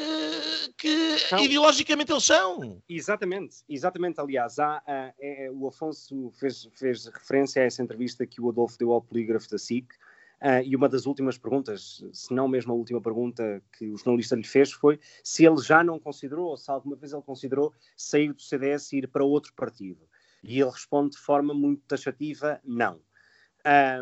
que 0.77 1.17
ideologicamente 1.43 2.11
eles 2.11 2.23
são. 2.23 2.81
Exatamente, 2.87 3.57
exatamente. 3.67 4.19
Aliás, 4.19 4.59
há, 4.59 4.81
há 4.85 5.13
é, 5.19 5.49
o 5.51 5.67
Afonso 5.67 6.31
fez, 6.39 6.69
fez 6.73 7.05
referência 7.05 7.61
a 7.61 7.65
essa 7.65 7.81
entrevista 7.81 8.25
que 8.25 8.41
o 8.41 8.49
Adolfo 8.49 8.77
deu 8.77 8.91
ao 8.91 9.01
polígrafo 9.01 9.49
da 9.49 9.57
SIC. 9.57 9.93
Uh, 10.41 10.59
e 10.65 10.75
uma 10.75 10.89
das 10.89 11.05
últimas 11.05 11.37
perguntas, 11.37 12.03
se 12.11 12.33
não 12.33 12.49
mesmo 12.49 12.73
a 12.73 12.75
última 12.75 12.99
pergunta 12.99 13.63
que 13.77 13.89
o 13.89 13.97
jornalista 13.97 14.35
lhe 14.35 14.43
fez, 14.43 14.73
foi 14.73 14.99
se 15.23 15.45
ele 15.45 15.61
já 15.61 15.81
não 15.85 15.97
considerou, 15.97 16.47
ou 16.47 16.57
se 16.57 16.69
alguma 16.69 16.97
vez 16.97 17.13
ele 17.13 17.21
considerou 17.21 17.73
sair 17.95 18.33
do 18.33 18.41
CDS 18.41 18.91
e 18.91 18.97
ir 18.97 19.07
para 19.07 19.23
outro 19.23 19.53
partido. 19.53 20.05
E 20.43 20.59
ele 20.59 20.69
responde 20.69 21.11
de 21.11 21.21
forma 21.21 21.53
muito 21.53 21.83
taxativa: 21.87 22.59
não. 22.61 22.99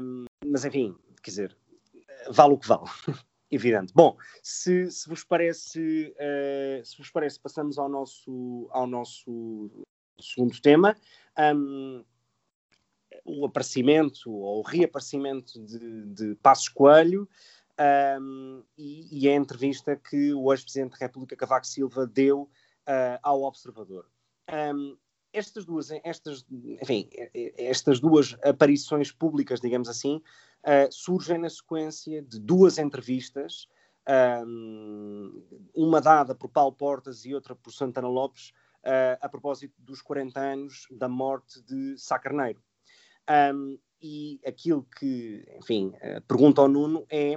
Um, 0.02 0.26
mas 0.44 0.66
enfim, 0.66 0.96
quer 1.22 1.30
dizer, 1.30 1.58
vale 2.32 2.54
o 2.54 2.58
que 2.58 2.68
vale. 2.68 2.90
Evidente. 3.52 3.92
Bom, 3.94 4.18
se, 4.42 4.90
se 4.90 5.10
vos 5.10 5.26
parece, 5.26 6.16
uh, 6.16 6.86
se 6.86 6.98
vos 6.98 7.12
parece, 7.12 7.38
passamos 7.38 7.78
ao 7.78 7.90
nosso, 7.90 8.70
ao 8.72 8.88
nosso 8.88 9.70
segundo 10.20 10.60
tema. 10.62 10.96
Um, 11.38 12.04
o 13.26 13.46
aparecimento 13.46 14.32
ou 14.32 14.60
o 14.60 14.62
reaparecimento 14.62 15.60
de, 15.60 16.06
de 16.06 16.36
Passos 16.36 16.70
Coelho 16.70 17.28
um, 18.20 18.64
e, 18.78 19.26
e, 19.26 19.30
a 19.30 19.36
entrevista 19.36 19.98
que 19.98 20.34
o 20.34 20.52
ex-presidente 20.54 20.92
da 20.92 20.98
República 20.98 21.36
Cavaco 21.36 21.68
Silva 21.68 22.08
deu 22.08 22.44
uh, 22.44 23.20
ao 23.22 23.44
Observador. 23.44 24.10
Um, 24.50 24.98
estas 25.34 25.66
duas, 25.66 25.90
estas, 26.04 26.46
enfim, 26.82 27.10
estas 27.58 28.00
duas 28.00 28.38
aparições 28.44 29.12
públicas, 29.12 29.62
digamos 29.62 29.88
assim, 29.88 30.22
uh, 30.66 30.92
surgem 30.92 31.38
na 31.38 31.50
sequência 31.50 32.22
de 32.22 32.40
duas 32.40 32.78
entrevistas, 32.78 33.68
um, 34.46 35.44
uma 35.76 36.02
dada 36.02 36.34
por 36.34 36.50
Paulo 36.50 36.74
Portas 36.74 37.26
e 37.26 37.34
outra 37.34 37.56
por 37.56 37.72
Santana 37.72 38.08
Lopes, 38.08 38.50
uh, 38.84 39.18
a 39.22 39.30
propósito 39.30 39.74
dos 39.78 40.02
40 40.02 40.40
anos 40.40 40.88
da 40.92 41.08
morte 41.08 41.62
de 41.62 41.98
Sá 41.98 42.18
Carneiro. 42.18 42.62
Um, 43.54 43.78
e 44.02 44.40
aquilo 44.46 44.88
que, 44.98 45.46
enfim, 45.58 45.94
uh, 45.98 46.22
pergunta 46.28 46.62
ao 46.62 46.68
Nuno 46.68 47.06
é: 47.10 47.36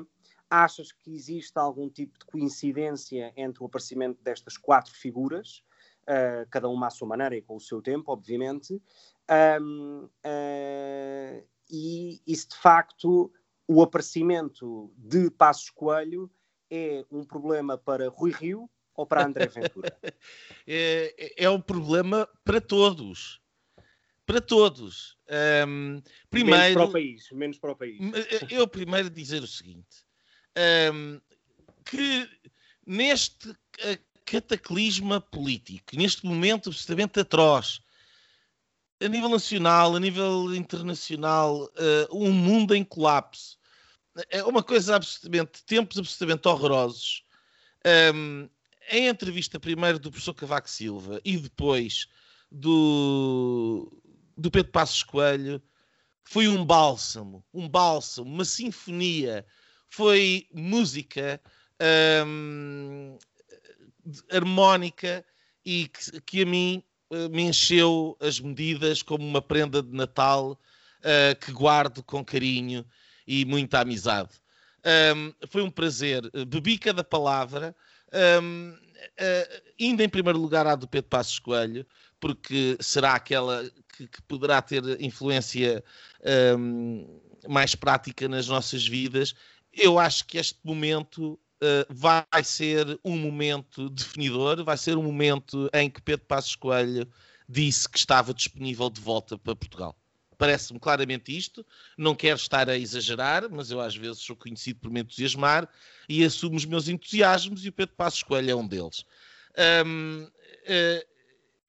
achas 0.49 0.93
que 0.93 1.15
existe 1.15 1.59
algum 1.59 1.89
tipo 1.91 2.19
de 2.19 2.25
coincidência 2.25 3.33
entre 3.37 3.63
o 3.63 3.67
aparecimento 3.67 4.23
destas 4.23 4.57
quatro 4.57 4.95
figuras? 4.95 5.63
uh, 6.05 6.47
cada 6.51 6.69
uma 6.69 6.87
à 6.87 6.91
sua 6.91 7.09
maneira 7.09 7.37
e 7.37 7.43
com 7.43 7.57
o 7.57 7.61
seu 7.61 7.83
tempo, 7.83 8.13
obviamente, 8.13 8.81
um, 9.61 10.09
e, 11.71 12.21
e 12.27 12.37
se 12.37 12.49
de 12.49 12.57
facto 12.57 13.33
o 13.67 13.83
aparecimento 13.83 14.93
de 14.97 15.31
Passos 15.31 15.71
Coelho 15.71 16.31
é 16.71 17.05
um 17.11 17.25
problema 17.25 17.79
para 17.79 18.09
Rui 18.09 18.33
Rio 18.33 18.69
ou 18.95 19.07
para 19.07 19.25
André 19.25 19.47
Ventura? 19.47 19.97
é, 20.67 21.45
é 21.45 21.51
um 21.51 21.61
problema 21.61 22.29
para 22.45 22.61
todos. 22.61 23.41
Para 24.27 24.41
todos. 24.41 25.19
Um, 25.67 26.03
primeiro, 26.31 26.59
menos 26.61 26.75
para 26.75 26.85
o 26.85 26.93
país. 26.93 27.31
Menos 27.31 27.59
para 27.59 27.73
o 27.73 27.77
país. 27.77 27.99
Eu 28.51 28.67
primeiro 28.67 29.11
dizer 29.11 29.43
o 29.43 29.47
seguinte: 29.47 30.05
um, 30.93 31.21
que 31.85 32.29
neste 32.87 33.55
cataclisma 34.25 35.21
político, 35.21 35.97
neste 35.97 36.25
momento 36.25 36.71
absolutamente 36.71 37.21
atroz, 37.21 37.81
a 39.01 39.09
nível 39.09 39.29
nacional, 39.29 39.95
a 39.95 40.01
nível 40.01 40.55
internacional, 40.55 41.65
uh, 41.65 42.17
um 42.17 42.33
mundo 42.33 42.75
em 42.75 42.85
colapso. 42.85 43.59
É 44.31 44.43
uma 44.45 44.63
coisa 44.63 44.97
absolutamente, 44.97 45.65
tempos 45.65 45.99
absolutamente 45.99 46.47
horrorosos. 46.47 47.25
Um, 48.15 48.49
em 48.91 49.09
entrevista 49.09 49.59
primeiro 49.59 49.99
do 49.99 50.11
professor 50.11 50.35
Cavaco 50.35 50.71
Silva 50.71 51.21
e 51.25 51.37
depois 51.37 52.07
do, 52.51 53.91
do 54.37 54.51
Pedro 54.51 54.71
Passos 54.71 55.03
Coelho, 55.03 55.63
foi 56.25 56.49
um 56.49 56.65
bálsamo, 56.65 57.45
um 57.53 57.69
bálsamo, 57.69 58.29
uma 58.29 58.45
sinfonia, 58.45 59.45
foi 59.89 60.49
música, 60.53 61.41
um, 62.27 63.19
harmónica 64.31 65.25
e 65.65 65.89
que, 65.89 66.21
que, 66.23 66.43
a 66.43 66.47
mim 66.47 66.83
me 67.31 67.43
encheu 67.43 68.17
as 68.21 68.41
medidas 68.41 69.03
como 69.03 69.25
uma 69.25 69.43
prenda 69.43 69.83
de 69.83 69.93
Natal 69.93 70.59
uh, 71.01 71.39
que 71.45 71.53
guardo 71.53 72.03
com 72.03 72.25
carinho 72.25 72.85
e 73.27 73.45
muita 73.45 73.81
amizade. 73.81 74.31
Um, 75.17 75.33
foi 75.49 75.63
um 75.63 75.71
prazer. 75.71 76.31
Bebi 76.47 76.79
cada 76.79 77.03
palavra. 77.03 77.75
Um, 78.43 78.71
uh, 78.71 79.63
ainda 79.81 80.05
em 80.05 80.09
primeiro 80.09 80.39
lugar 80.39 80.67
a 80.67 80.75
do 80.75 80.87
Pedro 80.87 81.11
Passos 81.11 81.39
Coelho, 81.39 81.87
porque 82.21 82.77
será 82.81 83.15
aquela 83.15 83.69
que, 83.97 84.07
que 84.07 84.23
poderá 84.23 84.61
ter 84.63 84.83
influência 85.01 85.83
um, 86.59 87.21
mais 87.49 87.75
prática 87.75 88.29
nas 88.29 88.49
nossas 88.49 88.87
vidas. 88.87 89.35
Eu 89.73 89.99
acho 89.99 90.25
que 90.27 90.39
este 90.39 90.59
momento 90.63 91.39
uh, 91.63 91.87
vai 91.89 92.43
ser 92.43 92.99
um 93.05 93.17
momento 93.17 93.89
definidor, 93.91 94.65
vai 94.65 94.77
ser 94.77 94.97
um 94.97 95.03
momento 95.03 95.69
em 95.73 95.91
que 95.91 96.03
Pedro 96.03 96.27
Passos 96.27 96.57
Coelho 96.57 97.09
disse 97.49 97.89
que 97.89 97.99
estava 97.99 98.33
disponível 98.33 98.89
de 98.91 99.01
volta 99.01 99.39
para 99.39 99.55
Portugal. 99.55 99.97
Parece-me 100.37 100.81
claramente 100.81 101.37
isto. 101.37 101.65
Não 101.97 102.15
quero 102.15 102.37
estar 102.37 102.69
a 102.69 102.77
exagerar, 102.77 103.49
mas 103.51 103.71
eu 103.71 103.81
às 103.81 103.95
vezes 103.95 104.23
sou 104.23 104.37
conhecido 104.37 104.81
por 104.81 104.91
me 104.91 105.01
entusiasmar 105.01 105.69
e 106.09 106.25
assumo 106.25 106.57
os 106.57 106.65
meus 106.65 106.89
entusiasmos 106.89 107.65
e 107.65 107.69
o 107.69 107.73
Pedro 107.73 107.95
Passos 107.95 108.23
Coelho 108.23 108.51
é 108.51 108.55
um 108.55 108.67
deles. 108.67 109.05
Um, 109.87 110.25
uh, 110.25 110.33
eh, 110.67 111.07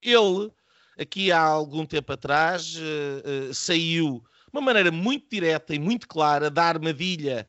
ele, 0.01 0.51
aqui 0.97 1.31
há 1.31 1.39
algum 1.39 1.85
tempo 1.85 2.11
atrás, 2.11 2.75
uh, 2.75 3.53
saiu 3.53 4.23
de 4.45 4.49
uma 4.51 4.61
maneira 4.61 4.91
muito 4.91 5.27
direta 5.29 5.75
e 5.75 5.79
muito 5.79 6.07
clara 6.07 6.49
da 6.49 6.63
armadilha 6.63 7.47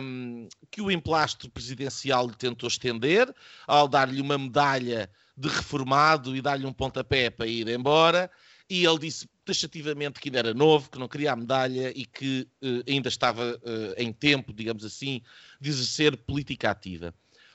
um, 0.00 0.48
que 0.70 0.80
o 0.80 0.90
emplastro 0.90 1.50
presidencial 1.50 2.26
lhe 2.26 2.34
tentou 2.34 2.68
estender, 2.68 3.34
ao 3.66 3.88
dar-lhe 3.88 4.20
uma 4.20 4.38
medalha 4.38 5.10
de 5.36 5.48
reformado 5.48 6.36
e 6.36 6.42
dar-lhe 6.42 6.66
um 6.66 6.72
pontapé 6.72 7.30
para 7.30 7.46
ir 7.46 7.68
embora. 7.68 8.30
E 8.70 8.84
ele 8.84 8.98
disse 8.98 9.28
taxativamente 9.44 10.20
que 10.20 10.28
ainda 10.28 10.40
era 10.40 10.54
novo, 10.54 10.90
que 10.90 10.98
não 10.98 11.08
queria 11.08 11.32
a 11.32 11.36
medalha 11.36 11.90
e 11.96 12.04
que 12.04 12.46
uh, 12.62 12.82
ainda 12.86 13.08
estava 13.08 13.56
uh, 13.56 13.94
em 13.96 14.12
tempo, 14.12 14.52
digamos 14.52 14.84
assim, 14.84 15.22
de 15.60 15.70
exercer 15.70 16.16
política 16.16 16.70
ativa. 16.70 17.14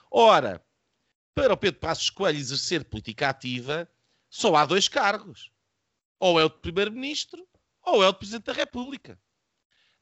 Ora, 0.09 0.61
para 1.35 1.53
o 1.53 1.57
Pedro 1.57 1.79
Passos 1.79 2.09
Coelho 2.09 2.37
exercer 2.37 2.83
política 2.83 3.29
ativa, 3.29 3.87
só 4.29 4.55
há 4.55 4.65
dois 4.65 4.87
cargos. 4.87 5.51
Ou 6.19 6.39
é 6.39 6.45
o 6.45 6.49
de 6.49 6.57
Primeiro-Ministro 6.59 7.45
ou 7.85 8.03
é 8.03 8.07
o 8.07 8.11
de 8.11 8.17
Presidente 8.17 8.45
da 8.45 8.53
República. 8.53 9.19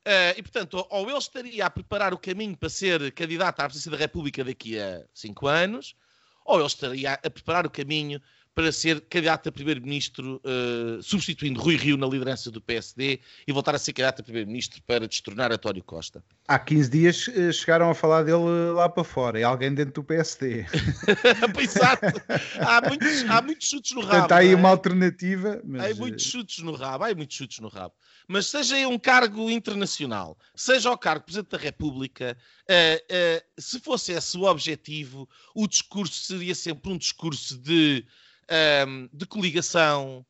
Uh, 0.07 0.33
e, 0.35 0.41
portanto, 0.41 0.85
ou 0.89 1.07
ele 1.07 1.17
estaria 1.17 1.65
a 1.65 1.69
preparar 1.69 2.11
o 2.13 2.17
caminho 2.17 2.57
para 2.57 2.69
ser 2.69 3.11
candidato 3.11 3.59
à 3.59 3.65
presidência 3.65 3.91
da 3.91 3.97
República 3.97 4.43
daqui 4.43 4.79
a 4.79 5.05
cinco 5.13 5.47
anos, 5.47 5.95
ou 6.43 6.57
ele 6.57 6.65
estaria 6.65 7.13
a 7.13 7.29
preparar 7.29 7.67
o 7.67 7.69
caminho 7.69 8.19
para 8.53 8.71
ser 8.71 9.01
candidato 9.01 9.49
a 9.49 9.51
primeiro-ministro, 9.51 10.41
uh, 10.43 11.01
substituindo 11.01 11.59
Rui 11.59 11.75
Rio 11.75 11.95
na 11.95 12.05
liderança 12.05 12.51
do 12.51 12.59
PSD 12.59 13.19
e 13.47 13.51
voltar 13.51 13.75
a 13.75 13.77
ser 13.77 13.93
candidato 13.93 14.21
a 14.21 14.23
primeiro-ministro 14.23 14.81
para 14.83 15.07
destronar 15.07 15.51
António 15.51 15.83
Costa. 15.83 16.23
Há 16.47 16.59
15 16.59 16.89
dias 16.89 17.27
uh, 17.27 17.53
chegaram 17.53 17.89
a 17.89 17.95
falar 17.95 18.23
dele 18.23 18.71
lá 18.73 18.89
para 18.89 19.03
fora, 19.03 19.39
é 19.39 19.43
alguém 19.43 19.73
dentro 19.73 19.93
do 19.93 20.03
PSD. 20.03 20.65
Exato. 21.59 22.05
Há 22.59 22.87
muitos, 22.87 23.29
há 23.29 23.41
muitos 23.41 23.69
chutes 23.69 23.91
no 23.93 24.01
rabo. 24.01 24.11
Portanto, 24.11 24.31
há 24.33 24.37
aí 24.37 24.51
é? 24.51 24.55
uma 24.55 24.69
alternativa. 24.69 25.61
Mas... 25.63 25.91
Há 25.91 25.95
muitos 25.95 26.25
chutes 26.25 26.63
no 26.63 26.73
rabo, 26.73 27.05
há 27.05 27.15
muitos 27.15 27.37
chutes 27.37 27.59
no 27.59 27.69
rabo 27.69 27.93
mas 28.31 28.47
seja 28.47 28.87
um 28.87 28.97
cargo 28.97 29.49
internacional, 29.49 30.37
seja 30.55 30.89
o 30.89 30.97
cargo 30.97 31.19
de 31.19 31.25
Presidente 31.25 31.51
da 31.51 31.57
República, 31.57 32.37
uh, 32.63 33.13
uh, 33.13 33.61
se 33.61 33.77
fosse 33.81 34.13
esse 34.13 34.37
o 34.37 34.43
objetivo, 34.43 35.27
o 35.53 35.67
discurso 35.67 36.27
seria 36.27 36.55
sempre 36.55 36.93
um 36.93 36.97
discurso 36.97 37.57
de, 37.57 38.05
um, 38.49 38.53
ehm, 38.53 39.09
de 39.13 39.25
coligação, 39.25 40.25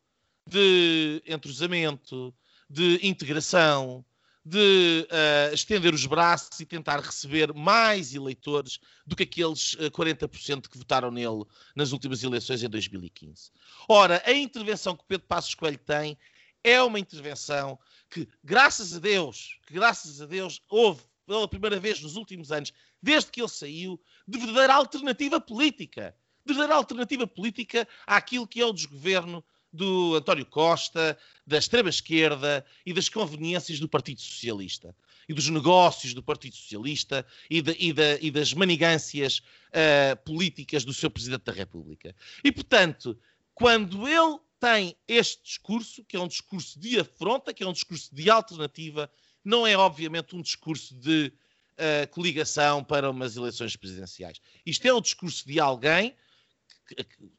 de 0.47 1.21
entrosamento, 1.25 2.33
de 2.69 2.99
integração, 3.03 4.05
de 4.43 5.07
uh, 5.11 5.53
estender 5.53 5.93
os 5.93 6.05
braços 6.05 6.59
e 6.59 6.65
tentar 6.65 6.99
receber 6.99 7.53
mais 7.53 8.15
eleitores 8.15 8.79
do 9.05 9.15
que 9.15 9.23
aqueles 9.23 9.73
uh, 9.73 9.91
40% 9.91 10.67
que 10.67 10.77
votaram 10.77 11.11
nele 11.11 11.43
nas 11.75 11.91
últimas 11.91 12.23
eleições 12.23 12.63
em 12.63 12.69
2015. 12.69 13.51
Ora, 13.87 14.21
a 14.25 14.33
intervenção 14.33 14.95
que 14.95 15.05
Pedro 15.07 15.27
Passos 15.27 15.53
Coelho 15.53 15.77
tem 15.77 16.17
é 16.63 16.81
uma 16.81 16.99
intervenção 16.99 17.77
que, 18.09 18.27
graças 18.43 18.95
a 18.95 18.99
Deus, 18.99 19.59
que 19.67 19.73
graças 19.73 20.21
a 20.21 20.25
Deus 20.25 20.61
houve 20.67 21.01
pela 21.25 21.47
primeira 21.47 21.79
vez 21.79 22.01
nos 22.01 22.15
últimos 22.15 22.51
anos, 22.51 22.73
desde 23.01 23.31
que 23.31 23.41
ele 23.41 23.47
saiu, 23.47 24.01
de 24.27 24.39
verdadeira 24.39 24.73
alternativa 24.73 25.39
política. 25.39 26.15
De 26.45 26.53
verdadeira 26.53 26.75
alternativa 26.75 27.27
política 27.27 27.87
àquilo 28.05 28.47
que 28.47 28.61
é 28.61 28.65
o 28.65 28.73
desgoverno 28.73 29.43
do 29.71 30.15
António 30.15 30.45
Costa, 30.45 31.17
da 31.47 31.57
extrema-esquerda 31.57 32.65
e 32.85 32.93
das 32.93 33.07
conveniências 33.07 33.79
do 33.79 33.87
Partido 33.87 34.19
Socialista. 34.19 34.95
E 35.29 35.33
dos 35.33 35.47
negócios 35.47 36.13
do 36.13 36.21
Partido 36.21 36.55
Socialista 36.55 37.25
e, 37.49 37.61
de, 37.61 37.75
e, 37.79 37.93
de, 37.93 38.19
e 38.21 38.31
das 38.31 38.53
manigâncias 38.53 39.41
uh, 39.69 40.17
políticas 40.25 40.83
do 40.83 40.93
seu 40.93 41.09
Presidente 41.09 41.43
da 41.43 41.53
República. 41.53 42.13
E, 42.43 42.51
portanto, 42.51 43.17
quando 43.53 44.07
ele 44.07 44.39
tem 44.59 44.95
este 45.07 45.41
discurso, 45.43 46.03
que 46.03 46.17
é 46.17 46.19
um 46.19 46.27
discurso 46.27 46.79
de 46.79 46.99
afronta, 46.99 47.53
que 47.53 47.63
é 47.63 47.67
um 47.67 47.73
discurso 47.73 48.13
de 48.13 48.29
alternativa, 48.29 49.09
não 49.43 49.65
é 49.65 49.75
obviamente 49.77 50.35
um 50.35 50.41
discurso 50.41 50.93
de 50.95 51.31
uh, 51.77 52.07
coligação 52.11 52.83
para 52.83 53.09
umas 53.09 53.35
eleições 53.35 53.75
presidenciais. 53.75 54.41
Isto 54.65 54.87
é 54.87 54.93
um 54.93 55.01
discurso 55.01 55.47
de 55.47 55.59
alguém, 55.59 56.13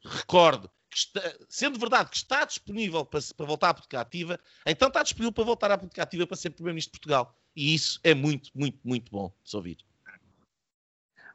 recordo, 0.04 0.70
que 0.90 0.98
está, 0.98 1.20
sendo 1.48 1.78
verdade 1.78 2.10
que 2.10 2.16
está 2.16 2.44
disponível 2.44 3.04
para, 3.04 3.20
para, 3.36 3.46
voltar 3.46 3.70
à 3.70 3.74
política 3.74 4.00
ativa, 4.00 4.38
então 4.66 4.88
está 4.88 5.02
disponível 5.02 5.32
para 5.32 5.44
voltar 5.44 5.70
à 5.70 5.78
política 5.78 6.02
ativa 6.02 6.26
para 6.26 6.36
ser 6.36 6.50
Primeiro-Ministro 6.50 6.92
de 6.92 7.00
Portugal. 7.00 7.34
E 7.56 7.74
isso 7.74 7.98
é 8.04 8.14
muito, 8.14 8.50
muito, 8.54 8.78
muito 8.84 9.10
bom 9.10 9.32
de 9.42 9.50
se 9.50 9.56
ouvir. 9.56 9.78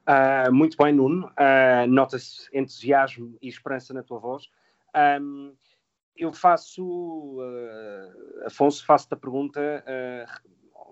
Uh, 0.07 0.53
muito 0.53 0.77
bem, 0.77 0.93
Nuno. 0.93 1.27
Uh, 1.27 1.87
Nota-se 1.87 2.47
entusiasmo 2.53 3.37
e 3.41 3.47
esperança 3.47 3.93
na 3.93 4.03
tua 4.03 4.19
voz. 4.19 4.49
Um, 5.21 5.55
eu 6.15 6.31
faço, 6.31 6.83
uh, 6.83 8.45
Afonso, 8.45 8.85
faço-te 8.85 9.13
a 9.13 9.17
pergunta, 9.17 9.61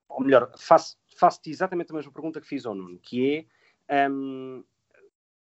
ou 0.10 0.24
melhor, 0.24 0.52
faço, 0.58 0.98
faço-te 1.18 1.50
exatamente 1.50 1.92
a 1.92 1.96
mesma 1.96 2.12
pergunta 2.12 2.42
que 2.42 2.48
fiz 2.48 2.66
ao 2.66 2.76
Nuno, 2.76 3.00
que 3.00 3.48
é 3.88 4.10
um, 4.10 4.64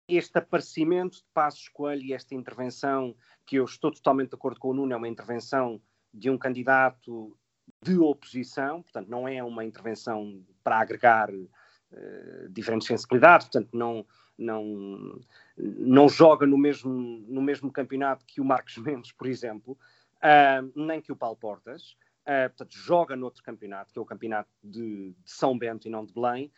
este 0.10 0.38
aparecimento 0.40 1.18
de 1.18 1.26
Passos 1.34 1.70
Coelho 1.70 2.04
e 2.04 2.14
esta 2.14 2.34
intervenção, 2.34 3.16
que 3.46 3.58
eu 3.58 3.66
estou 3.66 3.92
totalmente 3.92 4.30
de 4.30 4.36
acordo 4.36 4.60
com 4.60 4.70
o 4.70 4.74
Nuno, 4.74 4.94
é 4.94 4.96
uma 4.96 5.08
intervenção 5.08 5.82
de 6.14 6.30
um 6.30 6.38
candidato 6.38 7.38
de 7.82 7.98
oposição, 7.98 8.82
portanto, 8.82 9.08
não 9.08 9.28
é 9.28 9.44
uma 9.44 9.64
intervenção 9.64 10.44
para 10.64 10.80
agregar 10.80 11.30
uh, 11.32 12.50
diferentes 12.50 12.88
sensibilidades, 12.88 13.48
portanto, 13.48 13.70
não, 13.74 14.06
não, 14.38 15.20
não 15.58 16.10
joga 16.10 16.46
no 16.46 16.58
mesmo, 16.58 16.92
no 17.28 17.42
mesmo 17.42 17.72
campeonato 17.72 18.26
que 18.26 18.42
o 18.42 18.46
Marcos 18.46 18.78
Mendes, 18.80 19.12
por 19.12 19.28
exemplo, 19.28 19.78
uh, 20.18 20.72
nem 20.76 21.02
que 21.02 21.12
o 21.12 21.16
Paulo 21.16 21.38
Portas. 21.38 21.96
Uh, 22.22 22.50
portanto, 22.50 22.76
joga 22.76 23.16
noutro 23.16 23.42
campeonato, 23.42 23.92
que 23.92 23.98
é 23.98 24.02
o 24.02 24.06
campeonato 24.06 24.50
de, 24.64 25.12
de 25.12 25.32
São 25.32 25.58
Bento 25.58 25.88
e 25.88 25.92
não 25.92 26.06
de 26.06 26.14
Belém. 26.14 26.52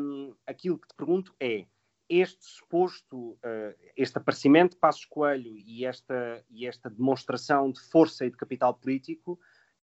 Um, 0.00 0.34
aquilo 0.46 0.78
que 0.78 0.88
te 0.88 0.94
pergunto 0.94 1.34
é, 1.40 1.66
este 2.08 2.44
suposto, 2.44 3.32
uh, 3.32 3.74
este 3.96 4.18
aparecimento 4.18 4.72
de 4.72 4.78
Passos 4.78 5.04
Coelho 5.04 5.56
e 5.56 5.84
esta, 5.84 6.44
e 6.48 6.66
esta 6.66 6.88
demonstração 6.88 7.70
de 7.70 7.80
força 7.80 8.24
e 8.24 8.30
de 8.30 8.36
capital 8.36 8.74
político 8.74 9.38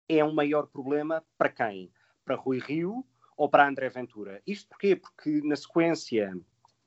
é 0.08 0.24
um 0.24 0.32
maior 0.32 0.66
problema 0.66 1.24
para 1.36 1.50
quem? 1.50 1.92
Para 2.24 2.36
Rui 2.36 2.58
Rio 2.58 3.04
ou 3.36 3.48
para 3.48 3.68
André 3.68 3.88
Ventura? 3.88 4.42
Isto 4.46 4.68
porquê? 4.68 4.96
Porque 4.96 5.40
na 5.42 5.56
sequência 5.56 6.32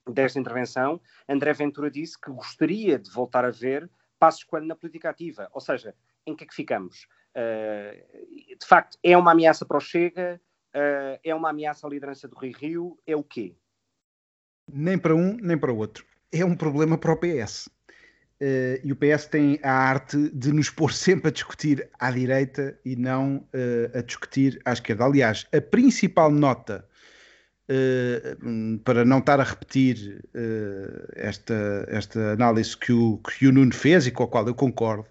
desta 0.07 0.39
intervenção, 0.39 0.99
André 1.27 1.53
Ventura 1.53 1.91
disse 1.91 2.19
que 2.19 2.31
gostaria 2.31 2.97
de 2.97 3.11
voltar 3.11 3.45
a 3.45 3.51
ver 3.51 3.89
Passos 4.17 4.43
Coelho 4.43 4.67
na 4.67 4.75
política 4.75 5.09
ativa. 5.09 5.49
Ou 5.53 5.61
seja, 5.61 5.95
em 6.25 6.35
que 6.35 6.43
é 6.43 6.47
que 6.47 6.55
ficamos? 6.55 7.07
Uh, 7.35 8.57
de 8.57 8.65
facto, 8.65 8.97
é 9.03 9.15
uma 9.15 9.31
ameaça 9.31 9.65
para 9.65 9.77
o 9.77 9.81
Chega? 9.81 10.41
Uh, 10.69 11.19
é 11.23 11.35
uma 11.35 11.49
ameaça 11.49 11.85
à 11.85 11.89
liderança 11.89 12.27
do 12.27 12.37
Rio 12.37 12.57
Rio? 12.57 12.99
É 13.05 13.15
o 13.15 13.23
quê? 13.23 13.55
Nem 14.71 14.97
para 14.97 15.15
um, 15.15 15.37
nem 15.41 15.57
para 15.57 15.71
o 15.71 15.77
outro. 15.77 16.05
É 16.31 16.43
um 16.43 16.55
problema 16.55 16.97
para 16.97 17.11
o 17.11 17.17
PS. 17.17 17.67
Uh, 18.39 18.79
e 18.83 18.91
o 18.91 18.95
PS 18.95 19.25
tem 19.25 19.59
a 19.63 19.71
arte 19.71 20.29
de 20.29 20.51
nos 20.51 20.69
pôr 20.69 20.93
sempre 20.93 21.29
a 21.29 21.31
discutir 21.31 21.89
à 21.99 22.11
direita 22.11 22.77
e 22.85 22.95
não 22.95 23.47
a 23.93 24.01
discutir 24.01 24.59
à 24.63 24.73
esquerda. 24.73 25.05
Aliás, 25.05 25.47
a 25.51 25.61
principal 25.61 26.31
nota 26.31 26.87
Uh, 27.69 28.79
para 28.79 29.03
não 29.03 29.19
estar 29.19 29.41
a 29.41 29.43
repetir 29.43 30.23
uh, 30.27 31.07
esta, 31.13 31.85
esta 31.89 32.31
análise 32.31 32.77
que 32.77 32.93
o, 32.93 33.17
que 33.17 33.45
o 33.45 33.51
Nuno 33.51 33.73
fez 33.73 34.07
e 34.07 34.11
com 34.11 34.23
a 34.23 34.27
qual 34.27 34.47
eu 34.47 34.55
concordo, 34.55 35.05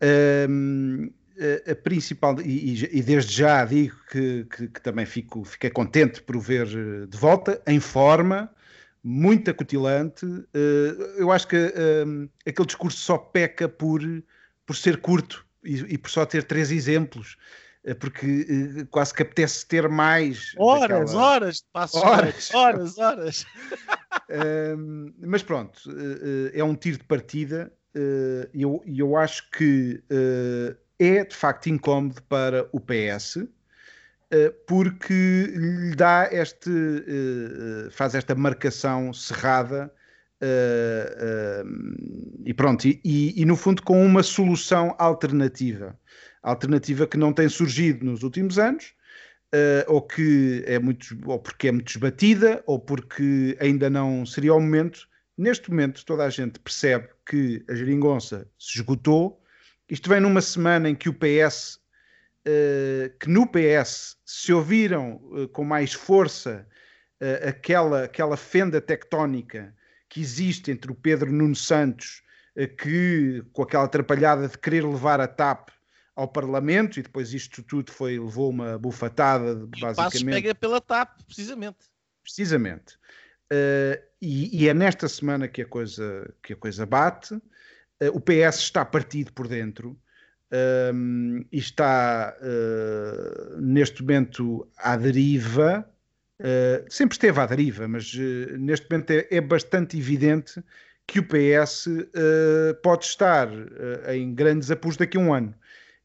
uh, 0.00 1.12
a 1.70 1.74
principal, 1.74 2.40
e, 2.40 2.86
e, 2.90 3.02
desde 3.02 3.36
já 3.36 3.66
digo 3.66 3.96
que, 4.10 4.46
que, 4.50 4.68
que, 4.68 4.80
também 4.80 5.04
fico, 5.04 5.44
fiquei 5.44 5.68
contente 5.68 6.22
por 6.22 6.36
o 6.36 6.40
ver 6.40 6.66
de 6.66 7.18
volta, 7.18 7.60
em 7.66 7.80
forma, 7.80 8.50
muito 9.04 9.50
acutilante. 9.50 10.26
eu 11.18 11.30
acho 11.30 11.46
que 11.46 11.56
aquele 12.46 12.66
discurso 12.66 12.98
só 12.98 13.18
peca 13.18 13.68
por, 13.68 14.00
por 14.64 14.74
ser 14.74 14.96
curto 14.96 15.46
e, 15.62 15.94
e 15.94 15.98
por 15.98 16.10
só 16.10 16.24
ter 16.24 16.44
três 16.44 16.70
exemplos. 16.70 17.36
É 17.86 17.92
porque 17.92 18.80
uh, 18.80 18.86
quase 18.86 19.12
que 19.12 19.20
apetece 19.20 19.66
ter 19.66 19.86
mais. 19.90 20.54
Horas, 20.56 21.10
daquela... 21.10 21.22
horas 21.22 21.56
de 21.56 21.64
passos 21.70 22.02
horas, 22.02 22.54
horas, 22.54 22.98
horas. 22.98 23.42
uh, 23.42 25.12
mas 25.20 25.42
pronto, 25.42 25.78
é 26.54 26.64
um 26.64 26.74
tiro 26.74 26.96
de 26.96 27.04
partida 27.04 27.70
e 28.54 28.62
eu, 28.62 28.82
eu 28.86 29.16
acho 29.16 29.50
que 29.50 30.02
é 30.98 31.24
de 31.24 31.36
facto 31.36 31.66
incómodo 31.66 32.22
para 32.22 32.66
o 32.72 32.80
PS 32.80 33.46
porque 34.66 35.52
lhe 35.54 35.94
dá 35.94 36.28
este, 36.30 36.70
faz 37.90 38.14
esta 38.14 38.34
marcação 38.34 39.12
cerrada 39.12 39.92
e 42.44 42.52
pronto, 42.54 42.86
e, 42.86 43.00
e, 43.04 43.44
no 43.44 43.56
fundo 43.56 43.82
com 43.82 44.04
uma 44.04 44.22
solução 44.22 44.94
alternativa, 44.98 45.98
alternativa 46.42 47.06
que 47.06 47.16
não 47.16 47.32
tem 47.32 47.48
surgido 47.48 48.04
nos 48.04 48.22
últimos 48.22 48.58
anos, 48.58 48.94
ou 49.86 50.02
que 50.02 50.62
é 50.66 50.78
muito, 50.78 51.16
ou 51.26 51.38
porque 51.38 51.68
é 51.68 51.72
muito 51.72 51.88
esbatida, 51.88 52.62
ou 52.66 52.78
porque 52.78 53.56
ainda 53.60 53.88
não 53.88 54.26
seria 54.26 54.54
o 54.54 54.60
momento. 54.60 55.08
Neste 55.36 55.70
momento, 55.70 56.04
toda 56.04 56.24
a 56.24 56.30
gente 56.30 56.60
percebe 56.60 57.08
que 57.28 57.64
a 57.68 57.74
geringonça 57.74 58.48
se 58.58 58.78
esgotou. 58.78 59.40
Isto 59.88 60.08
vem 60.08 60.20
numa 60.20 60.40
semana 60.40 60.88
em 60.88 60.94
que 60.94 61.08
o 61.08 61.14
PS 61.14 61.76
uh, 61.76 61.83
que 63.18 63.28
no 63.28 63.46
PS 63.46 64.18
se 64.24 64.52
ouviram 64.52 65.16
uh, 65.16 65.48
com 65.48 65.64
mais 65.64 65.94
força 65.94 66.66
uh, 67.20 67.48
aquela, 67.48 68.04
aquela 68.04 68.36
fenda 68.36 68.80
tectónica 68.80 69.74
que 70.08 70.20
existe 70.20 70.70
entre 70.70 70.92
o 70.92 70.94
Pedro 70.94 71.32
Nuno 71.32 71.56
Santos, 71.56 72.22
que 72.78 73.42
com 73.52 73.62
aquela 73.62 73.82
atrapalhada 73.82 74.46
de 74.46 74.56
querer 74.56 74.84
levar 74.84 75.20
a 75.20 75.26
TAP 75.26 75.70
ao 76.14 76.28
Parlamento, 76.28 77.00
e 77.00 77.02
depois 77.02 77.34
isto 77.34 77.64
tudo 77.64 77.90
foi, 77.90 78.16
levou 78.16 78.50
uma 78.50 78.78
bufatada, 78.78 79.68
e 79.76 79.80
basicamente. 79.80 80.22
O 80.22 80.30
pega 80.30 80.54
pela 80.54 80.80
TAP, 80.80 81.20
precisamente. 81.26 81.78
Precisamente. 82.22 82.96
E, 84.22 84.62
e, 84.62 84.68
é 84.68 84.72
nesta 84.72 85.08
semana 85.08 85.48
que 85.48 85.62
a 85.62 85.66
coisa, 85.66 86.32
que 86.40 86.52
a 86.52 86.56
coisa 86.56 86.86
bate. 86.86 87.34
o 88.12 88.20
PS 88.20 88.58
está 88.60 88.84
partido 88.84 89.32
por 89.32 89.48
dentro 89.48 89.98
um, 90.54 91.44
e 91.50 91.58
está 91.58 92.36
uh, 92.40 93.60
neste 93.60 94.02
momento 94.02 94.68
à 94.76 94.96
deriva. 94.96 95.88
Uh, 96.40 96.84
sempre 96.88 97.14
esteve 97.14 97.40
à 97.40 97.46
deriva, 97.46 97.88
mas 97.88 98.12
uh, 98.14 98.56
neste 98.58 98.88
momento 98.90 99.10
é, 99.10 99.26
é, 99.30 99.40
bastante 99.40 99.98
evidente 99.98 100.62
que 101.06 101.18
o 101.18 101.28
PS 101.28 101.86
pode 102.82 103.04
estar 103.04 103.46
em 104.08 104.34
grandes 104.34 104.70
apuros 104.70 104.96
daqui 104.96 105.18
a 105.18 105.20
um 105.20 105.34
ano. 105.34 105.54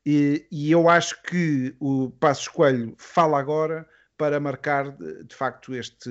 E, 0.06 0.46
e, 0.52 0.70
eu 0.70 0.90
acho 0.90 1.24
que 1.24 1.74
o 1.80 2.10
Passos 2.20 2.50
Coelho 2.50 2.96
fala 2.98 3.40
agora 3.40 3.88
para 4.18 4.42
marcar 4.42 4.92
de 4.92 5.34
facto 5.34 5.74
este 5.74 6.10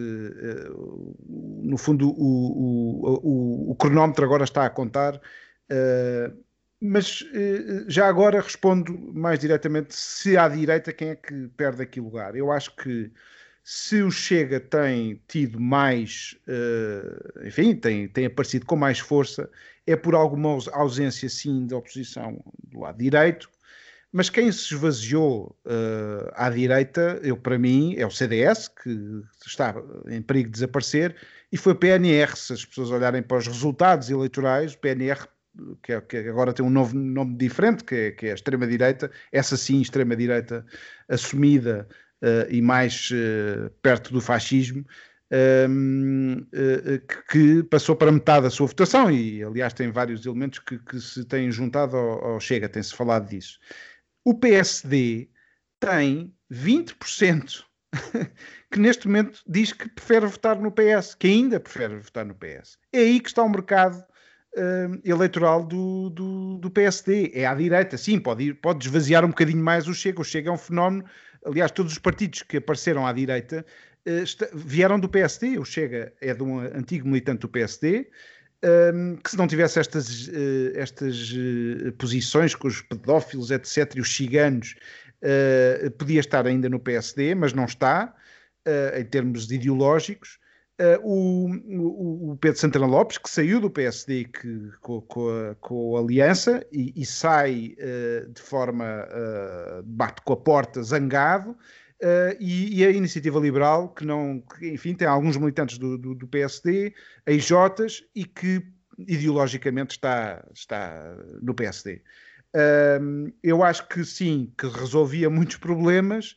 no 1.28 1.76
fundo 1.76 2.08
o, 2.08 2.14
o, 2.16 3.18
o, 3.22 3.70
o, 3.72 3.74
cronómetro 3.74 4.24
agora 4.24 4.44
está 4.44 4.64
a 4.64 4.70
contar 4.70 5.16
uh, 5.16 6.34
mas 6.80 7.24
eh, 7.34 7.84
já 7.88 8.06
agora 8.06 8.40
respondo 8.40 8.96
mais 9.12 9.38
diretamente 9.38 9.94
se 9.94 10.36
à 10.36 10.48
direita 10.48 10.92
quem 10.92 11.10
é 11.10 11.16
que 11.16 11.48
perde 11.56 11.82
aqui 11.82 12.00
lugar. 12.00 12.36
Eu 12.36 12.52
acho 12.52 12.74
que 12.76 13.10
se 13.64 14.02
o 14.02 14.10
Chega 14.10 14.60
tem 14.60 15.20
tido 15.28 15.60
mais, 15.60 16.34
uh, 16.48 17.46
enfim, 17.46 17.76
tem, 17.76 18.08
tem 18.08 18.24
aparecido 18.24 18.64
com 18.64 18.76
mais 18.76 18.98
força, 18.98 19.50
é 19.86 19.94
por 19.94 20.14
alguma 20.14 20.56
ausência, 20.72 21.28
sim, 21.28 21.66
da 21.66 21.76
oposição 21.76 22.42
do 22.64 22.80
lado 22.80 22.96
direito, 22.96 23.50
mas 24.10 24.30
quem 24.30 24.50
se 24.50 24.72
esvaziou 24.72 25.54
à 26.32 26.48
direita, 26.48 27.20
eu 27.22 27.36
para 27.36 27.58
mim, 27.58 27.94
é 27.98 28.06
o 28.06 28.10
CDS, 28.10 28.68
que 28.68 29.22
está 29.46 29.74
em 30.06 30.22
perigo 30.22 30.48
de 30.48 30.54
desaparecer, 30.54 31.14
e 31.52 31.58
foi 31.58 31.74
o 31.74 31.76
PNR. 31.76 32.34
Se 32.36 32.54
as 32.54 32.64
pessoas 32.64 32.90
olharem 32.90 33.22
para 33.22 33.36
os 33.36 33.46
resultados 33.46 34.08
eleitorais, 34.08 34.72
o 34.72 34.78
PNR 34.78 35.26
que, 35.82 35.92
é, 35.92 36.00
que 36.00 36.16
agora 36.16 36.52
tem 36.52 36.64
um 36.64 36.70
novo 36.70 36.96
nome 36.96 37.36
diferente, 37.36 37.84
que 37.84 37.94
é, 37.94 38.10
que 38.12 38.26
é 38.26 38.32
a 38.32 38.34
extrema-direita, 38.34 39.10
essa 39.32 39.56
sim, 39.56 39.80
extrema-direita 39.80 40.64
assumida 41.08 41.88
uh, 42.22 42.50
e 42.50 42.60
mais 42.60 43.10
uh, 43.10 43.70
perto 43.82 44.12
do 44.12 44.20
fascismo, 44.20 44.84
um, 45.30 45.36
ehm, 45.36 46.38
uh, 46.40 47.24
que, 47.30 47.62
passou 47.64 47.94
para 47.94 48.10
metade 48.10 48.44
da 48.44 48.50
sua 48.50 48.66
votação 48.66 49.10
e, 49.10 49.42
aliás, 49.42 49.74
tem 49.74 49.90
vários 49.90 50.24
elementos 50.24 50.58
que, 50.60 50.78
que 50.78 51.00
se 51.00 51.24
têm 51.24 51.50
juntado 51.50 51.96
ao, 51.96 52.24
ao 52.24 52.40
Chega, 52.40 52.68
tem-se 52.68 52.94
falado 52.94 53.28
disso. 53.28 53.58
O 54.24 54.34
PSD 54.34 55.28
tem 55.80 56.34
20% 56.50 57.64
que 58.70 58.78
neste 58.78 59.06
momento 59.06 59.40
diz 59.46 59.72
que 59.72 59.88
prefere 59.88 60.26
votar 60.26 60.58
no 60.58 60.72
PS, 60.72 61.14
que 61.14 61.26
ainda 61.26 61.60
prefere 61.60 61.96
votar 61.98 62.24
no 62.24 62.34
PS. 62.34 62.78
É 62.92 63.00
aí 63.00 63.20
que 63.20 63.28
está 63.28 63.42
o 63.42 63.48
mercado 63.48 64.04
uh, 64.56 65.00
eleitoral 65.04 65.64
do, 65.64 66.10
do, 66.10 66.58
do, 66.58 66.70
PSD. 66.70 67.32
É 67.34 67.46
à 67.46 67.54
direita, 67.54 67.96
sim, 67.96 68.18
pode, 68.18 68.44
ir, 68.44 68.54
pode 68.54 68.86
esvaziar 68.86 69.24
um 69.24 69.28
bocadinho 69.28 69.62
mais 69.62 69.88
o 69.88 69.94
Chega. 69.94 70.20
O 70.20 70.24
Chega 70.24 70.50
é 70.50 70.52
um 70.52 70.58
fenómeno. 70.58 71.04
Aliás, 71.44 71.70
todos 71.70 71.92
os 71.92 71.98
partidos 71.98 72.42
que 72.42 72.56
apareceram 72.56 73.06
à 73.06 73.12
direita 73.12 73.64
uh, 74.06 74.56
vieram 74.56 74.98
do 74.98 75.08
PSD. 75.08 75.58
O 75.58 75.64
Chega 75.64 76.12
é 76.20 76.34
de 76.34 76.42
um 76.42 76.58
antigo 76.60 77.06
militante 77.06 77.40
do 77.40 77.48
PSD. 77.48 78.08
Um, 78.64 79.16
que 79.16 79.30
se 79.30 79.36
não 79.36 79.46
tivesse 79.46 79.78
estas, 79.78 80.26
uh, 80.26 80.72
estas 80.74 81.30
uh, 81.30 81.92
posições 81.92 82.56
com 82.56 82.66
os 82.66 82.82
pedófilos, 82.82 83.52
etc., 83.52 83.94
e 83.94 84.00
os 84.00 84.14
ciganos, 84.14 84.74
uh, 85.22 85.90
podia 85.92 86.18
estar 86.18 86.44
ainda 86.44 86.68
no 86.68 86.80
PSD, 86.80 87.36
mas 87.36 87.52
não 87.52 87.64
está, 87.64 88.14
em 88.94 89.04
termos 89.04 89.50
ideológicos. 89.50 90.38
Uh, 90.80 91.00
o, 91.02 92.30
o, 92.30 92.36
Pedro 92.36 92.60
Santana 92.60 92.86
Lopes, 92.86 93.18
que 93.18 93.28
saiu 93.28 93.60
do 93.60 93.68
PSD 93.68 94.26
que, 94.26 94.70
com, 94.80 95.00
com, 95.00 95.28
a, 95.28 95.56
com, 95.56 95.96
a, 95.96 96.00
aliança 96.00 96.64
e, 96.70 96.92
e 96.94 97.04
sai 97.04 97.74
uh, 97.80 98.32
de 98.32 98.40
forma, 98.40 99.04
uh, 99.08 99.82
bate 99.82 100.22
com 100.22 100.34
a 100.34 100.36
porta, 100.36 100.80
zangado, 100.80 101.56
e, 102.38 102.78
e, 102.78 102.86
a 102.86 102.90
Iniciativa 102.90 103.40
Liberal, 103.40 103.88
que 103.88 104.06
não, 104.06 104.40
que, 104.40 104.68
enfim, 104.68 104.94
tem 104.94 105.08
alguns 105.08 105.36
militantes 105.36 105.78
do, 105.78 105.98
do, 105.98 106.14
do 106.14 106.28
PSD, 106.28 106.94
EIJs, 107.26 108.04
e 108.14 108.24
que 108.24 108.62
ideologicamente 108.96 109.96
está, 109.96 110.46
está 110.54 111.16
no 111.42 111.54
PSD. 111.54 112.00
eu 113.42 113.64
acho 113.64 113.88
que 113.88 114.04
sim, 114.04 114.52
que 114.56 114.68
resolvia 114.68 115.28
muitos 115.28 115.56
problemas. 115.56 116.36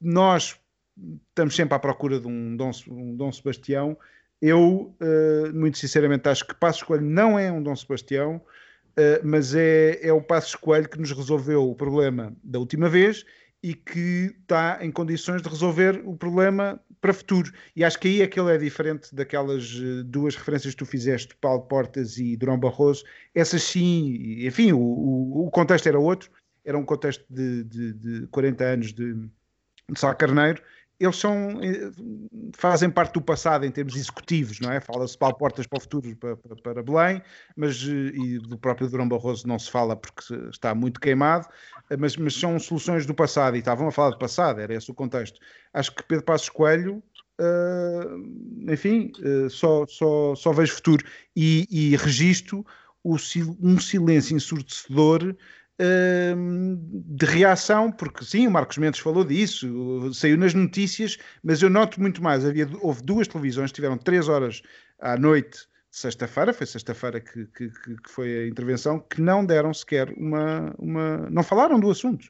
nós 0.00 0.56
estamos 1.28 1.54
sempre 1.54 1.74
à 1.74 1.78
procura 1.78 2.20
de 2.20 2.26
um 2.26 2.56
Dom, 2.56 2.70
um 2.88 3.16
Dom 3.16 3.32
Sebastião. 3.32 3.96
Eu, 4.40 4.94
uh, 5.00 5.54
muito 5.54 5.78
sinceramente, 5.78 6.28
acho 6.28 6.46
que 6.46 6.54
Passos 6.54 6.82
Coelho 6.82 7.04
não 7.04 7.38
é 7.38 7.50
um 7.50 7.62
Dom 7.62 7.74
Sebastião, 7.74 8.36
uh, 8.36 9.20
mas 9.24 9.54
é, 9.54 9.98
é 10.06 10.12
o 10.12 10.22
Passos 10.22 10.54
Coelho 10.54 10.88
que 10.88 10.98
nos 10.98 11.12
resolveu 11.12 11.68
o 11.68 11.74
problema 11.74 12.32
da 12.42 12.58
última 12.58 12.88
vez 12.88 13.24
e 13.62 13.74
que 13.74 14.34
está 14.40 14.78
em 14.80 14.90
condições 14.90 15.42
de 15.42 15.48
resolver 15.48 16.00
o 16.04 16.16
problema 16.16 16.80
para 17.00 17.12
futuro. 17.12 17.52
E 17.74 17.84
acho 17.84 17.98
que 17.98 18.08
aí 18.08 18.22
é 18.22 18.26
que 18.26 18.38
ele 18.38 18.54
é 18.54 18.58
diferente 18.58 19.14
daquelas 19.14 19.74
uh, 19.74 20.04
duas 20.04 20.36
referências 20.36 20.74
que 20.74 20.78
tu 20.78 20.86
fizeste, 20.86 21.34
Paulo 21.40 21.62
Portas 21.62 22.18
e 22.18 22.36
Durão 22.36 22.58
Barroso. 22.58 23.04
Essas 23.34 23.62
sim, 23.62 24.46
enfim, 24.46 24.72
o, 24.72 24.78
o, 24.78 25.46
o 25.46 25.50
contexto 25.50 25.88
era 25.88 25.98
outro, 25.98 26.30
era 26.64 26.78
um 26.78 26.84
contexto 26.84 27.24
de, 27.28 27.64
de, 27.64 27.92
de 27.94 28.26
40 28.28 28.64
anos 28.64 28.92
de, 28.92 29.14
de 29.14 29.30
Sá 29.98 30.14
Carneiro, 30.14 30.62
eles 31.00 31.16
são, 31.16 31.60
eh, 31.62 31.90
fazem 32.56 32.90
parte 32.90 33.14
do 33.14 33.20
passado 33.20 33.64
em 33.64 33.70
termos 33.70 33.94
executivos, 33.94 34.58
não 34.58 34.72
é? 34.72 34.80
Fala-se 34.80 35.16
Paulo 35.16 35.36
Portas 35.36 35.66
para 35.66 35.78
o 35.78 35.80
futuro, 35.80 36.16
para, 36.16 36.36
para, 36.36 36.56
para, 36.56 36.82
Belém, 36.82 37.22
mas 37.56 37.82
eh, 37.84 38.12
e 38.14 38.38
do 38.38 38.58
próprio 38.58 38.88
Durão 38.88 39.08
Barroso 39.08 39.46
não 39.46 39.58
se 39.58 39.70
fala 39.70 39.94
porque 39.94 40.34
está 40.50 40.74
muito 40.74 40.98
queimado, 41.00 41.46
eh, 41.88 41.96
mas, 41.96 42.16
mas 42.16 42.34
são 42.34 42.58
soluções 42.58 43.06
do 43.06 43.14
passado 43.14 43.54
e 43.56 43.60
estavam 43.60 43.86
a 43.86 43.92
falar 43.92 44.10
do 44.10 44.18
passado, 44.18 44.60
era 44.60 44.74
esse 44.74 44.90
o 44.90 44.94
contexto. 44.94 45.38
Acho 45.72 45.94
que 45.94 46.02
Pedro 46.02 46.24
Passos 46.24 46.48
Coelho, 46.48 47.02
uh, 47.40 48.72
enfim, 48.72 49.12
uh, 49.20 49.48
só, 49.48 49.86
só, 49.86 50.34
só 50.34 50.52
vejo 50.52 50.74
futuro 50.74 51.06
e, 51.36 51.66
e 51.70 51.96
registro 51.96 52.66
o, 53.04 53.16
um 53.60 53.78
silêncio 53.78 54.36
ensurdecedor 54.36 55.36
de 55.80 57.26
reação, 57.26 57.92
porque 57.92 58.24
sim, 58.24 58.46
o 58.48 58.50
Marcos 58.50 58.78
Mendes 58.78 59.00
falou 59.00 59.24
disso, 59.24 60.12
saiu 60.12 60.36
nas 60.36 60.52
notícias, 60.52 61.18
mas 61.42 61.62
eu 61.62 61.70
noto 61.70 62.00
muito 62.00 62.22
mais. 62.22 62.44
Havia, 62.44 62.68
houve 62.80 63.02
duas 63.02 63.28
televisões, 63.28 63.70
tiveram 63.70 63.96
três 63.96 64.28
horas 64.28 64.62
à 64.98 65.16
noite 65.16 65.68
sexta-feira, 65.90 66.52
foi 66.52 66.66
sexta-feira 66.66 67.20
que, 67.20 67.46
que, 67.46 67.70
que, 67.70 68.10
foi 68.10 68.44
a 68.44 68.48
intervenção, 68.48 69.00
que 69.00 69.20
não 69.20 69.44
deram 69.44 69.72
sequer 69.72 70.12
uma. 70.16 70.74
uma 70.78 71.30
não 71.30 71.42
falaram 71.42 71.78
do 71.78 71.90
assunto. 71.90 72.26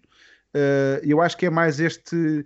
Uh, 0.55 1.01
eu 1.03 1.21
acho 1.21 1.37
que 1.37 1.47
é 1.47 1.51
mais 1.51 1.79
este 1.81 2.45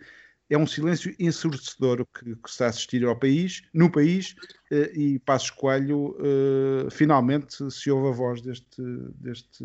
é 0.52 0.58
um 0.58 0.66
silêncio 0.66 1.14
ensurdecedor 1.18 2.06
que, 2.06 2.36
que 2.36 2.48
está 2.48 2.66
a 2.66 2.68
assistir 2.68 3.04
ao 3.04 3.18
país, 3.18 3.62
no 3.72 3.90
país, 3.90 4.34
uh, 4.70 4.98
e 4.98 5.18
Passos 5.20 5.50
Coelho 5.50 6.14
uh, 6.18 6.90
finalmente 6.90 7.70
se 7.70 7.90
ouve 7.90 8.08
a 8.08 8.12
voz 8.12 8.42
deste, 8.42 8.82
deste 9.14 9.64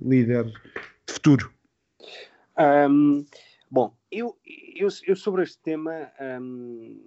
líder 0.00 0.46
de 0.46 1.12
futuro. 1.12 1.52
Um, 2.58 3.26
bom, 3.70 3.94
eu, 4.10 4.38
eu, 4.74 4.88
eu, 5.06 5.16
sobre 5.16 5.42
este 5.42 5.58
tema 5.58 6.10
um, 6.40 7.02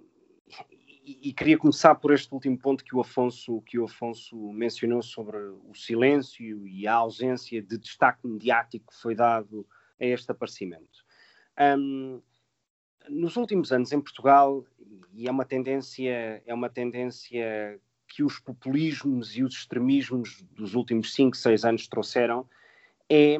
e, 1.04 1.30
e, 1.30 1.32
queria 1.32 1.58
começar 1.58 1.94
por 1.96 2.12
este 2.12 2.32
último 2.32 2.58
ponto 2.58 2.84
que 2.84 2.94
o 2.94 3.00
Afonso 3.00 3.60
que 3.62 3.78
o 3.78 3.84
Afonso 3.84 4.52
mencionou 4.52 5.02
sobre 5.02 5.36
o 5.36 5.72
silêncio 5.74 6.66
e 6.66 6.86
a 6.86 6.94
ausência 6.94 7.60
de 7.62 7.78
destaque 7.78 8.26
mediático 8.26 8.92
que 8.92 9.00
foi 9.00 9.14
dado 9.14 9.66
a 10.00 10.04
este 10.04 10.30
aparecimento. 10.30 11.04
Um, 11.58 12.20
nos 13.08 13.36
últimos 13.36 13.72
anos 13.72 13.92
em 13.92 14.00
Portugal, 14.00 14.64
e 15.12 15.28
é 15.28 15.30
uma 15.30 15.44
tendência, 15.44 16.42
é 16.44 16.54
uma 16.54 16.68
tendência 16.68 17.80
que 18.08 18.22
os 18.22 18.38
populismos 18.38 19.36
e 19.36 19.42
os 19.42 19.54
extremismos 19.54 20.42
dos 20.52 20.74
últimos 20.74 21.12
5, 21.14 21.36
6 21.36 21.64
anos 21.64 21.88
trouxeram, 21.88 22.48
é, 23.10 23.38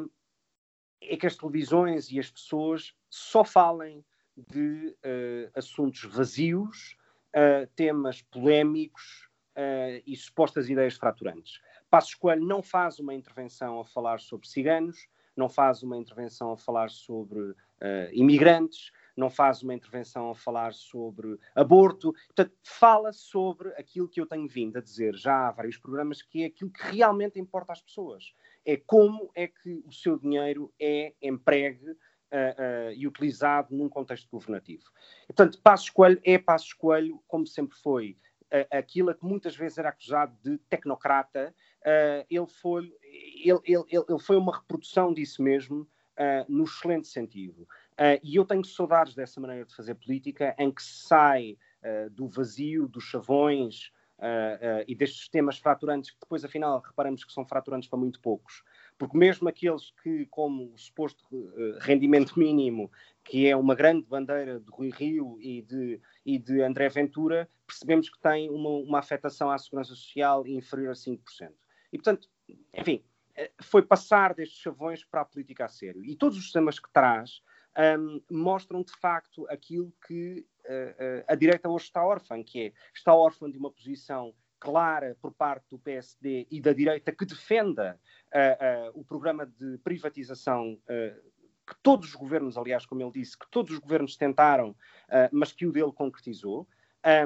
é 1.00 1.16
que 1.16 1.26
as 1.26 1.36
televisões 1.36 2.10
e 2.10 2.18
as 2.18 2.30
pessoas 2.30 2.94
só 3.08 3.44
falem 3.44 4.04
de 4.36 4.94
uh, 5.04 5.50
assuntos 5.54 6.04
vazios, 6.04 6.96
uh, 7.34 7.66
temas 7.74 8.22
polémicos 8.22 9.28
uh, 9.56 10.02
e 10.06 10.14
supostas 10.16 10.68
ideias 10.68 10.94
fraturantes. 10.94 11.60
Passos 11.88 12.14
Coelho 12.14 12.44
não 12.44 12.62
faz 12.62 12.98
uma 12.98 13.14
intervenção 13.14 13.80
a 13.80 13.84
falar 13.84 14.20
sobre 14.20 14.48
ciganos, 14.48 15.08
não 15.36 15.48
faz 15.48 15.82
uma 15.82 15.96
intervenção 15.96 16.52
a 16.52 16.56
falar 16.56 16.90
sobre 16.90 17.54
imigrantes, 18.12 18.90
não 19.16 19.30
faz 19.30 19.62
uma 19.62 19.74
intervenção 19.74 20.30
a 20.30 20.34
falar 20.34 20.74
sobre 20.74 21.38
aborto. 21.54 22.12
Portanto, 22.26 22.52
fala 22.62 23.12
sobre 23.12 23.70
aquilo 23.70 24.08
que 24.08 24.20
eu 24.20 24.26
tenho 24.26 24.46
vindo 24.46 24.76
a 24.76 24.82
dizer 24.82 25.14
já 25.14 25.48
há 25.48 25.52
vários 25.52 25.78
programas, 25.78 26.20
que 26.22 26.42
é 26.42 26.46
aquilo 26.46 26.70
que 26.70 26.82
realmente 26.82 27.40
importa 27.40 27.72
às 27.72 27.80
pessoas. 27.80 28.34
É 28.64 28.76
como 28.76 29.30
é 29.34 29.46
que 29.46 29.82
o 29.86 29.92
seu 29.92 30.18
dinheiro 30.18 30.72
é 30.78 31.14
empregue 31.22 31.90
uh, 31.90 31.94
uh, 31.94 32.92
e 32.94 33.06
utilizado 33.06 33.74
num 33.74 33.88
contexto 33.88 34.28
governativo. 34.30 34.84
portanto, 35.26 35.60
Passos 35.62 35.90
Coelho 35.90 36.20
é 36.24 36.38
Passos 36.38 36.72
Coelho, 36.72 37.22
como 37.26 37.46
sempre 37.46 37.76
foi, 37.78 38.18
aquilo 38.70 39.12
que 39.12 39.24
muitas 39.24 39.56
vezes 39.56 39.76
era 39.76 39.88
acusado 39.88 40.36
de 40.40 40.56
tecnocrata, 40.70 41.52
ele, 42.30 42.46
foi, 42.46 42.94
ele, 43.44 43.60
ele, 43.64 43.84
ele 44.08 44.18
foi 44.20 44.36
uma 44.36 44.56
reprodução 44.56 45.12
disso 45.12 45.42
mesmo, 45.42 45.86
no 46.48 46.62
excelente 46.62 47.08
sentido. 47.08 47.66
Uh, 47.98 48.20
e 48.22 48.36
eu 48.36 48.44
tenho 48.44 48.62
saudades 48.62 49.14
dessa 49.14 49.40
maneira 49.40 49.64
de 49.64 49.74
fazer 49.74 49.94
política, 49.94 50.54
em 50.58 50.70
que 50.70 50.82
sai 50.82 51.56
uh, 51.82 52.10
do 52.10 52.28
vazio, 52.28 52.86
dos 52.86 53.04
chavões 53.04 53.90
uh, 54.18 54.84
e 54.86 54.94
destes 54.94 55.30
temas 55.30 55.56
fraturantes, 55.56 56.10
que 56.10 56.20
depois, 56.20 56.44
afinal, 56.44 56.82
reparamos 56.86 57.24
que 57.24 57.32
são 57.32 57.46
fraturantes 57.46 57.88
para 57.88 57.98
muito 57.98 58.20
poucos. 58.20 58.62
Porque 58.98 59.16
mesmo 59.16 59.48
aqueles 59.48 59.94
que, 60.02 60.26
como 60.26 60.74
o 60.74 60.78
suposto 60.78 61.24
rendimento 61.80 62.38
mínimo, 62.38 62.90
que 63.24 63.46
é 63.46 63.56
uma 63.56 63.74
grande 63.74 64.06
bandeira 64.06 64.60
de 64.60 64.70
Rui 64.70 64.90
Rio 64.90 65.38
e 65.40 65.62
de, 65.62 66.00
e 66.24 66.38
de 66.38 66.60
André 66.60 66.90
Ventura, 66.90 67.48
percebemos 67.66 68.10
que 68.10 68.20
tem 68.20 68.50
uma, 68.50 68.68
uma 68.70 68.98
afetação 68.98 69.50
à 69.50 69.56
segurança 69.56 69.94
social 69.94 70.46
inferior 70.46 70.90
a 70.90 70.94
5%. 70.94 71.18
E, 71.92 71.98
portanto, 71.98 72.28
enfim, 72.74 73.02
foi 73.60 73.82
passar 73.82 74.34
destes 74.34 74.58
chavões 74.58 75.04
para 75.04 75.22
a 75.22 75.24
política 75.24 75.64
a 75.64 75.68
sério. 75.68 76.04
E 76.04 76.14
todos 76.14 76.38
os 76.38 76.52
temas 76.52 76.78
que 76.78 76.90
traz 76.92 77.42
um, 77.76 78.20
mostram 78.30 78.82
de 78.82 78.92
facto 78.92 79.46
aquilo 79.48 79.92
que 80.06 80.46
uh, 80.64 81.20
uh, 81.20 81.24
a 81.28 81.34
direita 81.34 81.68
hoje 81.68 81.84
está 81.84 82.04
órfã, 82.04 82.42
que 82.42 82.66
é 82.66 82.72
está 82.94 83.14
órfã 83.14 83.50
de 83.50 83.58
uma 83.58 83.70
posição 83.70 84.34
clara 84.58 85.16
por 85.20 85.32
parte 85.32 85.68
do 85.70 85.78
PSD 85.78 86.46
e 86.50 86.60
da 86.60 86.72
direita 86.72 87.12
que 87.12 87.26
defenda 87.26 88.00
uh, 88.28 88.98
o 88.98 89.04
programa 89.04 89.46
de 89.46 89.78
privatização 89.78 90.78
que 91.68 91.74
todos 91.82 92.10
os 92.10 92.14
governos, 92.14 92.56
aliás, 92.56 92.86
como 92.86 93.02
ele 93.02 93.10
disse, 93.10 93.36
que 93.36 93.50
todos 93.50 93.72
os 93.72 93.80
governos 93.80 94.16
tentaram, 94.16 94.74
mas 95.32 95.52
que 95.52 95.66
o 95.66 95.72
dele 95.72 95.90
concretizou, 95.90 96.66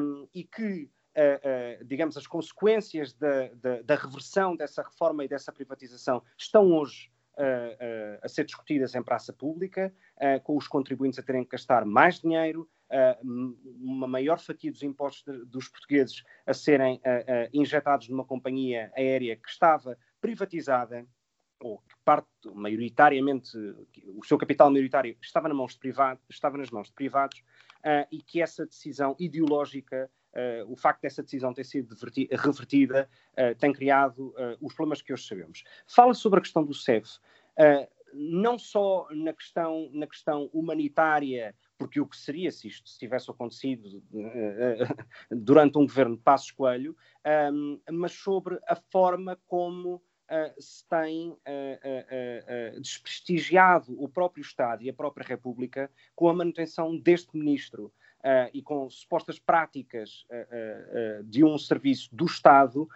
um, 0.02 0.26
e 0.34 0.44
que 0.44 0.90
Uh, 1.10 1.82
uh, 1.82 1.84
digamos, 1.84 2.16
as 2.16 2.24
consequências 2.24 3.12
da, 3.12 3.48
da, 3.54 3.82
da, 3.82 3.94
reversão 3.96 4.54
dessa 4.54 4.80
reforma 4.80 5.24
e 5.24 5.28
dessa 5.28 5.50
privatização 5.50 6.22
estão 6.38 6.70
hoje 6.70 7.10
a 8.22 8.28
ser 8.28 8.44
discutidas 8.44 8.94
em 8.94 9.02
praça 9.02 9.32
pública, 9.32 9.92
com 10.44 10.56
os 10.56 10.68
contribuintes 10.68 11.18
a 11.18 11.22
terem 11.22 11.44
que 11.44 11.50
gastar 11.50 11.84
mais 11.84 12.20
dinheiro, 12.20 12.68
uma 13.80 14.06
maior 14.06 14.38
fatia 14.38 14.70
dos 14.70 14.82
impostos 14.82 15.46
dos 15.46 15.68
portugueses 15.68 16.22
a 16.46 16.52
serem 16.52 17.00
injetados 17.52 18.08
numa 18.08 18.24
companhia 18.24 18.92
aérea 18.96 19.36
que 19.36 19.48
estava 19.48 19.96
privatizada, 20.20 21.06
ou 21.60 21.78
que 21.78 21.94
parte 22.04 22.28
maioritariamente, 22.54 23.56
o 24.16 24.24
seu 24.24 24.38
capital 24.38 24.70
maioritário 24.70 25.16
estava, 25.20 25.48
na 25.48 25.54
mãos 25.54 25.72
de 25.72 25.78
privado, 25.78 26.20
estava 26.28 26.56
nas 26.58 26.70
mãos 26.70 26.88
de 26.88 26.94
privados, 26.94 27.42
e 28.10 28.22
que 28.22 28.42
essa 28.42 28.66
decisão 28.66 29.14
ideológica 29.18 30.10
Uh, 30.10 30.19
o 30.68 30.76
facto 30.76 31.02
dessa 31.02 31.22
decisão 31.22 31.52
ter 31.52 31.64
sido 31.64 31.94
revertida 32.30 33.08
uh, 33.32 33.54
tem 33.58 33.72
criado 33.72 34.28
uh, 34.28 34.56
os 34.60 34.74
problemas 34.74 35.02
que 35.02 35.12
hoje 35.12 35.26
sabemos. 35.26 35.64
Fala 35.86 36.14
sobre 36.14 36.38
a 36.38 36.42
questão 36.42 36.64
do 36.64 36.74
CEF, 36.74 37.18
não 38.12 38.58
só 38.58 39.06
na 39.10 39.32
questão, 39.32 39.88
na 39.92 40.06
questão 40.06 40.50
humanitária, 40.52 41.54
porque 41.78 42.00
o 42.00 42.06
que 42.06 42.16
seria 42.16 42.50
se 42.50 42.68
isto 42.68 42.90
tivesse 42.98 43.30
acontecido 43.30 44.02
durante 45.30 45.78
um 45.78 45.86
governo 45.86 46.16
de 46.16 46.22
Passos 46.22 46.50
Coelho, 46.50 46.96
um, 47.52 47.80
mas 47.90 48.12
sobre 48.12 48.58
a 48.66 48.74
forma 48.74 49.38
como 49.46 50.02
se 50.58 50.86
tem 50.88 51.36
desprestigiado 52.80 54.00
o 54.00 54.08
próprio 54.08 54.42
Estado 54.42 54.84
e 54.84 54.88
a 54.88 54.94
própria 54.94 55.26
República 55.26 55.90
com 56.14 56.28
a 56.28 56.34
manutenção 56.34 56.96
deste 56.96 57.36
ministro 57.36 57.92
uh, 58.20 58.50
e 58.52 58.62
com 58.62 58.88
supostas 58.88 59.38
práticas 59.38 60.24
uh, 60.30 61.24
de 61.24 61.44
um 61.44 61.58
serviço 61.58 62.08
do 62.14 62.26
Estado 62.26 62.88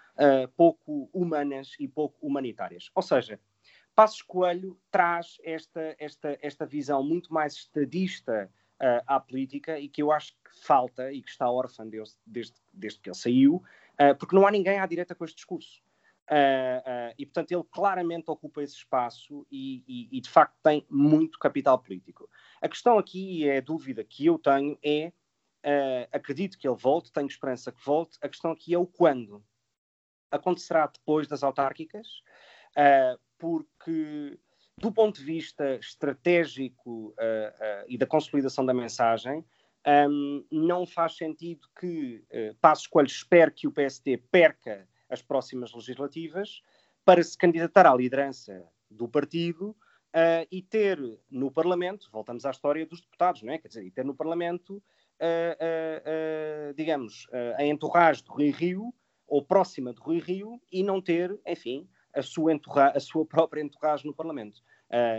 pouco 0.57 1.11
humanas 1.13 1.75
e 1.81 1.89
pouco 1.89 2.25
humanitárias. 2.25 2.89
Ou 2.95 3.03
seja, 3.03 3.41
Passos 3.95 4.23
Coelho 4.23 4.79
traz 4.91 5.39
esta, 5.43 5.97
esta, 5.99 6.39
esta 6.41 6.65
visão 6.65 7.03
muito 7.03 7.33
mais 7.35 7.55
estadista 7.55 8.49
à 9.07 9.19
política 9.19 9.79
e 9.79 9.89
que 9.89 10.03
eu 10.03 10.13
acho 10.13 10.33
que 10.35 10.65
falta 10.65 11.13
e 11.13 11.21
que 11.21 11.31
está 11.31 11.51
órfã 11.51 11.85
desde, 11.89 12.15
desde, 12.25 12.55
desde 12.73 13.01
que 13.01 13.09
ele 13.09 13.17
saiu, 13.17 13.63
porque 14.21 14.37
não 14.37 14.47
há 14.47 14.53
ninguém 14.53 14.79
à 14.79 14.87
direita 14.87 15.17
com 15.17 15.25
este 15.25 15.37
discurso. 15.37 15.83
Uh, 16.31 17.11
uh, 17.11 17.15
e, 17.19 17.27
portanto, 17.27 17.53
ele 17.53 17.65
claramente 17.71 18.31
ocupa 18.31 18.63
esse 18.63 18.77
espaço 18.77 19.47
e, 19.51 19.85
e, 19.87 20.17
e, 20.17 20.21
de 20.21 20.31
facto, 20.31 20.57
tem 20.63 20.87
muito 20.89 21.39
capital 21.39 21.79
político. 21.79 22.29
A 22.63 22.69
questão 22.69 22.99
aqui, 22.99 23.47
é 23.49 23.59
a 23.59 23.61
dúvida 23.61 24.03
que 24.03 24.25
eu 24.27 24.39
tenho, 24.39 24.79
é: 24.83 25.13
uh, 25.65 26.09
acredito 26.13 26.59
que 26.59 26.67
ele 26.67 26.77
volte, 26.77 27.13
tenho 27.13 27.27
esperança 27.27 27.71
que 27.71 27.85
volte. 27.85 28.19
A 28.23 28.29
questão 28.29 28.53
aqui 28.53 28.73
é 28.73 28.79
o 28.79 28.87
quando. 28.87 29.45
Acontecerá 30.31 30.87
depois 30.87 31.29
das 31.29 31.45
autárquicas, 31.45 32.09
porque, 33.39 34.37
do 34.77 34.91
ponto 34.91 35.21
de 35.21 35.25
vista 35.25 35.77
estratégico 35.77 37.15
e 37.87 37.97
da 37.97 38.05
consolidação 38.05 38.67
da 38.67 38.75
mensagem, 38.75 39.45
um, 39.87 40.45
não 40.51 40.87
faz 40.87 41.17
sentido 41.17 41.69
que 41.79 42.25
uh, 42.33 42.55
Passos 42.61 42.87
Coelho 42.87 43.07
espere 43.07 43.51
que 43.51 43.67
o 43.67 43.73
PSD 43.73 44.17
perca 44.17 44.89
as 45.15 45.23
próximas 45.23 45.73
legislativas 45.73 46.61
para 47.05 47.23
se 47.23 47.37
candidatar 47.39 47.87
à 47.87 47.95
liderança 47.95 48.67
do 48.91 49.09
partido 49.09 49.71
uh, 49.71 50.47
e 50.51 50.63
ter 50.63 50.99
no 51.31 51.51
Parlamento, 51.51 52.09
voltamos 52.13 52.45
à 52.45 52.51
história 52.51 52.87
dos 52.87 53.01
deputados, 53.01 53.43
não 53.43 53.53
é? 53.53 53.59
Quer 53.59 53.69
dizer, 53.69 53.85
e 53.85 53.91
ter 53.91 54.05
no 54.05 54.15
Parlamento, 54.15 54.77
uh, 54.77 56.71
uh, 56.71 56.75
digamos, 56.75 57.27
a 57.57 57.65
entorragem 57.65 58.23
de 58.25 58.31
Rui 58.31 58.51
Rio, 58.51 58.95
ou 59.27 59.45
próxima 59.45 59.93
de 59.93 60.01
Rui 60.01 60.19
Rio, 60.19 60.61
e 60.71 60.83
não 60.83 61.01
ter, 61.01 61.39
enfim, 61.47 61.89
a 62.15 62.23
sua, 62.23 62.53
entorra 62.53 62.91
a 62.91 63.01
sua 63.01 63.25
própria 63.25 63.63
entorragem 63.63 64.07
no 64.07 64.15
Parlamento. 64.15 64.61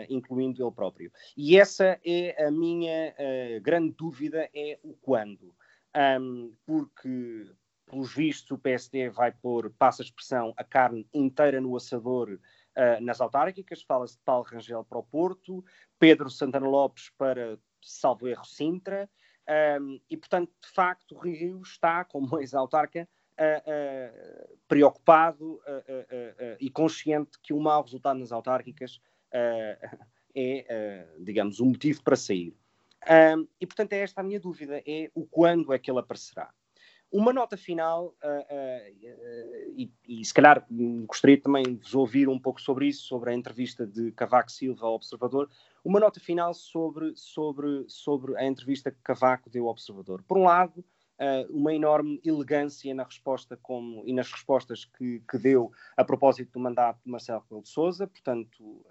Incluindo 0.10 0.64
ele 0.64 0.72
próprio. 0.72 1.12
E 1.36 1.60
essa 1.60 2.00
é 2.06 2.46
a 2.46 2.50
minha 2.50 3.14
grande 3.62 3.94
dúvida, 3.98 4.50
é 4.56 4.80
o 4.82 4.94
quando. 4.94 5.54
Um, 6.22 6.54
porque 6.66 7.52
pelos 7.86 8.14
vistos, 8.14 8.52
o 8.52 8.58
PSD 8.58 9.10
vai 9.10 9.32
pôr, 9.32 9.72
passa 9.78 10.02
a 10.02 10.06
expressão, 10.06 10.54
a 10.58 10.64
carne 10.64 11.08
inteira 11.14 11.62
no 11.62 11.76
assador 11.76 12.30
uh, 12.32 13.02
nas 13.02 13.22
autárquicas. 13.22 13.82
Fala-se 13.84 14.18
de 14.18 14.24
Paulo 14.24 14.46
Rangel 14.46 14.84
para 14.84 14.98
o 14.98 15.04
Porto, 15.04 15.64
Pedro 16.00 16.30
Santana 16.30 16.68
Lopes 16.68 17.12
para, 17.18 17.60
salvo 17.82 18.28
erro, 18.28 18.46
Sintra. 18.46 19.10
Um, 19.80 20.00
e, 20.10 20.18
portanto, 20.18 20.52
de 20.62 20.70
facto, 20.70 21.16
o 21.16 21.20
Rio 21.20 21.62
está, 21.62 22.04
como 22.04 22.40
ex-autarca, 22.40 23.08
uh, 23.40 24.52
uh, 24.52 24.58
preocupado 24.68 25.62
e 26.60 26.70
consciente 26.70 27.40
que 27.42 27.54
o 27.54 27.60
mau 27.60 27.84
resultado 27.84 28.20
nas 28.20 28.32
autárquicas 28.32 29.00
é, 30.34 31.08
digamos, 31.20 31.60
um 31.60 31.68
motivo 31.68 32.02
para 32.04 32.16
sair. 32.16 32.56
Um, 33.08 33.48
e, 33.60 33.66
portanto, 33.66 33.94
é 33.94 34.00
esta 34.00 34.22
a 34.22 34.24
minha 34.24 34.40
dúvida, 34.40 34.82
é 34.86 35.12
o 35.14 35.26
quando 35.26 35.74
é 35.74 35.80
que 35.80 35.92
ele 35.92 36.00
aparecerá. 36.00 36.52
Uma 37.12 37.32
nota 37.32 37.56
final, 37.56 38.08
uh, 38.24 38.28
uh, 38.28 39.74
e, 39.78 39.92
e, 40.08 40.26
se 40.26 40.34
calhar 40.34 40.66
gostaria 41.06 41.40
também 41.40 41.64
de 41.64 41.84
vos 41.84 41.96
ouvir 41.96 42.28
um 42.28 42.40
pouco 42.40 42.60
sobre 42.60 42.88
isso, 42.88 43.04
sobre 43.04 43.32
a 43.32 43.34
entrevista 43.34 43.86
de 43.86 44.12
Cavaco 44.12 44.52
Silva 44.52 44.86
ao 44.86 44.96
Observador. 44.96 45.50
Uma 45.84 46.00
nota 46.00 46.20
final 46.20 46.54
sobre, 46.54 47.14
sobre, 47.16 47.86
sobre 47.88 48.36
a 48.38 48.46
entrevista 48.46 48.92
que 48.92 48.98
Cavaco 49.04 49.50
deu 49.50 49.66
ao 49.66 49.72
Observador. 49.72 50.24
Por 50.24 50.38
um 50.38 50.44
lado, 50.44 50.84
uh, 51.20 51.58
uma 51.58 51.74
enorme 51.74 52.20
elegância 52.26 52.94
na 52.94 53.04
resposta 53.04 53.58
como, 53.62 54.04
e 54.06 54.12
nas 54.12 54.30
respostas 54.32 54.84
que, 54.84 55.22
que 55.30 55.38
deu 55.38 55.72
a 55.96 56.04
propósito 56.04 56.52
do 56.54 56.60
mandato 56.60 57.00
de 57.06 57.10
Marcelo 57.10 57.42
Rebelo 57.42 57.62
de 57.62 57.70
Sousa, 57.70 58.08
portanto, 58.08 58.86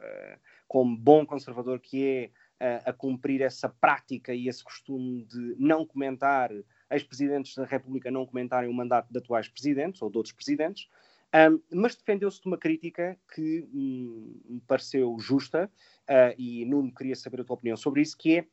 como 0.66 0.96
bom 0.96 1.26
conservador 1.26 1.78
que 1.78 2.30
é, 2.60 2.78
a, 2.86 2.90
a 2.90 2.92
cumprir 2.92 3.42
essa 3.42 3.68
prática 3.68 4.34
e 4.34 4.48
esse 4.48 4.62
costume 4.62 5.24
de 5.24 5.56
não 5.58 5.84
comentar, 5.84 6.50
ex-presidentes 6.90 7.54
da 7.54 7.64
República 7.64 8.10
não 8.10 8.26
comentarem 8.26 8.68
o 8.68 8.74
mandato 8.74 9.10
de 9.10 9.18
atuais 9.18 9.48
presidentes 9.48 10.00
ou 10.02 10.10
de 10.10 10.16
outros 10.16 10.34
presidentes, 10.34 10.88
um, 11.34 11.60
mas 11.72 11.96
defendeu-se 11.96 12.40
de 12.40 12.46
uma 12.46 12.56
crítica 12.56 13.18
que 13.34 13.68
hum, 13.74 14.40
me 14.48 14.60
pareceu 14.60 15.18
justa 15.18 15.68
uh, 16.08 16.34
e 16.38 16.64
Nuno 16.64 16.94
queria 16.94 17.16
saber 17.16 17.40
a 17.40 17.44
tua 17.44 17.54
opinião 17.54 17.76
sobre 17.76 18.02
isso, 18.02 18.16
que 18.16 18.38
é 18.38 18.46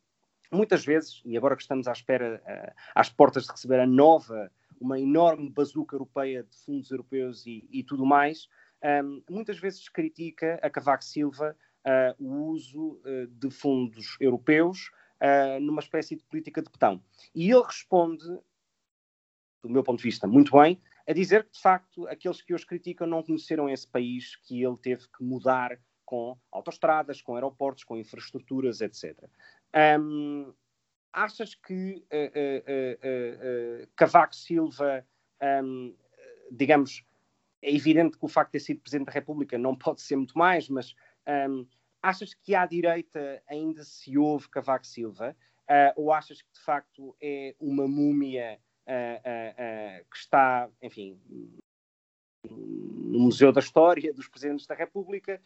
muitas 0.52 0.84
vezes, 0.84 1.22
e 1.24 1.38
agora 1.38 1.56
que 1.56 1.62
estamos 1.62 1.88
à 1.88 1.92
espera, 1.92 2.42
uh, 2.44 2.74
às 2.96 3.08
portas 3.08 3.46
de 3.46 3.52
receber 3.52 3.80
a 3.80 3.86
nova, 3.86 4.52
uma 4.80 5.00
enorme 5.00 5.48
bazuca 5.48 5.96
europeia 5.96 6.44
de 6.44 6.58
fundos 6.58 6.90
europeus 6.90 7.46
e, 7.46 7.68
e 7.72 7.84
tudo 7.84 8.04
mais, 8.04 8.50
um, 9.04 9.22
muitas 9.30 9.60
vezes 9.60 9.88
critica 9.88 10.60
a 10.64 10.70
Cavaco 10.70 11.04
Silva 11.04 11.56
uh, 11.86 12.24
o 12.24 12.48
uso 12.48 13.00
de 13.30 13.52
fundos 13.52 14.18
europeus 14.20 14.90
uh, 15.22 15.60
numa 15.60 15.82
espécie 15.82 16.16
de 16.16 16.24
política 16.24 16.62
de 16.62 16.70
botão. 16.70 17.02
E 17.34 17.50
ele 17.50 17.64
responde, 17.64 18.26
do 19.64 19.70
meu 19.70 19.84
ponto 19.84 19.98
de 19.98 20.04
vista, 20.04 20.28
muito 20.28 20.52
bem, 20.58 20.82
a 21.08 21.14
dizer 21.14 21.46
que, 21.46 21.54
de 21.54 21.62
facto, 21.62 22.08
aqueles 22.08 22.42
que 22.42 22.54
os 22.54 22.64
criticam 22.64 23.08
não 23.08 23.24
conheceram 23.24 23.70
esse 23.70 23.88
país 23.88 24.36
que 24.36 24.64
ele 24.64 24.78
teve 24.78 25.08
que 25.10 25.24
mudar 25.24 25.80
com 26.06 26.38
autoestradas, 26.52 27.22
com 27.22 27.36
aeroportos, 27.36 27.84
com 27.84 27.98
infraestruturas, 27.98 28.82
etc. 28.82 29.18
Um, 30.00 30.54
achas 31.14 31.56
que 31.56 32.04
uh, 32.12 33.84
uh, 33.84 33.88
Cavaco 33.96 34.36
Silva, 34.36 35.06
um, 35.64 35.96
digamos, 36.52 37.06
é 37.62 37.74
evidente 37.74 38.18
que 38.18 38.26
o 38.26 38.28
facto 38.28 38.50
de 38.50 38.60
ter 38.60 38.66
sido 38.66 38.82
Presidente 38.82 39.08
da 39.08 39.14
República 39.14 39.58
não 39.58 39.76
pode 39.76 40.02
ser 40.02 40.16
muito 40.16 40.38
mais, 40.38 40.68
mas 40.68 40.96
um, 41.50 41.66
achas 42.02 42.34
que 42.34 42.56
à 42.56 42.66
direita 42.66 43.42
ainda 43.48 43.84
se 43.84 44.18
ouve 44.18 44.50
Cavaco 44.50 44.88
Silva? 44.88 45.36
Uh, 45.70 45.94
ou 45.96 46.12
achas 46.12 46.42
que 46.42 46.52
de 46.52 46.60
facto 46.60 47.16
é 47.22 47.56
uma 47.60 47.88
múmia 47.88 48.60
uh, 48.88 50.02
uh, 50.02 50.06
que 50.10 50.18
está, 50.18 50.70
enfim, 50.82 51.18
no 52.50 53.20
Museu 53.20 53.52
da 53.52 53.62
História 53.62 54.14
dos 54.14 54.28
Presidentes 54.28 54.66
da 54.66 54.74
República 54.74 55.40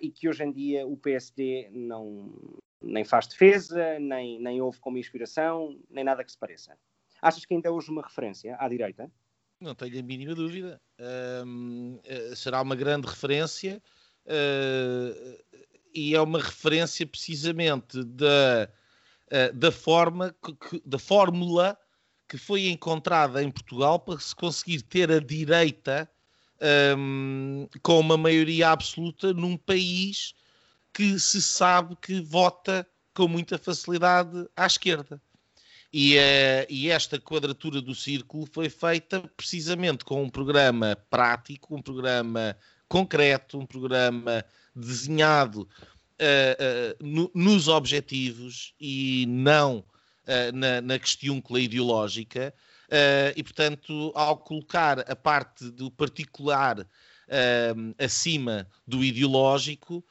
e 0.00 0.08
que 0.10 0.28
hoje 0.28 0.44
em 0.44 0.52
dia 0.52 0.86
o 0.86 0.96
PSD 0.96 1.68
não, 1.72 2.32
nem 2.80 3.04
faz 3.04 3.26
defesa, 3.26 3.98
nem, 3.98 4.40
nem 4.40 4.60
ouve 4.60 4.78
como 4.78 4.98
inspiração, 4.98 5.78
nem 5.90 6.04
nada 6.04 6.22
que 6.22 6.30
se 6.30 6.38
pareça? 6.38 6.78
Achas 7.20 7.44
que 7.44 7.52
ainda 7.52 7.68
é 7.68 7.72
hoje 7.72 7.90
uma 7.90 8.02
referência 8.02 8.56
à 8.60 8.68
direita? 8.68 9.10
Não 9.60 9.74
tenho 9.74 9.98
a 9.98 10.02
mínima 10.02 10.34
dúvida. 10.34 10.80
será 12.36 12.62
uma 12.62 12.76
grande 12.76 13.08
referência 13.08 13.82
uh, 14.28 15.38
e 15.94 16.14
é 16.14 16.20
uma 16.20 16.40
referência 16.40 17.06
precisamente 17.06 18.02
da, 18.04 18.68
uh, 19.26 19.54
da 19.54 19.72
forma, 19.72 20.34
que, 20.42 20.82
da 20.84 20.98
fórmula 20.98 21.78
que 22.28 22.36
foi 22.36 22.68
encontrada 22.68 23.42
em 23.42 23.50
Portugal 23.50 23.98
para 23.98 24.18
se 24.18 24.34
conseguir 24.34 24.82
ter 24.82 25.10
a 25.10 25.18
direita 25.18 26.08
um, 26.96 27.66
ehm, 27.66 27.80
com 27.82 27.98
uma 28.00 28.18
maioria 28.18 28.70
absoluta 28.70 29.32
num 29.32 29.56
país 29.56 30.34
que 30.92 31.18
se 31.18 31.40
sabe 31.40 31.96
que 31.96 32.20
vota 32.20 32.86
com 33.14 33.26
muita 33.26 33.56
facilidade 33.56 34.46
à 34.54 34.66
esquerda. 34.66 35.20
E, 35.92 36.18
uh, 36.18 36.66
e, 36.68 36.90
esta 36.90 37.18
quadratura 37.18 37.80
do 37.80 37.94
círculo 37.94 38.46
foi 38.52 38.68
feita 38.68 39.22
precisamente 39.36 40.04
com 40.04 40.22
um 40.22 40.28
programa 40.28 40.96
prático, 41.08 41.74
um 41.74 41.80
programa 41.80 42.54
concreto, 42.86 43.58
um 43.58 43.64
programa 43.64 44.44
desenhado 44.78 45.62
uh, 45.62 47.02
uh, 47.02 47.06
no, 47.06 47.30
nos 47.34 47.68
objetivos 47.68 48.74
e 48.80 49.26
não 49.28 49.78
uh, 49.78 50.54
na, 50.54 50.80
na 50.80 50.98
questiúncula 50.98 51.60
ideológica. 51.60 52.54
e, 53.36 53.42
portanto, 53.42 54.12
ao 54.14 54.36
colocar 54.38 55.00
a 55.00 55.14
parte 55.14 55.70
do 55.70 55.90
particular 55.90 56.86
acima 57.98 58.66
do 58.86 59.04
ideológico, 59.04 60.02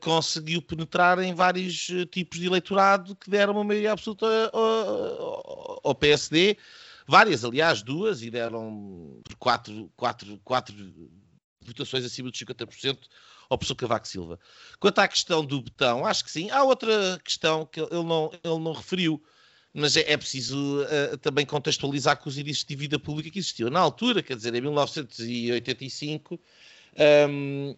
conseguiu 0.00 0.60
penetrar 0.60 1.18
em 1.20 1.34
vários 1.34 1.90
tipos 2.10 2.38
de 2.38 2.46
eleitorado 2.46 3.16
que 3.16 3.30
deram 3.30 3.54
uma 3.54 3.64
maioria 3.64 3.92
absoluta 3.92 4.26
ao, 4.52 5.80
ao 5.82 5.94
PSD. 5.94 6.58
Várias, 7.06 7.42
aliás, 7.42 7.82
duas, 7.82 8.22
e 8.22 8.30
deram 8.30 9.18
quatro, 9.38 9.90
quatro, 9.96 10.38
quatro 10.44 10.74
votações 11.66 12.04
acima 12.04 12.30
dos 12.30 12.38
50% 12.38 12.98
ao 13.48 13.58
professor 13.58 13.74
Cavaco 13.74 14.08
Silva. 14.08 14.38
Quanto 14.78 14.98
à 14.98 15.08
questão 15.08 15.44
do 15.44 15.60
botão, 15.60 16.04
acho 16.04 16.24
que 16.24 16.30
sim. 16.30 16.50
Há 16.50 16.62
outra 16.62 17.20
questão 17.22 17.66
que 17.66 17.80
ele 17.80 18.04
não, 18.04 18.30
ele 18.42 18.58
não 18.58 18.72
referiu, 18.72 19.22
mas 19.72 19.96
é, 19.96 20.12
é 20.12 20.16
preciso 20.16 20.82
uh, 20.82 21.16
também 21.18 21.44
contextualizar 21.44 22.16
com 22.18 22.28
os 22.28 22.38
índices 22.38 22.62
de 22.62 22.68
dívida 22.68 22.98
pública 22.98 23.30
que 23.30 23.38
existiam 23.38 23.70
na 23.70 23.80
altura, 23.80 24.22
quer 24.22 24.36
dizer, 24.36 24.54
em 24.54 24.60
1985, 24.60 26.40
um, 27.28 27.76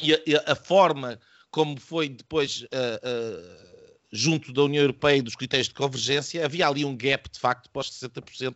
e, 0.00 0.14
a, 0.14 0.52
a, 0.52 0.54
forma 0.54 1.18
como 1.50 1.78
foi 1.78 2.08
depois. 2.08 2.62
Uh, 2.62 2.68
uh, 2.68 3.72
junto 4.12 4.52
da 4.52 4.62
União 4.62 4.82
Europeia 4.82 5.16
e 5.16 5.22
dos 5.22 5.34
critérios 5.34 5.68
de 5.68 5.74
convergência, 5.74 6.44
havia 6.44 6.68
ali 6.68 6.84
um 6.84 6.94
gap, 6.94 7.30
de 7.30 7.40
facto, 7.40 7.70
pós 7.70 7.90
60% 7.90 8.54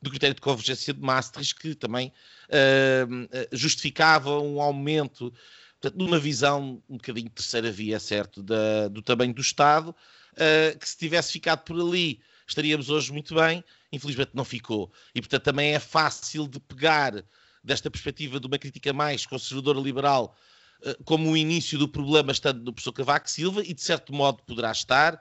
do 0.00 0.10
critério 0.10 0.34
de 0.34 0.40
convergência 0.40 0.92
de 0.92 1.00
Maastricht, 1.00 1.54
que 1.54 1.74
também 1.74 2.12
uh, 2.48 3.48
justificava 3.52 4.38
um 4.40 4.60
aumento, 4.60 5.32
portanto, 5.80 5.98
numa 5.98 6.18
visão 6.18 6.82
um 6.88 6.96
bocadinho 6.96 7.30
terceira 7.30 7.70
via, 7.70 7.98
certo, 7.98 8.42
da, 8.42 8.88
do 8.88 9.02
tamanho 9.02 9.34
do 9.34 9.40
Estado, 9.40 9.90
uh, 9.90 10.78
que 10.78 10.88
se 10.88 10.96
tivesse 10.96 11.32
ficado 11.32 11.64
por 11.64 11.80
ali 11.80 12.20
estaríamos 12.48 12.90
hoje 12.90 13.12
muito 13.12 13.34
bem, 13.34 13.64
infelizmente 13.90 14.30
não 14.32 14.44
ficou. 14.44 14.92
E, 15.12 15.20
portanto, 15.20 15.42
também 15.42 15.74
é 15.74 15.80
fácil 15.80 16.46
de 16.46 16.60
pegar 16.60 17.24
desta 17.62 17.90
perspectiva 17.90 18.38
de 18.38 18.46
uma 18.46 18.56
crítica 18.56 18.92
mais 18.92 19.26
conservadora 19.26 19.80
liberal 19.80 20.36
como 21.04 21.30
o 21.30 21.36
início 21.36 21.78
do 21.78 21.88
problema 21.88 22.32
estando 22.32 22.62
no 22.62 22.72
professor 22.72 22.92
Cavaco 22.92 23.30
Silva 23.30 23.62
e 23.64 23.72
de 23.72 23.82
certo 23.82 24.12
modo 24.12 24.42
poderá 24.42 24.70
estar, 24.70 25.20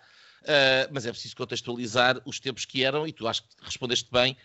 mas 0.91 1.05
é 1.05 1.11
preciso 1.11 1.35
contextualizar 1.35 2.21
os 2.25 2.39
tempos 2.39 2.65
que 2.65 2.83
eram 2.83 3.07
e 3.07 3.13
tu 3.13 3.27
acho 3.27 3.43
que 3.43 3.49
respondeste 3.61 4.09
bem 4.11 4.35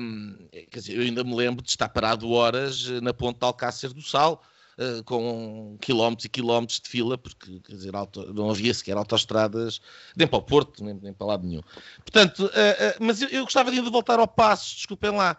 um, 0.00 0.36
dizer, 0.72 0.96
eu 0.96 1.02
ainda 1.02 1.24
me 1.24 1.34
lembro 1.34 1.62
de 1.62 1.70
estar 1.70 1.88
parado 1.88 2.30
horas 2.30 2.88
eh, 2.88 3.00
na 3.00 3.12
ponte 3.12 3.38
de 3.38 3.44
Alcácer 3.44 3.92
do 3.92 4.02
Sal, 4.02 4.42
uh, 4.78 5.02
com 5.04 5.76
quilómetros 5.80 6.24
e 6.26 6.28
quilómetros 6.28 6.80
de 6.80 6.88
fila, 6.88 7.18
porque 7.18 7.60
quer 7.60 7.74
dizer, 7.74 7.94
auto, 7.94 8.32
não 8.32 8.50
havia 8.50 8.72
sequer 8.72 8.96
autoestradas 8.96 9.80
nem 10.16 10.26
para 10.26 10.38
o 10.38 10.42
Porto, 10.42 10.84
nem, 10.84 10.94
nem 10.94 11.12
para 11.12 11.26
lado 11.26 11.46
nenhum. 11.46 11.62
Portanto, 11.98 12.44
uh, 12.44 12.46
uh, 12.46 12.96
mas 13.00 13.20
eu, 13.20 13.28
eu, 13.28 13.44
gostava 13.44 13.70
de 13.70 13.80
voltar 13.80 14.18
ao 14.18 14.28
passo, 14.28 14.76
desculpem 14.76 15.10
lá. 15.10 15.36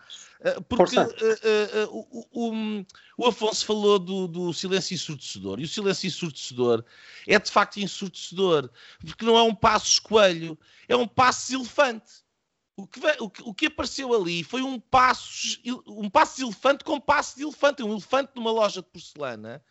Porque 0.69 0.95
o, 1.89 2.27
o, 2.31 2.85
o, 3.17 3.25
Afonso 3.25 3.65
falou 3.65 3.97
do, 3.97 4.27
do 4.27 4.53
silêncio 4.53 4.93
ensurdecedor, 4.93 5.59
e 5.59 5.63
o 5.63 5.67
silêncio 5.67 6.05
ensurdecedor 6.05 6.83
é 7.25 7.39
de 7.39 7.49
facto 7.49 7.77
ensurdecedor, 7.77 8.69
porque 9.03 9.25
não 9.25 9.37
é 9.37 9.41
um 9.41 9.55
passo 9.55 9.87
escoelho, 9.87 10.55
é 10.87 10.95
um 10.95 11.07
passo 11.07 11.55
elefante 11.55 12.24
o 12.77 12.85
que, 12.85 12.99
o, 13.19 13.29
que, 13.29 13.41
o 13.43 13.53
que, 13.53 13.65
apareceu 13.67 14.13
ali 14.13 14.43
foi 14.43 14.61
um 14.61 14.79
passo, 14.79 15.59
um 15.87 16.09
passo 16.09 16.37
de 16.37 16.43
elefante 16.43 16.83
com 16.83 16.99
passo 16.99 17.37
de 17.37 17.43
elefante, 17.43 17.81
um 17.81 17.91
elefante 17.91 18.31
numa 18.35 18.51
loja 18.51 18.81
de 18.81 18.87
porcelana, 18.89 19.63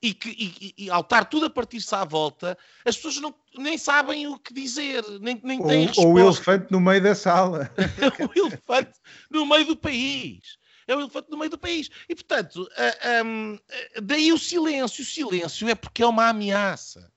e 0.00 0.14
que 0.14 0.30
e, 0.30 0.84
e, 0.84 0.90
ao 0.90 1.00
estar 1.00 1.24
tudo 1.24 1.46
a 1.46 1.50
partir-se 1.50 1.92
à 1.94 2.04
volta, 2.04 2.56
as 2.84 2.94
pessoas 2.94 3.16
não, 3.16 3.34
nem 3.56 3.76
sabem 3.76 4.26
o 4.28 4.38
que 4.38 4.54
dizer, 4.54 5.02
nem, 5.20 5.40
nem 5.42 5.60
ou, 5.60 5.66
têm 5.66 5.86
resposta. 5.86 6.08
Ou 6.08 6.14
o 6.14 6.18
elefante 6.18 6.70
no 6.70 6.80
meio 6.80 7.02
da 7.02 7.14
sala. 7.14 7.72
o 8.20 8.38
elefante 8.38 8.92
no 9.30 9.46
meio 9.46 9.66
do 9.66 9.76
país. 9.76 10.58
É 10.86 10.94
o 10.94 11.00
elefante 11.00 11.30
no 11.30 11.38
meio 11.38 11.50
do 11.50 11.58
país. 11.58 11.88
E, 12.08 12.14
portanto, 12.14 12.62
uh, 12.62 13.24
um, 13.24 13.58
daí 14.02 14.32
o 14.32 14.38
silêncio. 14.38 15.02
O 15.02 15.06
silêncio 15.06 15.68
é 15.68 15.74
porque 15.74 16.02
é 16.02 16.06
uma 16.06 16.28
ameaça. 16.28 17.10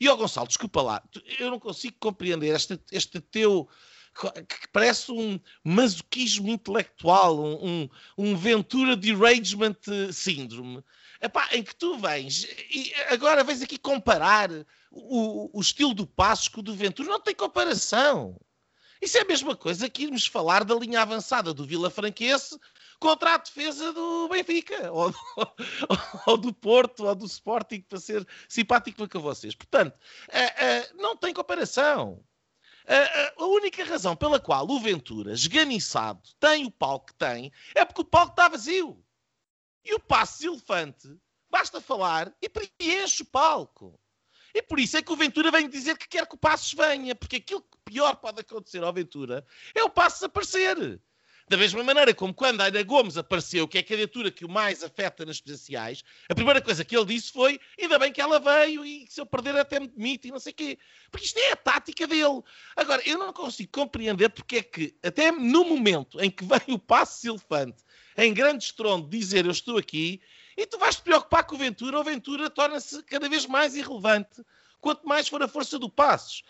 E, 0.00 0.08
ó 0.08 0.16
Gonçalo, 0.16 0.48
desculpa 0.48 0.82
lá, 0.82 1.02
eu 1.38 1.48
não 1.48 1.60
consigo 1.60 1.96
compreender 2.00 2.56
este, 2.56 2.80
este 2.90 3.20
teu 3.20 3.68
que 4.14 4.68
parece 4.72 5.10
um 5.10 5.40
masoquismo 5.64 6.48
intelectual, 6.48 7.38
um, 7.38 7.66
um, 7.66 7.88
um 8.18 8.36
Ventura 8.36 8.96
Derangement 8.96 9.76
Syndrome, 10.12 10.82
epá, 11.20 11.48
em 11.52 11.62
que 11.62 11.74
tu 11.74 11.98
vens 11.98 12.44
e 12.70 12.92
agora 13.08 13.44
vens 13.44 13.62
aqui 13.62 13.78
comparar 13.78 14.50
o, 14.90 15.50
o 15.52 15.60
estilo 15.60 15.94
do 15.94 16.06
Passos 16.06 16.48
com 16.48 16.60
o 16.60 16.62
do 16.62 16.74
Ventura, 16.74 17.08
não 17.08 17.20
tem 17.20 17.34
comparação. 17.34 18.38
Isso 19.00 19.18
é 19.18 19.22
a 19.22 19.26
mesma 19.26 19.56
coisa 19.56 19.90
que 19.90 20.04
irmos 20.04 20.26
falar 20.26 20.62
da 20.62 20.76
linha 20.76 21.02
avançada 21.02 21.52
do 21.52 21.64
Vila 21.64 21.90
Franquense 21.90 22.56
contra 23.00 23.34
a 23.34 23.36
defesa 23.36 23.92
do 23.92 24.28
Benfica, 24.28 24.90
ou 24.92 25.10
do, 25.10 25.18
ou 26.24 26.36
do 26.36 26.52
Porto, 26.52 27.04
ou 27.04 27.14
do 27.16 27.26
Sporting, 27.26 27.80
para 27.80 27.98
ser 27.98 28.24
simpático 28.48 29.08
para 29.08 29.18
vocês. 29.18 29.56
Portanto, 29.56 29.96
uh, 30.28 30.94
uh, 30.98 31.02
não 31.02 31.16
tem 31.16 31.34
comparação. 31.34 32.22
A, 32.86 33.42
a, 33.42 33.46
única 33.46 33.84
razão 33.84 34.16
pela 34.16 34.40
qual 34.40 34.68
o 34.68 34.80
Ventura, 34.80 35.32
esganiçado, 35.32 36.22
tem 36.40 36.66
o 36.66 36.70
palco 36.70 37.06
que 37.06 37.14
tem 37.14 37.52
é 37.74 37.84
porque 37.84 38.00
o 38.00 38.04
palco 38.04 38.32
está 38.32 38.48
vazio. 38.48 39.02
E 39.84 39.94
o 39.94 40.00
passo 40.00 40.46
elefante, 40.46 41.08
basta 41.50 41.80
falar 41.80 42.32
e 42.40 42.48
preenche 42.48 43.22
o 43.22 43.26
palco. 43.26 43.98
E 44.54 44.62
por 44.62 44.78
isso 44.78 44.96
é 44.96 45.02
que 45.02 45.12
o 45.12 45.16
Ventura 45.16 45.50
vem 45.50 45.68
dizer 45.68 45.96
que 45.96 46.06
quer 46.06 46.26
que 46.26 46.34
o 46.34 46.38
Passos 46.38 46.72
venha, 46.74 47.14
porque 47.14 47.36
aquilo 47.36 47.62
que 47.62 47.78
pior 47.84 48.14
pode 48.16 48.40
acontecer 48.40 48.82
ao 48.82 48.92
Ventura 48.92 49.46
é 49.74 49.82
o 49.82 49.90
Passos 49.90 50.22
aparecer. 50.22 51.00
Da 51.48 51.56
mesma 51.56 51.82
maneira 51.82 52.14
como 52.14 52.32
quando 52.32 52.60
a 52.60 52.66
Ana 52.66 52.82
Gomes 52.82 53.16
apareceu, 53.16 53.66
que 53.68 53.76
é 53.76 53.80
a 53.80 53.84
candidatura 53.84 54.30
que 54.30 54.44
o 54.44 54.48
mais 54.48 54.82
afeta 54.82 55.24
nas 55.24 55.40
presidenciais, 55.40 56.02
a 56.28 56.34
primeira 56.34 56.60
coisa 56.62 56.84
que 56.84 56.96
ele 56.96 57.06
disse 57.06 57.32
foi: 57.32 57.60
ainda 57.80 57.98
bem 57.98 58.12
que 58.12 58.20
ela 58.20 58.38
veio 58.38 58.84
e 58.84 59.06
se 59.08 59.20
eu 59.20 59.26
perder 59.26 59.56
até 59.56 59.80
me 59.80 59.88
demite 59.88 60.28
e 60.28 60.30
não 60.30 60.38
sei 60.38 60.52
o 60.52 60.56
quê. 60.56 60.78
Porque 61.10 61.26
isto 61.26 61.38
é 61.38 61.52
a 61.52 61.56
tática 61.56 62.06
dele. 62.06 62.42
Agora, 62.76 63.02
eu 63.04 63.18
não 63.18 63.32
consigo 63.32 63.70
compreender 63.72 64.28
porque 64.30 64.56
é 64.56 64.62
que, 64.62 64.94
até 65.02 65.30
no 65.32 65.64
momento 65.64 66.20
em 66.20 66.30
que 66.30 66.44
vem 66.44 66.74
o 66.74 66.78
passo 66.78 67.20
silfante 67.20 67.82
em 68.16 68.32
grande 68.32 68.64
estrondo 68.64 69.08
dizer 69.08 69.46
eu 69.46 69.52
estou 69.52 69.78
aqui, 69.78 70.20
e 70.56 70.66
tu 70.66 70.78
vais 70.78 70.96
te 70.96 71.02
preocupar 71.02 71.44
com 71.44 71.54
o 71.54 71.58
Ventura, 71.58 71.98
o 71.98 72.04
Ventura 72.04 72.50
torna-se 72.50 73.02
cada 73.04 73.28
vez 73.28 73.46
mais 73.46 73.74
irrelevante 73.74 74.42
quanto 74.80 75.06
mais 75.06 75.28
for 75.28 75.42
a 75.42 75.48
força 75.48 75.78
do 75.78 75.88
Passos. 75.88 76.42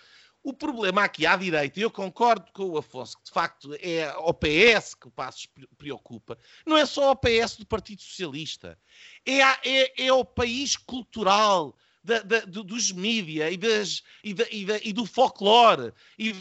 O 0.45 0.53
problema 0.53 1.05
aqui 1.05 1.25
à 1.25 1.37
direita, 1.37 1.79
e 1.79 1.83
eu 1.83 1.91
concordo 1.91 2.51
com 2.53 2.65
o 2.65 2.79
Afonso, 2.79 3.17
que 3.17 3.25
de 3.25 3.31
facto 3.31 3.77
é 3.81 4.13
o 4.19 4.35
PS 4.35 4.95
que 4.95 5.07
o 5.07 5.11
Passos 5.11 5.49
preocupa, 5.79 6.37
não 6.67 6.77
é 6.77 6.85
só 6.85 7.13
o 7.13 7.17
PS 7.17 7.57
do 7.59 7.67
Partido 7.67 8.03
Socialista, 8.03 8.77
é, 9.25 9.41
a, 9.41 9.61
é, 9.65 10.07
é 10.07 10.13
o 10.13 10.25
país 10.25 10.77
cultural 10.77 11.77
da, 12.03 12.21
da, 12.21 12.41
dos 12.41 12.91
mídia 12.91 13.51
e, 13.51 13.57
das, 13.57 14.03
e, 14.25 14.35
da, 14.35 14.45
e, 14.51 14.67
e, 14.89 14.93
do 14.93 15.07
folclore 15.07 15.93
e, 16.19 16.33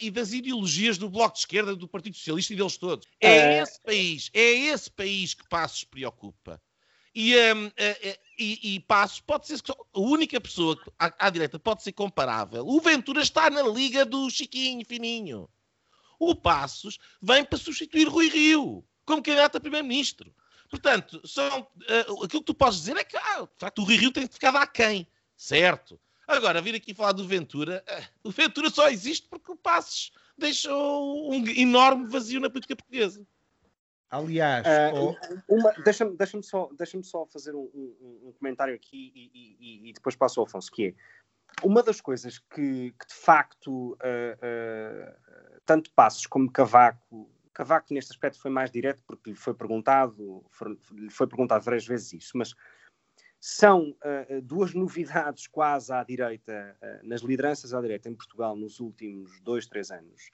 e, 0.00 0.10
das 0.10 0.32
ideologias 0.32 0.96
do 0.96 1.10
Bloco 1.10 1.34
de 1.34 1.40
Esquerda, 1.40 1.74
do 1.74 1.88
Partido 1.88 2.16
Socialista 2.16 2.52
e 2.52 2.56
deles 2.56 2.76
todos. 2.76 3.06
É, 3.20 3.36
é 3.36 3.62
esse 3.62 3.80
país, 3.80 4.30
é 4.32 4.52
esse 4.52 4.90
país 4.90 5.34
que 5.34 5.48
Passos 5.48 5.82
preocupa. 5.82 6.62
E, 7.14 7.36
um, 7.52 7.70
e, 8.36 8.74
e 8.74 8.80
Passos 8.80 9.20
pode 9.20 9.46
ser 9.46 9.60
a 9.70 10.00
única 10.00 10.40
pessoa 10.40 10.76
à, 10.98 11.26
à, 11.26 11.30
direita 11.30 11.58
pode 11.58 11.82
ser 11.82 11.92
comparável. 11.92 12.66
O 12.66 12.80
Ventura 12.80 13.22
está 13.22 13.48
na 13.48 13.62
liga 13.62 14.04
do 14.04 14.28
Chiquinho 14.28 14.84
Fininho. 14.84 15.48
O 16.18 16.34
Passos 16.34 16.98
vem 17.22 17.44
para 17.44 17.58
substituir 17.58 18.08
Rui 18.08 18.28
Rio 18.28 18.84
como 19.04 19.22
candidato 19.22 19.56
a 19.56 19.60
primeiro-ministro. 19.60 20.34
Portanto, 20.68 21.20
são, 21.26 21.60
uh, 21.60 22.24
aquilo 22.24 22.42
que 22.42 22.46
tu 22.46 22.54
podes 22.54 22.78
dizer 22.78 22.96
é 22.96 23.04
que 23.04 23.16
ah, 23.16 23.42
de 23.42 23.58
facto, 23.58 23.78
o 23.80 23.84
Rui 23.84 23.96
Rio 23.96 24.10
tem 24.10 24.26
ficar 24.26 24.54
aquém, 24.56 25.06
certo? 25.36 26.00
Agora, 26.26 26.62
vir 26.62 26.74
aqui 26.74 26.94
falar 26.94 27.12
do 27.12 27.26
Ventura, 27.28 27.84
uh, 27.88 28.28
o 28.28 28.30
Ventura 28.32 28.70
só 28.70 28.88
existe 28.88 29.28
porque 29.28 29.52
o 29.52 29.56
Passos 29.56 30.10
deixou 30.36 31.32
um 31.32 31.46
enorme 31.48 32.06
vazio 32.06 32.40
na 32.40 32.50
política 32.50 32.74
portuguesa. 32.74 33.24
Aliás, 34.14 34.64
uh, 34.64 35.82
deixa-me 35.82 36.16
deixa 36.16 36.40
só, 36.40 36.70
deixa 36.78 37.02
só 37.02 37.26
fazer 37.26 37.52
um, 37.52 37.68
um, 37.74 38.28
um 38.28 38.32
comentário 38.38 38.72
aqui 38.72 39.12
e, 39.12 39.56
e, 39.58 39.90
e, 39.90 39.92
depois 39.92 40.14
passo 40.14 40.38
ao 40.38 40.46
Afonso, 40.46 40.70
que 40.70 40.86
é 40.86 40.94
uma 41.66 41.82
das 41.82 42.00
coisas 42.00 42.38
que, 42.38 42.92
que 42.92 43.06
de 43.08 43.14
facto 43.14 43.94
uh, 43.94 43.96
uh, 43.96 45.60
tanto 45.66 45.90
Passos 45.94 46.26
como 46.26 46.48
Cavaco, 46.48 47.28
Cavaco 47.52 47.92
neste 47.92 48.12
aspecto 48.12 48.40
foi 48.40 48.52
mais 48.52 48.70
direto 48.70 49.02
porque 49.04 49.30
lhe 49.30 49.36
foi 49.36 49.52
perguntado, 49.52 50.44
foi, 50.48 50.78
lhe 50.92 51.10
foi 51.10 51.26
perguntado 51.26 51.64
várias 51.64 51.84
vezes 51.84 52.12
isso, 52.12 52.38
mas 52.38 52.54
são 53.40 53.94
duas 54.42 54.72
novidades 54.72 55.46
quase 55.46 55.92
à 55.92 56.02
direita, 56.02 56.76
nas 57.02 57.20
lideranças 57.20 57.74
à 57.74 57.80
direita 57.80 58.08
em 58.08 58.14
Portugal 58.14 58.56
nos 58.56 58.80
últimos 58.80 59.38
dois, 59.42 59.66
três 59.66 59.90
anos. 59.90 60.30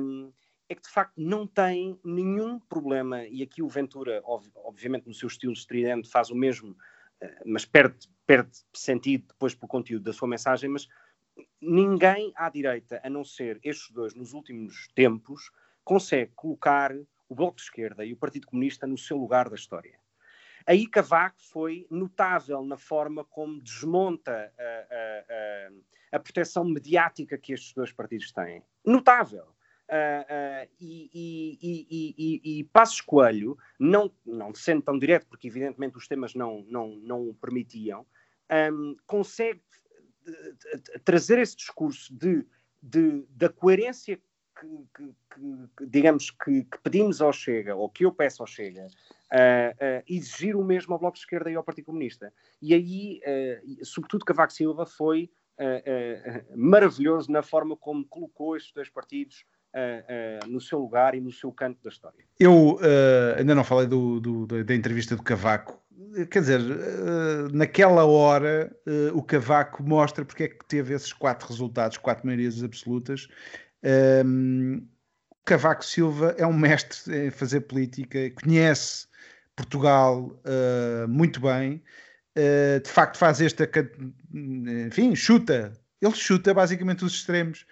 Um, 0.00 0.32
é 0.68 0.74
que 0.74 0.82
de 0.82 0.88
facto 0.88 1.14
não 1.16 1.46
tem 1.46 1.98
nenhum 2.04 2.58
problema, 2.58 3.24
e 3.24 3.42
aqui 3.42 3.62
o 3.62 3.68
Ventura, 3.68 4.22
obviamente 4.24 5.06
no 5.06 5.14
seu 5.14 5.26
estilo 5.26 5.52
estridente, 5.52 6.08
faz 6.08 6.30
o 6.30 6.34
mesmo, 6.34 6.76
eh, 7.20 7.42
mas 7.44 7.64
perde, 7.64 8.08
perde 8.26 8.50
sentido 8.72 9.26
depois 9.28 9.54
pelo 9.54 9.68
conteúdo 9.68 10.04
da 10.04 10.12
sua 10.12 10.28
mensagem, 10.28 10.70
mas 10.70 10.88
ninguém 11.60 12.32
à 12.34 12.48
direita, 12.48 13.00
a 13.04 13.10
não 13.10 13.24
ser 13.24 13.60
estes 13.62 13.90
dois 13.90 14.14
nos 14.14 14.32
últimos 14.32 14.88
tempos, 14.94 15.50
consegue 15.84 16.32
colocar 16.34 16.94
o 17.28 17.34
Bloco 17.34 17.56
de 17.56 17.62
Esquerda 17.62 18.04
e 18.04 18.12
o 18.12 18.16
Partido 18.16 18.46
Comunista 18.46 18.86
no 18.86 18.96
seu 18.96 19.16
lugar 19.18 19.48
da 19.48 19.56
história. 19.56 19.98
Aí 20.66 20.86
Cavaco 20.86 21.42
foi 21.42 21.86
notável 21.90 22.64
na 22.64 22.78
forma 22.78 23.22
como 23.24 23.60
desmonta 23.60 24.32
a, 24.58 24.62
a, 24.62 26.14
a, 26.14 26.16
a 26.16 26.20
proteção 26.20 26.64
mediática 26.64 27.36
que 27.36 27.52
estes 27.52 27.74
dois 27.74 27.92
partidos 27.92 28.32
têm. 28.32 28.62
Notável. 28.84 29.53
Uh, 29.90 30.64
uh, 30.64 30.70
e, 30.80 31.10
e, 31.12 32.14
e, 32.16 32.60
e, 32.60 32.64
Passos 32.64 33.02
Coelho, 33.02 33.56
não, 33.78 34.10
não 34.24 34.54
sendo 34.54 34.80
tão 34.80 34.98
direto, 34.98 35.26
porque 35.26 35.46
evidentemente 35.46 35.98
os 35.98 36.08
temas 36.08 36.34
não, 36.34 36.64
não, 36.68 36.96
não 36.96 37.28
o 37.28 37.34
permitiam, 37.34 38.06
um, 38.72 38.96
consegue 39.06 39.62
trazer 41.04 41.38
esse 41.38 41.54
discurso 41.56 42.14
de, 42.14 42.46
de 42.82 43.26
da 43.28 43.50
coerência 43.50 44.18
que, 44.58 44.66
que, 44.96 45.14
que 45.34 45.86
digamos, 45.86 46.30
que, 46.30 46.64
que, 46.64 46.78
pedimos 46.82 47.20
ao 47.20 47.32
Chega, 47.32 47.76
ou 47.76 47.90
que 47.90 48.06
eu 48.06 48.12
peço 48.12 48.42
ao 48.42 48.46
Chega, 48.46 48.86
uh, 48.86 50.02
exigir 50.08 50.56
o 50.56 50.64
mesmo 50.64 50.94
ao 50.94 50.98
Bloco 50.98 51.16
de 51.16 51.20
Esquerda 51.24 51.50
e 51.50 51.56
ao 51.56 51.64
Partido 51.64 51.86
Comunista. 51.86 52.32
E 52.62 52.72
aí, 52.72 53.20
sobretudo, 53.82 54.24
Cavaco 54.24 54.52
Silva 54.52 54.86
foi 54.86 55.30
maravilhoso 56.56 57.30
na 57.30 57.42
forma 57.42 57.76
como 57.76 58.06
colocou 58.06 58.56
estes 58.56 58.72
dois 58.72 58.88
partidos 58.88 59.44
uh, 59.74 60.46
uh, 60.46 60.50
no 60.50 60.60
seu 60.60 60.78
lugar 60.78 61.14
e 61.14 61.20
no 61.20 61.32
seu 61.32 61.50
canto 61.52 61.82
da 61.82 61.90
história. 61.90 62.24
Eu 62.38 62.76
uh, 62.76 63.38
ainda 63.38 63.54
não 63.54 63.64
falei 63.64 63.86
do, 63.86 64.20
do, 64.20 64.46
da 64.46 64.74
entrevista 64.74 65.16
do 65.16 65.22
Cavaco. 65.22 65.82
Quer 66.30 66.40
dizer, 66.40 66.60
naquela 67.52 68.04
hora 68.04 68.70
o 69.14 69.22
Cavaco 69.22 69.82
mostra 69.82 70.24
porque 70.24 70.44
é 70.44 70.48
que 70.48 70.64
teve 70.64 70.94
esses 70.94 71.12
quatro 71.12 71.48
resultados, 71.48 71.98
quatro 71.98 72.24
maiorias 72.24 72.62
absolutas. 72.62 73.26
Um, 74.24 74.86
Cavaco 75.44 75.84
Silva 75.84 76.34
é 76.38 76.46
um 76.46 76.52
mestre 76.52 77.26
em 77.26 77.30
fazer 77.30 77.62
política, 77.62 78.30
conhece 78.30 79.08
Portugal 79.56 80.40
muito 81.08 81.40
bem. 81.40 81.82
de 82.82 82.90
facto, 82.90 83.16
faz 83.16 83.40
esta. 83.40 83.68
Enfim, 84.86 85.16
chuta. 85.16 85.72
Ele 86.00 86.14
chuta 86.14 86.54
basicamente 86.54 87.04
os 87.04 87.12
extremos 87.12 87.66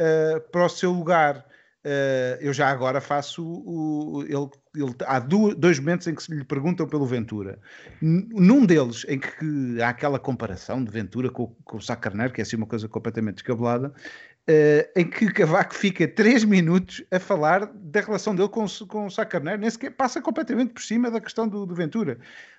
uh, 0.00 0.40
para 0.50 0.64
o 0.64 0.68
seu 0.68 0.92
lugar. 0.92 1.44
Uh, 1.84 2.34
eu 2.40 2.52
já 2.52 2.68
agora 2.68 3.00
faço 3.00 3.44
o. 3.46 4.24
ele, 4.24 4.50
ele, 4.74 4.94
há 5.06 5.20
dois 5.20 5.78
momentos 5.78 6.08
em 6.08 6.14
que 6.16 6.22
se 6.22 6.34
lhe 6.34 6.44
perguntam 6.44 6.88
pelo 6.88 7.06
Ventura. 7.06 7.60
Num 8.02 8.66
deles, 8.66 9.06
em 9.08 9.20
que 9.20 9.80
há 9.80 9.90
aquela 9.90 10.18
comparação 10.18 10.82
de 10.82 10.90
Ventura 10.90 11.30
com, 11.30 11.54
com 11.64 11.76
o 11.76 11.80
Sá 11.80 11.94
Carneiro, 11.94 12.32
que 12.32 12.40
é 12.40 12.42
assim 12.42 12.56
uma 12.56 12.66
coisa 12.66 12.88
completamente 12.88 13.36
descabelada, 13.36 13.88
uh, 13.88 14.98
em 14.98 15.08
que 15.08 15.32
Cavaco 15.32 15.76
fica 15.76 16.08
três 16.08 16.42
minutos 16.42 17.04
a 17.08 17.20
falar 17.20 17.66
da 17.66 18.00
relação 18.00 18.34
dele 18.34 18.48
com, 18.48 18.66
com 18.88 19.06
o 19.06 19.10
Sá 19.10 19.24
Carneiro, 19.24 19.60
nem 19.60 19.70
sequer 19.70 19.92
passa 19.92 20.20
completamente 20.20 20.72
por 20.72 20.82
cima 20.82 21.08
da 21.08 21.20
questão 21.20 21.46
do, 21.46 21.64
do 21.64 21.74
Ventura. 21.74 22.18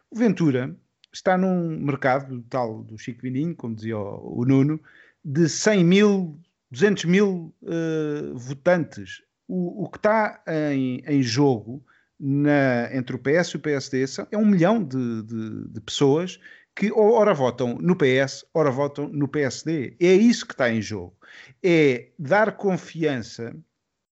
O 0.10 0.18
Ventura 0.18 0.74
está 1.14 1.38
num 1.38 1.78
mercado 1.80 2.42
tal 2.50 2.82
do 2.82 2.98
Chico 2.98 3.24
Vininho, 3.24 3.56
como 3.56 3.76
dizia 3.76 3.98
o, 3.98 4.42
o 4.42 4.46
Nuno, 4.46 4.80
de 5.24 5.50
100 5.50 5.84
mil 5.84 6.40
200 6.72 7.06
mil 7.06 7.56
uh, 7.62 8.38
votantes. 8.38 9.22
O, 9.48 9.86
o, 9.86 9.90
que 9.90 9.98
está 9.98 10.44
em, 10.48 11.02
em 11.08 11.24
jogo 11.24 11.86
na, 12.20 12.94
entre 12.94 13.16
o 13.16 13.20
PS 13.20 13.50
e 13.50 13.58
o 13.58 13.60
PSD 13.60 14.06
é 14.32 14.38
um 14.38 14.46
milhão 14.46 14.84
de, 14.84 15.24
de, 15.24 15.70
de, 15.70 15.82
pessoas 15.82 16.40
que 16.76 16.92
ora 16.92 17.34
votam 17.34 17.76
no 17.76 17.96
PS, 17.96 18.46
ora 18.54 18.70
votam 18.70 19.08
no 19.08 19.28
PSD. 19.28 19.96
É 20.00 20.14
isso 20.14 20.46
que 20.46 20.54
está 20.54 20.70
em 20.70 20.82
jogo. 20.82 21.16
É 21.64 22.10
dar 22.20 22.58
confiança, 22.58 23.56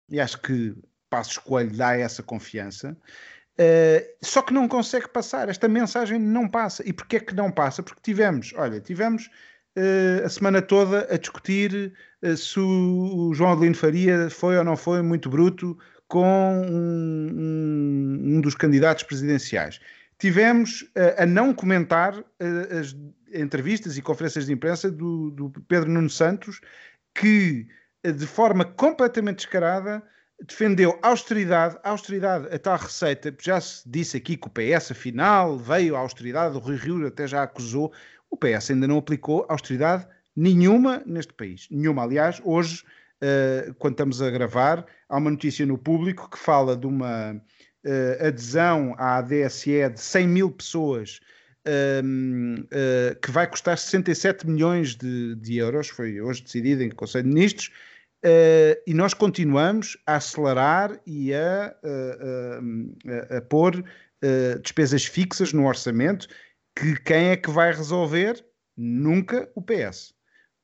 e 0.09 0.19
acho 0.19 0.41
que 0.41 0.75
Passo 1.11 1.33
Escolho 1.33 1.77
dá 1.77 1.97
essa 1.97 2.23
confiança, 2.23 2.97
uh, 3.61 4.17
só 4.23 4.43
que 4.43 4.53
não 4.53 4.67
consegue 4.67 5.09
passar. 5.09 5.49
Esta 5.49 5.69
mensagem 5.69 6.19
não 6.19 6.49
passa. 6.49 6.83
E 6.89 6.93
porquê 6.93 7.17
é 7.17 7.21
que 7.21 7.35
não 7.35 7.51
passa? 7.51 7.83
Porque 7.83 8.01
tivemos, 8.03 8.53
olha, 8.57 8.81
tivemos 8.81 9.31
a 10.25 10.29
semana 10.29 10.61
toda 10.61 11.07
a 11.13 11.17
discutir 11.17 11.93
uh, 12.23 12.37
se 12.37 12.59
o 12.59 13.33
João 13.35 13.53
Adelino 13.53 13.75
Faria 13.75 14.29
foi 14.31 14.57
ou 14.57 14.65
não 14.65 14.77
foi 14.77 15.03
muito 15.03 15.29
bruto 15.29 15.79
com 16.07 16.63
um, 16.69 18.37
um, 18.37 18.41
dos 18.41 18.55
candidatos 18.55 19.05
presidenciais. 19.05 19.79
Tivemos 20.19 20.83
uh, 20.83 21.23
a 21.23 21.27
não 21.27 21.55
comentar 21.55 22.15
as 22.81 22.97
entrevistas 23.33 23.97
e 23.97 24.03
conferências 24.03 24.47
de 24.47 24.53
imprensa 24.53 24.91
do, 24.91 25.31
do 25.31 25.51
Pedro 25.69 25.91
Nuno 25.91 26.11
Santos, 26.11 26.61
que 27.15 27.67
de 28.03 28.27
forma 28.27 28.65
completamente 28.65 29.37
descarada 29.37 30.03
defendeu 30.47 30.99
austeridade, 31.03 31.77
austeridade, 31.83 32.55
a 32.55 32.59
tal 32.59 32.79
receita, 32.79 33.35
já 33.41 33.61
se 33.61 33.89
disse 33.89 34.17
aqui 34.17 34.37
que 34.37 34.47
o 34.47 34.51
PS 34.51 34.93
afinal 34.93 35.59
veio 35.59 35.97
à 35.97 35.99
austeridade, 35.99 36.57
o 36.57 36.61
Rui 36.61 36.77
Rio 36.77 37.07
até 37.07 37.27
já 37.27 37.43
acusou, 37.43 37.93
o 38.31 38.37
PS 38.37 38.71
ainda 38.71 38.87
não 38.87 38.99
aplicou 38.99 39.47
austeridade 39.49 40.07
nenhuma 40.37 41.03
neste 41.05 41.33
país. 41.33 41.67
Nenhuma. 41.71 42.05
Aliás, 42.05 42.41
hoje, 42.45 42.85
uh, 43.23 43.75
quando 43.75 43.95
estamos 43.95 44.23
a 44.23 44.31
gravar, 44.31 44.87
há 45.09 45.17
uma 45.17 45.31
notícia 45.31 45.67
no 45.67 45.77
público 45.77 46.31
que 46.31 46.39
fala 46.39 46.77
de 46.77 46.87
uma 46.87 47.33
uh, 47.33 48.27
adesão 48.27 48.95
à 48.99 49.21
DSE 49.21 49.89
de 49.91 50.01
100 50.01 50.29
mil 50.29 50.51
pessoas 50.51 51.21
um, 52.05 52.55
uh, 52.55 53.21
que 53.21 53.31
vai 53.31 53.47
custar 53.47 53.77
67 53.77 54.47
milhões 54.49 54.95
de, 54.95 55.35
de, 55.37 55.57
euros, 55.57 55.89
foi 55.89 56.21
hoje 56.21 56.43
decidido 56.43 56.83
em 56.83 56.91
Conselho 56.91 57.25
de 57.25 57.31
Ministros, 57.31 57.71
uh, 58.25 58.81
e 58.87 58.95
nós 58.95 59.13
continuamos 59.13 59.99
a 60.07 60.17
acelerar 60.17 60.99
e 61.07 61.35
a, 61.35 61.75
a, 61.83 63.35
a, 63.35 63.39
a 63.39 63.43
pôr 63.43 63.85
despesas 64.63 65.05
fixas 65.05 65.53
no 65.53 65.65
orçamento, 65.65 66.27
que 66.79 67.01
quem 67.01 67.31
é 67.31 67.37
que 67.37 67.51
vai 67.51 67.73
resolver? 67.73 68.45
Nunca 68.77 69.51
o 69.55 69.63
PS. 69.63 70.15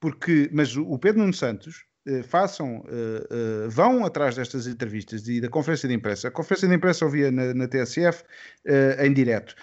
Porque, 0.00 0.48
mas 0.52 0.76
o 0.76 0.98
Pedro 0.98 1.20
Nuno 1.20 1.32
Santos, 1.32 1.84
façam, 2.24 2.80
uh, 2.80 3.66
uh, 3.66 3.70
vão 3.70 4.04
atrás 4.04 4.36
destas 4.36 4.66
entrevistas 4.66 5.26
e 5.28 5.40
da 5.40 5.48
conferência 5.48 5.88
de 5.88 5.94
imprensa. 5.94 6.28
A 6.28 6.30
conferência 6.30 6.68
de 6.68 6.74
imprensa 6.74 7.04
ouvia 7.04 7.30
na, 7.30 7.54
na 7.54 7.68
TSF 7.68 8.22
uh, 8.22 9.02
em 9.02 9.12
direto, 9.12 9.54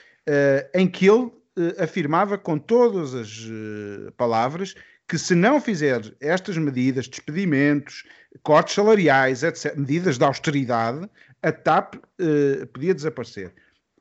em 0.74 0.88
que 0.88 1.08
ele 1.10 1.32
afirmava 1.80 2.38
com 2.38 2.58
todas 2.58 3.14
as 3.16 3.50
palavras 4.16 4.76
que 5.08 5.18
se 5.18 5.34
não 5.34 5.60
fizer 5.60 6.00
estas 6.22 6.58
medidas, 6.58 7.08
despedimentos, 7.08 8.06
cortes 8.44 8.76
salariais, 8.76 9.44
etc., 9.44 9.76
medidas 9.76 10.18
de 10.18 10.24
austeridade, 10.24 11.10
a 11.42 11.52
TAP 11.52 11.96
podia 12.72 12.94
desaparecer. 12.94 13.52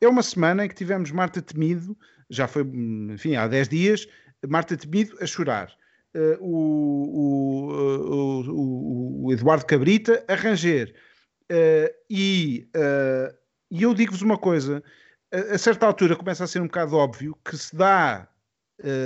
É 0.00 0.06
uma 0.06 0.22
semana 0.22 0.64
em 0.64 0.68
que 0.68 0.74
tivemos 0.74 1.10
Marta 1.10 1.40
Temido, 1.40 1.96
já 2.30 2.46
foi, 2.46 2.62
enfim, 2.62 3.36
há 3.36 3.46
10 3.46 3.68
dias, 3.68 4.06
Marta 4.48 4.76
Temido 4.76 5.16
a 5.20 5.26
chorar 5.26 5.70
uh, 6.14 6.36
o, 6.40 7.66
o, 8.48 9.26
o, 9.26 9.32
Eduardo 9.32 9.66
Cabrita 9.66 10.24
a 10.28 10.34
ranger. 10.34 10.94
Uh, 11.50 11.90
e, 12.08 12.68
uh, 12.76 13.34
e 13.70 13.82
eu 13.82 13.92
digo-vos 13.94 14.22
uma 14.22 14.38
coisa: 14.38 14.82
a, 15.32 15.54
a, 15.54 15.58
certa 15.58 15.86
altura 15.86 16.16
começa 16.16 16.44
a 16.44 16.46
ser 16.46 16.60
um 16.60 16.66
bocado 16.66 16.96
óbvio 16.96 17.36
que 17.44 17.56
se 17.56 17.74
dá 17.74 18.26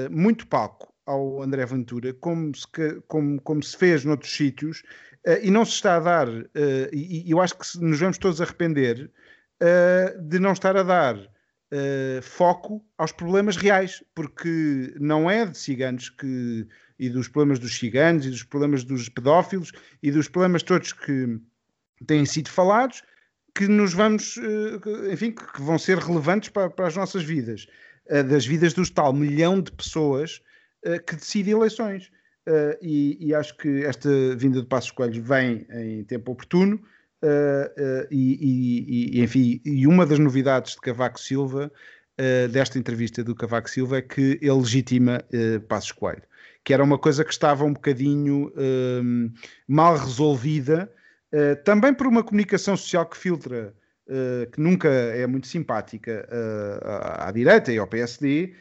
muito 0.08 0.46
palco 0.46 0.94
ao 1.04 1.42
André 1.42 1.66
Ventura, 1.66 2.14
como 2.14 2.54
se, 2.54 2.64
como, 3.08 3.42
como 3.42 3.60
se 3.60 3.76
fez 3.76 4.04
noutros 4.04 4.32
sítios, 4.32 4.84
e 5.42 5.50
não 5.50 5.64
se 5.64 5.72
está 5.72 5.96
a 5.96 6.00
dar, 6.00 6.28
e, 6.92 7.26
e, 7.26 7.30
eu 7.32 7.40
acho 7.40 7.58
que 7.58 7.66
nos 7.80 7.98
vamos 7.98 8.16
todos 8.16 8.40
arrepender 8.40 9.10
de 10.28 10.38
não 10.38 10.52
estar 10.52 10.76
a 10.76 10.84
dar 10.84 11.16
Uh, 11.72 12.22
foco 12.22 12.84
aos 12.96 13.10
problemas 13.10 13.56
reais, 13.56 14.04
porque 14.14 14.94
não 15.00 15.28
é 15.28 15.44
de 15.46 15.58
ciganos 15.58 16.08
que 16.08 16.68
e 16.98 17.08
dos 17.08 17.26
problemas 17.26 17.58
dos 17.58 17.76
ciganos 17.76 18.26
e 18.26 18.30
dos 18.30 18.44
problemas 18.44 18.84
dos 18.84 19.08
pedófilos 19.08 19.72
e 20.02 20.10
dos 20.12 20.28
problemas 20.28 20.62
todos 20.62 20.92
que 20.92 21.40
têm 22.06 22.24
sido 22.24 22.48
falados 22.48 23.02
que 23.54 23.68
nos 23.68 23.94
vamos, 23.94 24.36
eh, 24.38 25.12
enfim, 25.12 25.30
que 25.30 25.62
vão 25.62 25.78
ser 25.78 25.98
relevantes 25.98 26.48
para, 26.48 26.68
para 26.68 26.88
as 26.88 26.96
nossas 26.96 27.22
vidas, 27.22 27.66
eh, 28.08 28.22
das 28.22 28.44
vidas 28.44 28.74
dos 28.74 28.90
tal 28.90 29.12
milhão 29.12 29.60
de 29.60 29.70
pessoas 29.70 30.42
eh, 30.84 30.98
que 30.98 31.14
decidem 31.14 31.54
eleições. 31.54 32.10
E, 32.82 33.16
e, 33.18 33.34
acho 33.34 33.56
que 33.56 33.86
esta 33.86 34.10
vinda 34.36 34.60
de 34.60 34.66
Passos 34.66 34.90
Coelhos 34.90 35.16
vem 35.16 35.66
em 35.70 36.04
tempo 36.04 36.32
oportuno 36.32 36.78
e, 38.10 39.12
e, 39.12 39.22
enfim, 39.22 39.60
e 39.64 39.86
uma 39.86 40.04
das 40.04 40.18
novidades 40.18 40.74
de 40.74 40.80
Cavaco 40.80 41.20
Silva, 41.20 41.72
desta 42.50 42.78
entrevista 42.78 43.24
do 43.24 43.34
Cavaco 43.34 43.68
Silva, 43.68 43.98
é 43.98 44.02
que 44.02 44.38
ele 44.40 44.52
legitima 44.52 45.24
Passos 45.68 45.92
Coelho 45.92 46.22
que 46.64 46.72
era 46.72 46.82
uma 46.82 46.98
coisa 46.98 47.24
que 47.24 47.32
estava 47.32 47.62
um 47.64 47.74
bocadinho 47.74 48.50
um, 48.56 49.30
mal 49.68 49.96
resolvida, 49.96 50.90
uh, 51.32 51.62
também 51.62 51.92
por 51.92 52.06
uma 52.06 52.24
comunicação 52.24 52.74
social 52.76 53.04
que 53.06 53.18
filtra, 53.18 53.74
uh, 54.08 54.50
que 54.50 54.60
nunca 54.60 54.88
é 54.88 55.26
muito 55.26 55.46
simpática 55.46 56.26
uh, 56.30 57.26
à, 57.28 57.30
direita 57.30 57.70
e 57.70 57.78
ao 57.78 57.86
PSD. 57.86 58.54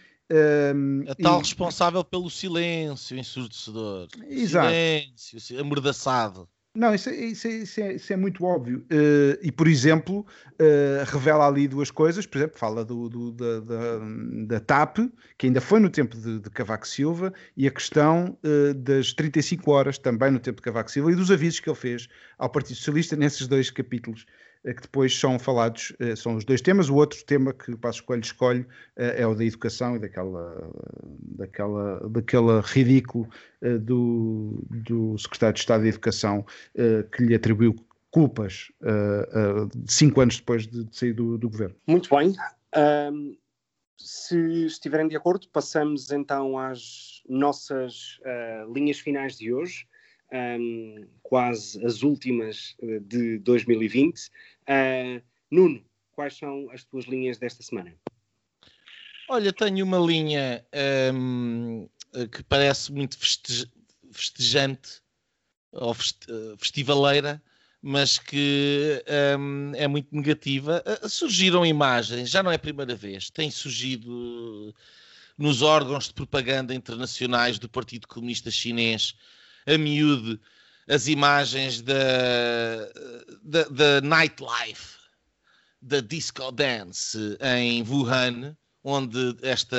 Um, 0.76 1.06
a 1.08 1.16
tal 1.16 1.38
e... 1.38 1.44
responsável 1.44 2.04
pelo 2.04 2.30
silêncio 2.30 3.18
ensurdecedor, 3.18 4.10
Exato. 4.28 4.70
silêncio 5.16 5.62
amordaçado. 5.62 6.50
Não, 6.76 6.96
isso, 6.96 7.08
é, 7.10 7.16
isso, 7.16 7.48
é, 7.48 7.52
isso, 7.52 7.82
é, 7.82 7.94
isso 7.94 8.14
é 8.14 8.16
muito 8.18 8.44
óbvio. 8.44 8.80
Uh, 8.92 9.38
e, 9.44 9.52
por 9.52 9.68
exemplo, 9.68 10.26
uh, 10.54 11.06
revela 11.06 11.48
ali 11.48 11.68
duas 11.68 11.92
coisas. 11.92 12.26
Por 12.26 12.40
exemplo, 12.40 12.58
fala 12.58 12.84
do, 12.84 13.08
do 13.10 13.32
da, 13.32 13.60
da, 13.60 14.00
da, 14.48 14.60
TAP, 14.60 14.98
que 15.38 15.46
ainda 15.46 15.62
foi 15.62 15.80
no 15.80 15.88
tempo 15.88 16.18
de, 16.18 16.40
de 16.40 16.50
Cavaco 16.50 16.88
Silva, 16.88 17.32
e 17.56 17.68
a 17.68 17.72
questão 17.72 18.36
uh, 18.44 18.74
das 18.74 19.14
35 19.14 19.70
horas, 19.70 20.00
também 20.00 20.32
no 20.32 20.40
tempo 20.40 20.56
de 20.56 20.64
Cavaco 20.64 20.90
Silva, 20.90 21.12
e 21.12 21.16
dos 21.16 21.30
avisos 21.30 21.60
que 21.60 21.70
ele 21.70 21.78
fez 21.78 22.08
ao 22.40 22.50
Partido 22.50 22.78
Socialista 22.78 23.16
nesses 23.16 23.48
dois 23.48 23.70
capítulos 23.70 24.26
que 24.64 24.82
depois 24.82 25.18
são 25.18 25.38
falados, 25.38 25.94
são 26.16 26.36
os 26.36 26.46
dois 26.46 26.62
temas. 26.62 26.90
O 26.90 26.96
outro 26.96 27.24
tema 27.26 27.54
que 27.54 27.72
o 27.72 27.78
Passo 27.78 28.04
Coelho 28.04 28.24
escolhe 28.24 28.66
é 28.96 29.26
o 29.28 29.36
da 29.36 29.44
educação 29.44 29.96
e 29.96 30.00
daquela, 30.00 30.72
daquela, 31.04 32.10
daquela 32.10 32.62
ridículo 32.62 33.28
do, 33.82 34.64
do 34.70 35.18
secretário 35.18 35.56
de 35.56 35.60
Estado 35.60 35.84
de 35.84 35.90
Educação 35.90 36.46
que 37.12 37.24
lhe 37.24 37.36
atribuiu 37.36 37.76
culpas 38.10 38.72
cinco 39.88 40.22
anos 40.22 40.38
depois 40.38 40.68
de, 40.68 40.86
de 40.86 40.96
sair 40.96 41.14
do, 41.14 41.38
do, 41.38 41.50
governo. 41.50 41.76
Muito 41.88 42.10
bem. 42.16 42.34
Um, 43.12 43.36
se 43.98 44.66
estiverem 44.66 45.08
de 45.08 45.16
acordo, 45.16 45.48
passamos 45.50 46.12
então 46.12 46.58
às 46.58 47.24
nossas 47.28 48.20
uh, 48.20 48.74
linhas 48.74 49.00
finais 49.00 49.38
de 49.38 49.54
hoje 49.54 49.88
um, 50.34 51.08
quase 51.22 51.84
as 51.86 52.02
últimas 52.02 52.76
eh, 52.82 53.00
de 53.00 53.38
2020. 53.40 54.28
Uh, 54.68 55.22
Nuno, 55.52 55.86
quais 56.12 56.36
são 56.38 56.70
as 56.72 56.84
tuas 56.84 57.06
linhas 57.06 57.38
desta 57.38 57.62
semana? 57.62 57.94
Olha, 59.30 59.54
tenho 59.54 59.86
uma 59.86 60.00
linha 60.00 60.66
um, 61.14 61.88
que 62.32 62.44
parece 62.44 62.92
muito 62.92 63.18
feste 63.18 63.72
festejante 64.12 65.02
ou 65.72 65.92
eh, 65.92 66.56
festivaleira, 66.60 67.42
mas 67.82 68.20
que 68.20 69.04
um, 69.40 69.72
é 69.74 69.88
muito 69.88 70.16
negativa. 70.16 70.84
Surgiram 71.10 71.66
imagens, 71.66 72.30
já 72.30 72.44
não 72.44 72.52
é 72.52 72.56
a 72.56 72.60
primeira 72.60 72.96
vez, 72.96 73.32
tem 73.32 73.50
surgido 73.50 74.76
nos 75.36 75.64
órgãos 75.64 76.10
de 76.10 76.14
propaganda 76.14 76.76
internacionais 76.76 77.58
do 77.58 77.68
Partido 77.68 78.08
Comunista 78.08 78.52
Chinês 78.52 79.16
a 79.66 79.78
miúde 79.78 80.40
as 80.88 81.08
imagens 81.08 81.82
da, 81.82 81.94
da, 83.42 83.64
da 83.64 84.02
nightlife, 84.02 84.98
da 85.82 86.00
disco 86.00 86.52
dance 86.52 87.38
em 87.42 87.84
Wuhan, 87.84 88.56
onde 88.84 89.38
esta 89.42 89.78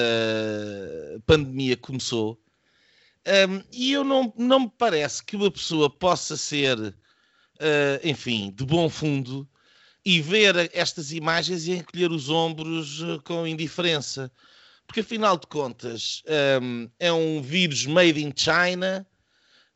pandemia 1.27 1.77
começou. 1.77 2.41
Um, 3.27 3.63
e 3.73 3.93
eu 3.93 4.05
não, 4.05 4.33
não 4.37 4.61
me 4.61 4.73
parece 4.77 5.25
que 5.25 5.37
uma 5.37 5.51
pessoa 5.51 5.89
possa 5.89 6.37
ser, 6.37 6.79
uh, 6.79 6.95
enfim, 8.03 8.53
de 8.55 8.65
bom 8.65 8.89
fundo 8.89 9.49
e 10.05 10.21
ver 10.21 10.71
estas 10.75 11.11
imagens 11.11 11.67
e 11.67 11.73
encolher 11.73 12.11
os 12.11 12.29
ombros 12.29 13.01
uh, 13.01 13.21
com 13.23 13.47
indiferença. 13.47 14.31
Porque, 14.87 15.01
afinal 15.01 15.39
de 15.39 15.47
contas, 15.47 16.23
um, 16.63 16.91
é 16.99 17.11
um 17.11 17.41
vírus 17.41 17.87
made 17.87 18.23
in 18.23 18.31
China 18.37 19.07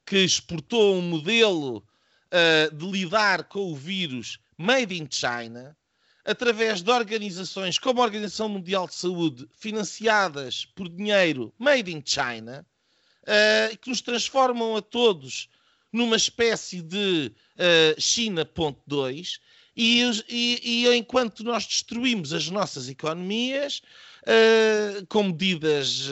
que 0.09 0.17
exportou 0.17 0.97
um 0.97 1.03
modelo 1.03 1.85
uh, 2.33 2.75
de 2.75 2.91
lidar 2.91 3.45
com 3.45 3.71
o 3.71 3.77
vírus 3.77 4.39
made 4.57 4.99
in 4.99 5.07
China, 5.11 5.77
através 6.25 6.81
de 6.81 6.91
organizações 6.91 7.79
como 7.79 8.01
a 8.01 8.05
Organização 8.05 8.49
Mundial 8.49 8.87
de 8.87 8.95
Saúde, 8.95 9.47
financiadas 9.53 10.65
por 10.65 10.89
dinheiro 10.89 11.53
made 11.59 11.93
in 11.93 12.03
China, 12.03 12.67
uh, 13.25 13.77
que 13.77 13.91
nos 13.91 14.01
transformam 14.01 14.77
a 14.77 14.81
todos 14.81 15.51
numa 15.93 16.17
espécie 16.17 16.81
de 16.81 17.31
uh, 17.57 18.01
China.2, 18.01 19.35
e, 19.77 20.03
e, 20.27 20.87
e, 20.87 20.97
enquanto 20.97 21.45
nós 21.45 21.67
destruímos 21.67 22.33
as 22.33 22.49
nossas 22.49 22.89
economias 22.89 23.83
uh, 24.23 25.07
com 25.07 25.25
medidas, 25.25 26.09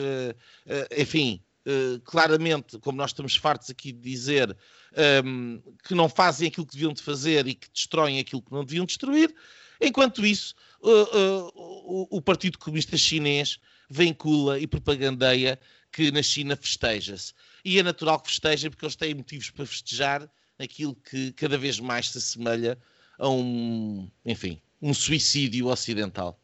enfim, 0.97 1.43
uh, 1.67 2.01
claramente, 2.01 2.79
como 2.79 2.97
nós 2.97 3.11
estamos 3.11 3.37
fartos 3.37 3.69
aqui 3.71 3.93
de 3.93 4.01
dizer, 4.01 4.57
um, 4.97 5.57
ehm, 5.57 5.63
que 5.85 5.95
não 5.95 6.09
fazem 6.09 6.49
aquilo 6.49 6.67
que 6.67 6.73
deviam 6.73 6.93
de 6.93 7.03
fazer 7.03 7.47
e 7.47 7.55
que 7.55 7.69
destroem 7.71 8.19
aquilo 8.19 8.43
que 8.43 8.53
não 8.53 8.65
deviam 8.65 8.87
destruir. 8.87 9.35
Enquanto 9.81 10.25
isso, 10.25 10.55
uh, 10.81 11.51
uh, 11.51 12.09
o, 12.11 12.23
Partido 12.23 12.59
Comunista 12.59 12.97
Chinês 12.97 13.59
vincula 13.91 14.59
e 14.59 14.67
propagandeia 14.67 15.59
que 15.93 16.11
na 16.11 16.23
China 16.23 16.57
festeja-se. 16.57 17.33
E 17.65 17.79
é 17.79 17.83
natural 17.83 18.21
que 18.21 18.29
festejem 18.29 18.71
porque 18.71 18.85
eles 18.85 18.97
têm 18.97 19.15
motivos 19.15 19.51
para 19.51 19.67
festejar 19.67 20.31
aquilo 20.59 20.95
que 20.95 21.33
cada 21.33 21.59
vez 21.59 21.79
mais 21.79 22.11
se 22.11 22.19
assemelha 22.19 22.79
a 23.19 23.29
um, 23.29 24.11
enfim, 24.25 24.61
um 24.81 24.95
suicídio 24.95 25.69
ocidental. 25.69 26.41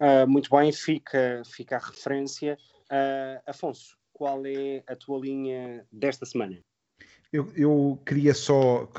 Uh, 0.00 0.28
muito 0.28 0.48
bem, 0.50 0.72
fica, 0.72 1.42
fica 1.44 1.76
a 1.76 1.80
referência. 1.80 2.58
Uh, 2.90 3.40
Afonso, 3.46 3.96
qual 4.12 4.44
é 4.46 4.82
a 4.86 4.96
tua 4.96 5.20
linha 5.20 5.86
desta 5.92 6.24
semana? 6.24 6.58
Eu, 7.30 7.52
eu 7.54 8.02
queria 8.06 8.32
só 8.32 8.90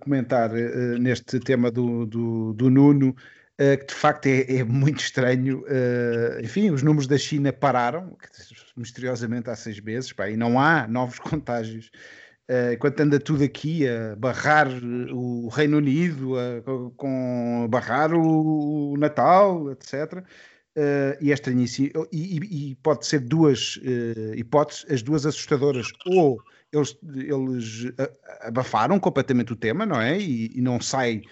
comentar 0.00 0.50
uh, 0.50 0.98
neste 0.98 1.38
tema 1.38 1.70
do, 1.70 2.04
do, 2.06 2.52
do 2.54 2.68
Nuno 2.68 3.10
uh, 3.10 3.78
que 3.78 3.86
de 3.86 3.94
facto 3.94 4.26
é, 4.26 4.56
é 4.56 4.64
muito 4.64 4.98
estranho. 4.98 5.64
Enfim, 6.42 6.70
os 6.70 6.82
números 6.82 7.06
da 7.06 7.16
China 7.16 7.52
pararam, 7.52 8.16
misteriosamente 8.76 9.48
há 9.48 9.54
seis 9.54 9.80
meses, 9.80 10.12
pá, 10.12 10.28
e 10.28 10.36
não 10.36 10.58
há 10.58 10.88
novos 10.88 11.18
contágios. 11.20 11.90
Enquanto 12.72 13.00
anda 13.00 13.18
tudo 13.18 13.42
aqui 13.42 13.88
a 13.88 14.14
barrar 14.14 14.68
o 15.12 15.48
Reino 15.48 15.78
Unido, 15.78 16.38
a, 16.38 16.62
com 16.96 17.66
barrar 17.68 18.14
o 18.14 18.96
Natal, 18.96 19.72
etc. 19.72 20.24
Uh, 20.76 21.16
e 21.22 21.30
é 21.30 21.34
estranhíssimo. 21.34 21.88
E, 22.12 22.36
e, 22.36 22.70
e, 22.70 22.74
pode 22.76 23.06
ser 23.06 23.20
duas 23.20 23.76
uh, 23.76 24.34
hipóteses, 24.34 24.84
as 24.90 25.02
duas 25.02 25.24
assustadoras. 25.24 25.86
Ou 26.04 26.38
eles, 26.70 26.98
eles 27.14 27.92
abafaram 28.42 29.00
completamente 29.00 29.54
o 29.54 29.56
tema, 29.56 29.86
não 29.86 29.98
é? 29.98 30.20
E, 30.20 30.50
e 30.54 30.60
não 30.60 30.78
sai 30.78 31.22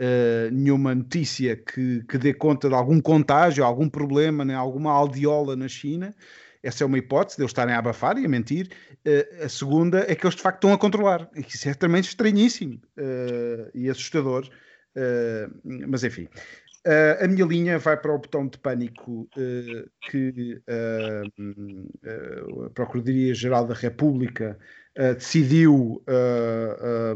uh, 0.00 0.50
nenhuma 0.50 0.94
notícia 0.94 1.54
que, 1.54 2.02
que 2.08 2.16
dê 2.16 2.32
conta 2.32 2.66
de 2.66 2.74
algum 2.74 2.98
contágio, 2.98 3.62
algum 3.62 3.90
problema, 3.90 4.42
né? 4.42 4.54
alguma 4.54 4.90
aldeola 4.92 5.54
na 5.54 5.68
China. 5.68 6.14
Essa 6.62 6.82
é 6.82 6.86
uma 6.86 6.96
hipótese 6.96 7.36
de 7.36 7.42
eles 7.42 7.50
estarem 7.50 7.74
a 7.74 7.78
abafar 7.78 8.16
e 8.16 8.24
a 8.24 8.28
mentir. 8.28 8.70
A 9.44 9.50
segunda 9.50 10.10
é 10.10 10.14
que 10.14 10.24
eles 10.24 10.34
de 10.34 10.40
facto 10.40 10.56
estão 10.56 10.72
a 10.72 10.78
controlar. 10.78 11.28
Isso 11.36 11.68
é 11.68 11.74
também 11.74 12.00
estranhíssimo 12.00 12.80
e 13.74 13.90
assustador. 13.90 14.48
mas 15.62 16.04
enfim. 16.04 16.26
Uh, 16.86 17.24
a 17.24 17.28
minha 17.28 17.46
linha 17.46 17.78
vai 17.78 17.96
para 17.96 18.14
o 18.14 18.18
botão 18.18 18.46
de 18.46 18.58
pânico 18.58 19.26
uh, 19.38 19.90
que 20.02 20.60
uh, 20.68 22.66
a 22.66 22.70
Procuradoria-Geral 22.70 23.66
da 23.66 23.74
República 23.74 24.58
decidiu 25.18 26.04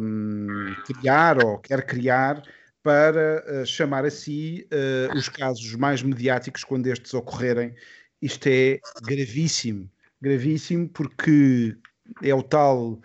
um, 0.00 0.74
criar 0.84 1.44
ou 1.44 1.58
quer 1.58 1.86
criar 1.86 2.42
para 2.82 3.64
chamar 3.64 4.04
a 4.04 4.10
si 4.10 4.66
os 5.14 5.28
casos 5.28 5.76
mais 5.76 6.02
mediáticos 6.02 6.64
quando 6.64 6.88
estes 6.88 7.14
ocorrerem. 7.14 7.72
Isto 8.20 8.48
é 8.48 8.80
gravíssimo, 9.04 9.88
gravíssimo 10.20 10.88
porque 10.88 11.76
é 12.20 12.34
o 12.34 12.42
tal 12.42 13.00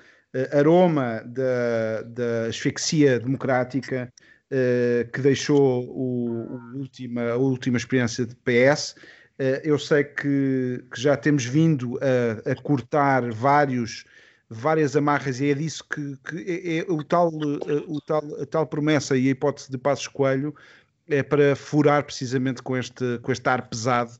aroma 0.51 1.21
da, 1.23 2.01
da 2.01 2.45
asfixia 2.47 3.19
democrática 3.19 4.11
uh, 4.53 5.11
que 5.11 5.21
deixou 5.21 5.83
o, 5.85 6.75
o 6.75 6.77
última, 6.77 7.31
a 7.31 7.37
última 7.37 7.77
experiência 7.77 8.25
de 8.25 8.35
PS. 8.35 8.91
Uh, 8.91 9.23
eh, 9.39 9.61
eu 9.65 9.79
sei 9.79 10.03
que, 10.03 10.85
que, 10.91 11.01
já 11.01 11.17
temos 11.17 11.43
vindo 11.43 11.99
a, 11.99 12.51
a, 12.51 12.55
cortar 12.55 13.31
vários, 13.31 14.05
várias 14.47 14.95
amarras 14.95 15.41
e 15.41 15.49
é 15.49 15.55
disso 15.55 15.83
que, 15.89 16.17
que 16.23 16.37
é, 16.37 16.77
é, 16.77 16.85
o 16.87 17.03
tal, 17.03 17.29
eh, 17.31 17.83
o 17.87 17.99
tal, 17.99 18.41
a 18.41 18.45
tal 18.45 18.67
promessa 18.67 19.17
e 19.17 19.27
a 19.27 19.31
hipótese 19.31 19.71
de 19.71 19.77
Passos 19.79 20.07
Coelho 20.07 20.53
é 21.07 21.23
para 21.23 21.55
furar 21.55 22.03
precisamente 22.03 22.61
com 22.61 22.77
este, 22.77 23.19
com 23.23 23.31
este 23.31 23.49
ar 23.49 23.67
pesado 23.67 24.11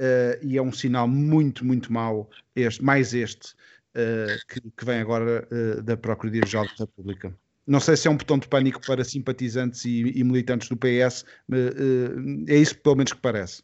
uh, 0.00 0.38
e 0.42 0.56
é 0.56 0.62
um 0.62 0.72
sinal 0.72 1.06
muito, 1.06 1.64
muito 1.64 1.92
mau, 1.92 2.28
este, 2.56 2.82
mais 2.82 3.14
este, 3.14 3.54
uh, 3.94 4.46
que, 4.48 4.60
que, 4.60 4.84
vem 4.84 5.00
agora 5.00 5.46
uh, 5.50 5.82
da 5.82 5.96
Procuradoria-Geral 5.96 6.66
da 6.66 6.84
República. 6.84 7.36
Não 7.66 7.80
sei 7.80 7.96
se 7.96 8.08
é 8.08 8.10
um 8.10 8.16
botão 8.16 8.38
de 8.38 8.46
pânico 8.46 8.80
para 8.84 9.04
simpatizantes 9.04 9.84
e, 9.84 10.12
e 10.14 10.22
militantes 10.24 10.68
do 10.68 10.76
PS, 10.76 11.22
uh, 11.50 12.44
é 12.48 12.56
isso 12.56 12.78
pelo 12.78 12.96
menos 12.96 13.12
que 13.12 13.20
parece. 13.20 13.62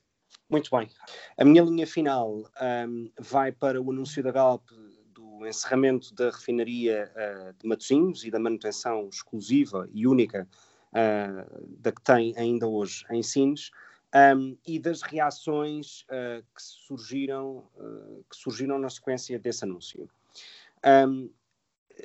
Muito 0.51 0.69
bem. 0.77 0.89
A 1.39 1.45
minha 1.45 1.63
linha 1.63 1.87
final 1.87 2.51
um, 2.89 3.11
vai 3.21 3.53
para 3.53 3.81
o 3.81 3.91
anúncio 3.93 4.21
da 4.21 4.33
Galp 4.33 4.69
do 5.15 5.47
encerramento 5.47 6.13
da 6.13 6.31
refinaria 6.31 7.11
uh, 7.15 7.53
de 7.57 7.69
Matosinhos 7.69 8.25
e 8.25 8.31
da 8.33 8.39
manutenção 8.41 9.09
exclusiva 9.09 9.89
e 9.93 10.09
única 10.09 10.49
uh, 10.93 11.77
da 11.79 11.93
que 11.93 12.03
tem 12.03 12.35
ainda 12.37 12.67
hoje 12.67 13.05
em 13.11 13.23
Sines. 13.23 13.71
Um, 14.13 14.59
e 14.67 14.81
das 14.81 15.03
reações 15.03 16.03
uh, 16.11 16.43
que, 16.53 16.61
surgiram, 16.61 17.65
que 18.29 18.37
surgiram 18.37 18.77
na 18.77 18.91
sequência 18.91 19.39
desse 19.39 19.65
anúncio. 19.65 20.11
Um, 20.85 21.31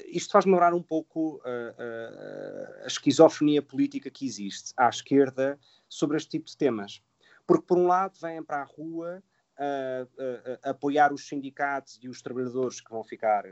isto 0.07 0.31
faz-me 0.31 0.51
lembrar 0.51 0.73
um 0.73 0.81
pouco 0.81 1.35
uh, 1.37 1.39
uh, 1.39 2.83
a 2.83 2.87
esquizofrenia 2.87 3.61
política 3.61 4.09
que 4.09 4.25
existe 4.25 4.73
à 4.77 4.89
esquerda 4.89 5.59
sobre 5.87 6.17
este 6.17 6.29
tipo 6.29 6.47
de 6.47 6.57
temas. 6.57 7.01
Porque, 7.45 7.65
por 7.65 7.77
um 7.77 7.87
lado, 7.87 8.17
vêm 8.19 8.43
para 8.43 8.61
a 8.61 8.63
rua 8.63 9.23
uh, 9.57 10.69
apoiar 10.69 11.13
os 11.13 11.27
sindicatos 11.27 11.99
e 12.01 12.09
os 12.09 12.21
trabalhadores 12.21 12.81
que 12.81 12.89
vão 12.89 13.03
ficar 13.03 13.45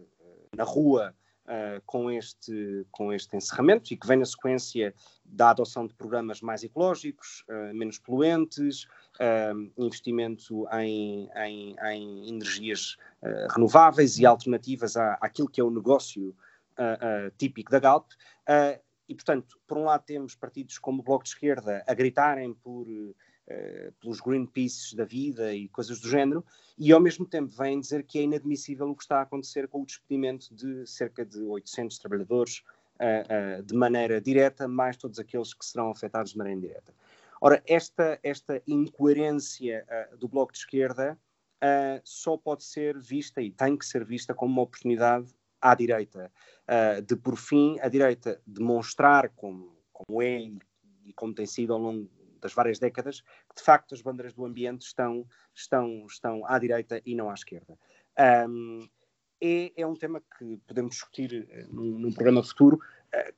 na 0.56 0.64
rua 0.64 1.16
com, 1.86 2.10
este, 2.10 2.88
com 2.90 3.12
este 3.12 3.36
encerramento 3.36 3.94
e 3.94 3.98
que 3.98 4.08
vem 4.08 4.18
na 4.18 4.26
sequência 4.26 4.96
da 5.26 5.50
adoção 5.50 5.86
de 5.86 5.94
programas 5.94 6.40
mais 6.40 6.64
ecológicos, 6.64 7.44
menos 7.74 8.00
poluentes, 8.00 8.88
investimento 9.78 10.68
em, 10.74 11.30
em, 11.36 11.76
em 11.92 12.30
energias 12.30 12.98
uh, 13.22 13.54
renováveis 13.54 14.18
e 14.18 14.26
alternativas 14.26 14.98
à, 14.98 15.18
àquilo 15.22 15.48
que 15.48 15.62
é 15.62 15.64
o 15.64 15.70
negócio 15.70 16.30
uh, 16.30 17.28
uh, 17.28 17.32
típico 17.38 17.72
da 17.72 17.80
Galp. 17.80 18.12
e, 19.08 19.14
portanto, 19.14 19.60
por 19.68 19.78
um 19.78 19.84
lado 19.84 20.04
temos 20.06 20.36
partidos 20.36 20.80
como 20.80 21.02
o 21.02 21.04
Bloco 21.04 21.24
de 21.24 21.30
Esquerda 21.30 21.84
a 21.88 21.94
gritarem 21.94 22.54
por, 22.54 22.88
pelos 24.00 24.20
Greenpeace 24.22 24.96
da 24.96 25.06
vida 25.06 25.54
e 25.54 25.68
coisas 25.68 26.00
do 26.00 26.10
género, 26.10 26.44
e 26.78 26.92
ao 26.92 27.00
mesmo 27.00 27.26
tempo 27.26 27.54
vêm 27.56 27.80
dizer 27.80 28.04
que 28.04 28.18
é 28.18 28.24
inadmissível 28.24 28.90
o 28.90 28.96
que 28.96 29.04
está 29.04 29.20
a 29.20 29.22
acontecer 29.22 29.68
com 29.68 29.82
o 29.82 29.86
despedimento 29.86 30.54
de 30.56 30.88
cerca 30.88 31.26
de 31.26 31.42
800 31.42 32.00
trabalhadores 32.00 32.64
de 33.66 33.76
maneira 33.76 34.22
direta, 34.22 34.68
mais 34.68 34.96
todos 34.96 35.20
aqueles 35.20 35.54
que 35.54 35.66
serão 35.66 35.90
afetados 35.92 36.32
de 36.32 36.38
maneira 36.38 36.58
indireta. 36.58 36.94
Ora, 37.46 37.62
esta, 37.68 38.18
esta 38.24 38.64
incoerência 38.66 39.86
uh, 40.14 40.18
do 40.18 40.30
Bloco 40.30 40.54
de 40.54 40.60
Esquerda 40.60 41.20
uh, 41.62 42.00
só 42.02 42.38
pode 42.38 42.64
ser 42.64 42.98
vista 42.98 43.42
e 43.42 43.52
tem 43.52 43.76
que 43.76 43.86
ser 43.86 44.06
vista 44.06 44.34
como 44.34 44.54
uma 44.54 44.62
oportunidade 44.62 45.30
à 45.60 45.76
direita, 45.76 46.32
uh, 46.70 47.02
de 47.02 47.18
por 47.18 47.36
fim 47.36 47.78
a 47.82 47.90
direita 47.90 48.42
demonstrar 48.48 49.28
como, 49.36 49.78
como 49.92 50.22
é 50.22 50.40
e, 51.04 51.12
como 51.18 51.34
tem 51.34 51.46
sido 51.46 51.74
ao 51.74 51.80
longo 51.80 52.10
das 52.40 52.54
várias 52.54 52.80
décadas, 52.80 53.20
que 53.20 53.56
de 53.58 53.62
facto 53.62 53.94
as 53.94 54.02
bandeiras 54.02 54.34
do 54.34 54.46
ambiente 54.46 54.86
estão, 54.86 55.28
estão, 55.54 56.06
estão 56.06 56.46
à 56.48 56.58
direita 56.58 57.02
e 57.06 57.14
não 57.14 57.30
à 57.30 57.34
esquerda. 57.34 57.78
Um, 58.48 58.88
é, 59.42 59.74
é, 59.76 59.86
um 59.86 59.96
tema 59.98 60.24
que 60.38 60.62
podemos 60.66 60.96
discutir 60.96 61.46
num, 61.70 62.00
num 62.00 62.14
programa 62.14 62.42
futuro, 62.42 62.80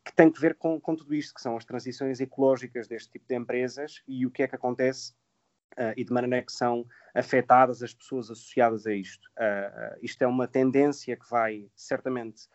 que 0.04 0.14
tem 0.16 0.32
que 0.32 0.40
ver 0.40 0.56
com, 0.56 0.80
com, 0.80 0.96
tudo 0.96 1.14
isto, 1.14 1.34
que 1.34 1.42
são 1.42 1.58
as 1.58 1.66
transições 1.66 2.20
ecológicas 2.20 2.88
deste 2.88 3.12
tipo 3.12 3.26
de 3.28 3.36
empresas 3.36 4.02
e 4.08 4.26
o 4.26 4.32
que 4.32 4.44
é 4.44 4.48
que 4.48 4.56
acontece 4.56 5.14
uh, 5.74 5.94
e 5.98 6.04
de 6.04 6.14
maneira 6.14 6.46
que 6.46 6.52
são 6.52 6.86
afetadas 7.14 7.84
as 7.84 7.94
pessoas 7.94 8.32
associadas 8.32 8.86
a 8.88 8.94
isto. 8.94 9.30
Uh, 9.38 9.98
isto 10.02 10.22
é 10.22 10.28
uma 10.28 10.48
tendência 10.48 11.16
que 11.16 11.30
vai 11.30 11.70
certamente 11.76 12.48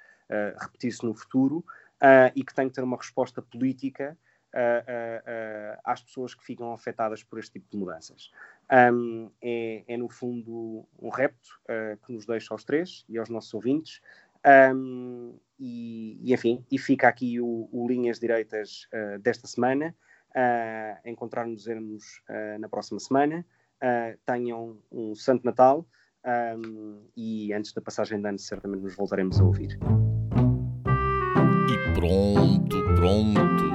repetir-se 0.61 1.05
no 1.05 1.13
futuro 1.13 1.65
e 2.37 2.45
que 2.45 2.55
tem 2.55 2.69
que 2.69 2.75
ter 2.77 2.85
uma 2.85 2.97
resposta 2.97 3.43
política 3.43 4.17
às 5.83 6.05
pessoas 6.05 6.37
que 6.37 6.45
ficam 6.45 6.73
afetadas 6.73 7.25
por 7.25 7.41
este 7.41 7.55
tipo 7.55 7.69
de 7.69 7.77
mudanças. 7.77 8.31
Um, 8.93 9.29
é, 9.43 9.83
é, 9.89 9.97
no 9.97 10.09
fundo, 10.09 10.87
um 11.01 11.09
repto 11.09 11.61
que 12.07 12.13
nos 12.13 12.27
deixa 12.27 12.55
aos 12.55 12.63
três 12.63 13.05
e 13.09 13.19
aos 13.19 13.29
nossos 13.29 13.53
ouvintes 13.53 14.01
um, 14.47 15.39
e, 15.59 16.19
e, 16.23 16.33
enfim, 16.33 16.65
e 16.71 16.79
fica 16.79 17.09
aqui 17.09 17.41
o, 17.41 17.69
o 17.71 17.87
Linhas 17.87 18.19
Direitas 18.19 18.87
uh, 18.95 19.19
desta 19.19 19.47
semana. 19.47 19.95
Uh, 20.31 21.09
Encontrar-nos 21.09 21.67
uh, 21.67 22.59
na 22.59 22.69
próxima 22.69 22.99
semana. 23.01 23.45
Tenham 24.27 24.77
um 24.93 25.15
Santo 25.15 25.43
Natal 25.43 25.87
um, 26.59 27.03
e 27.17 27.51
antes 27.55 27.73
da 27.73 27.81
passagem 27.81 28.21
de 28.21 28.29
ano, 28.29 28.39
certamente 28.39 28.83
nos 28.83 28.95
voltaremos 28.95 29.41
a 29.41 29.45
ouvir. 29.45 29.79
E 31.67 31.95
pronto, 31.95 32.77
pronto. 32.95 33.71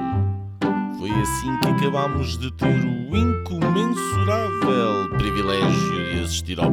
Foi 0.96 1.10
assim 1.10 1.58
que 1.60 1.68
acabámos 1.68 2.38
de 2.38 2.56
ter 2.56 2.66
o 2.66 3.16
incomensurável 3.16 5.10
privilégio 5.18 6.14
de 6.14 6.22
assistir 6.22 6.60
ao 6.60 6.72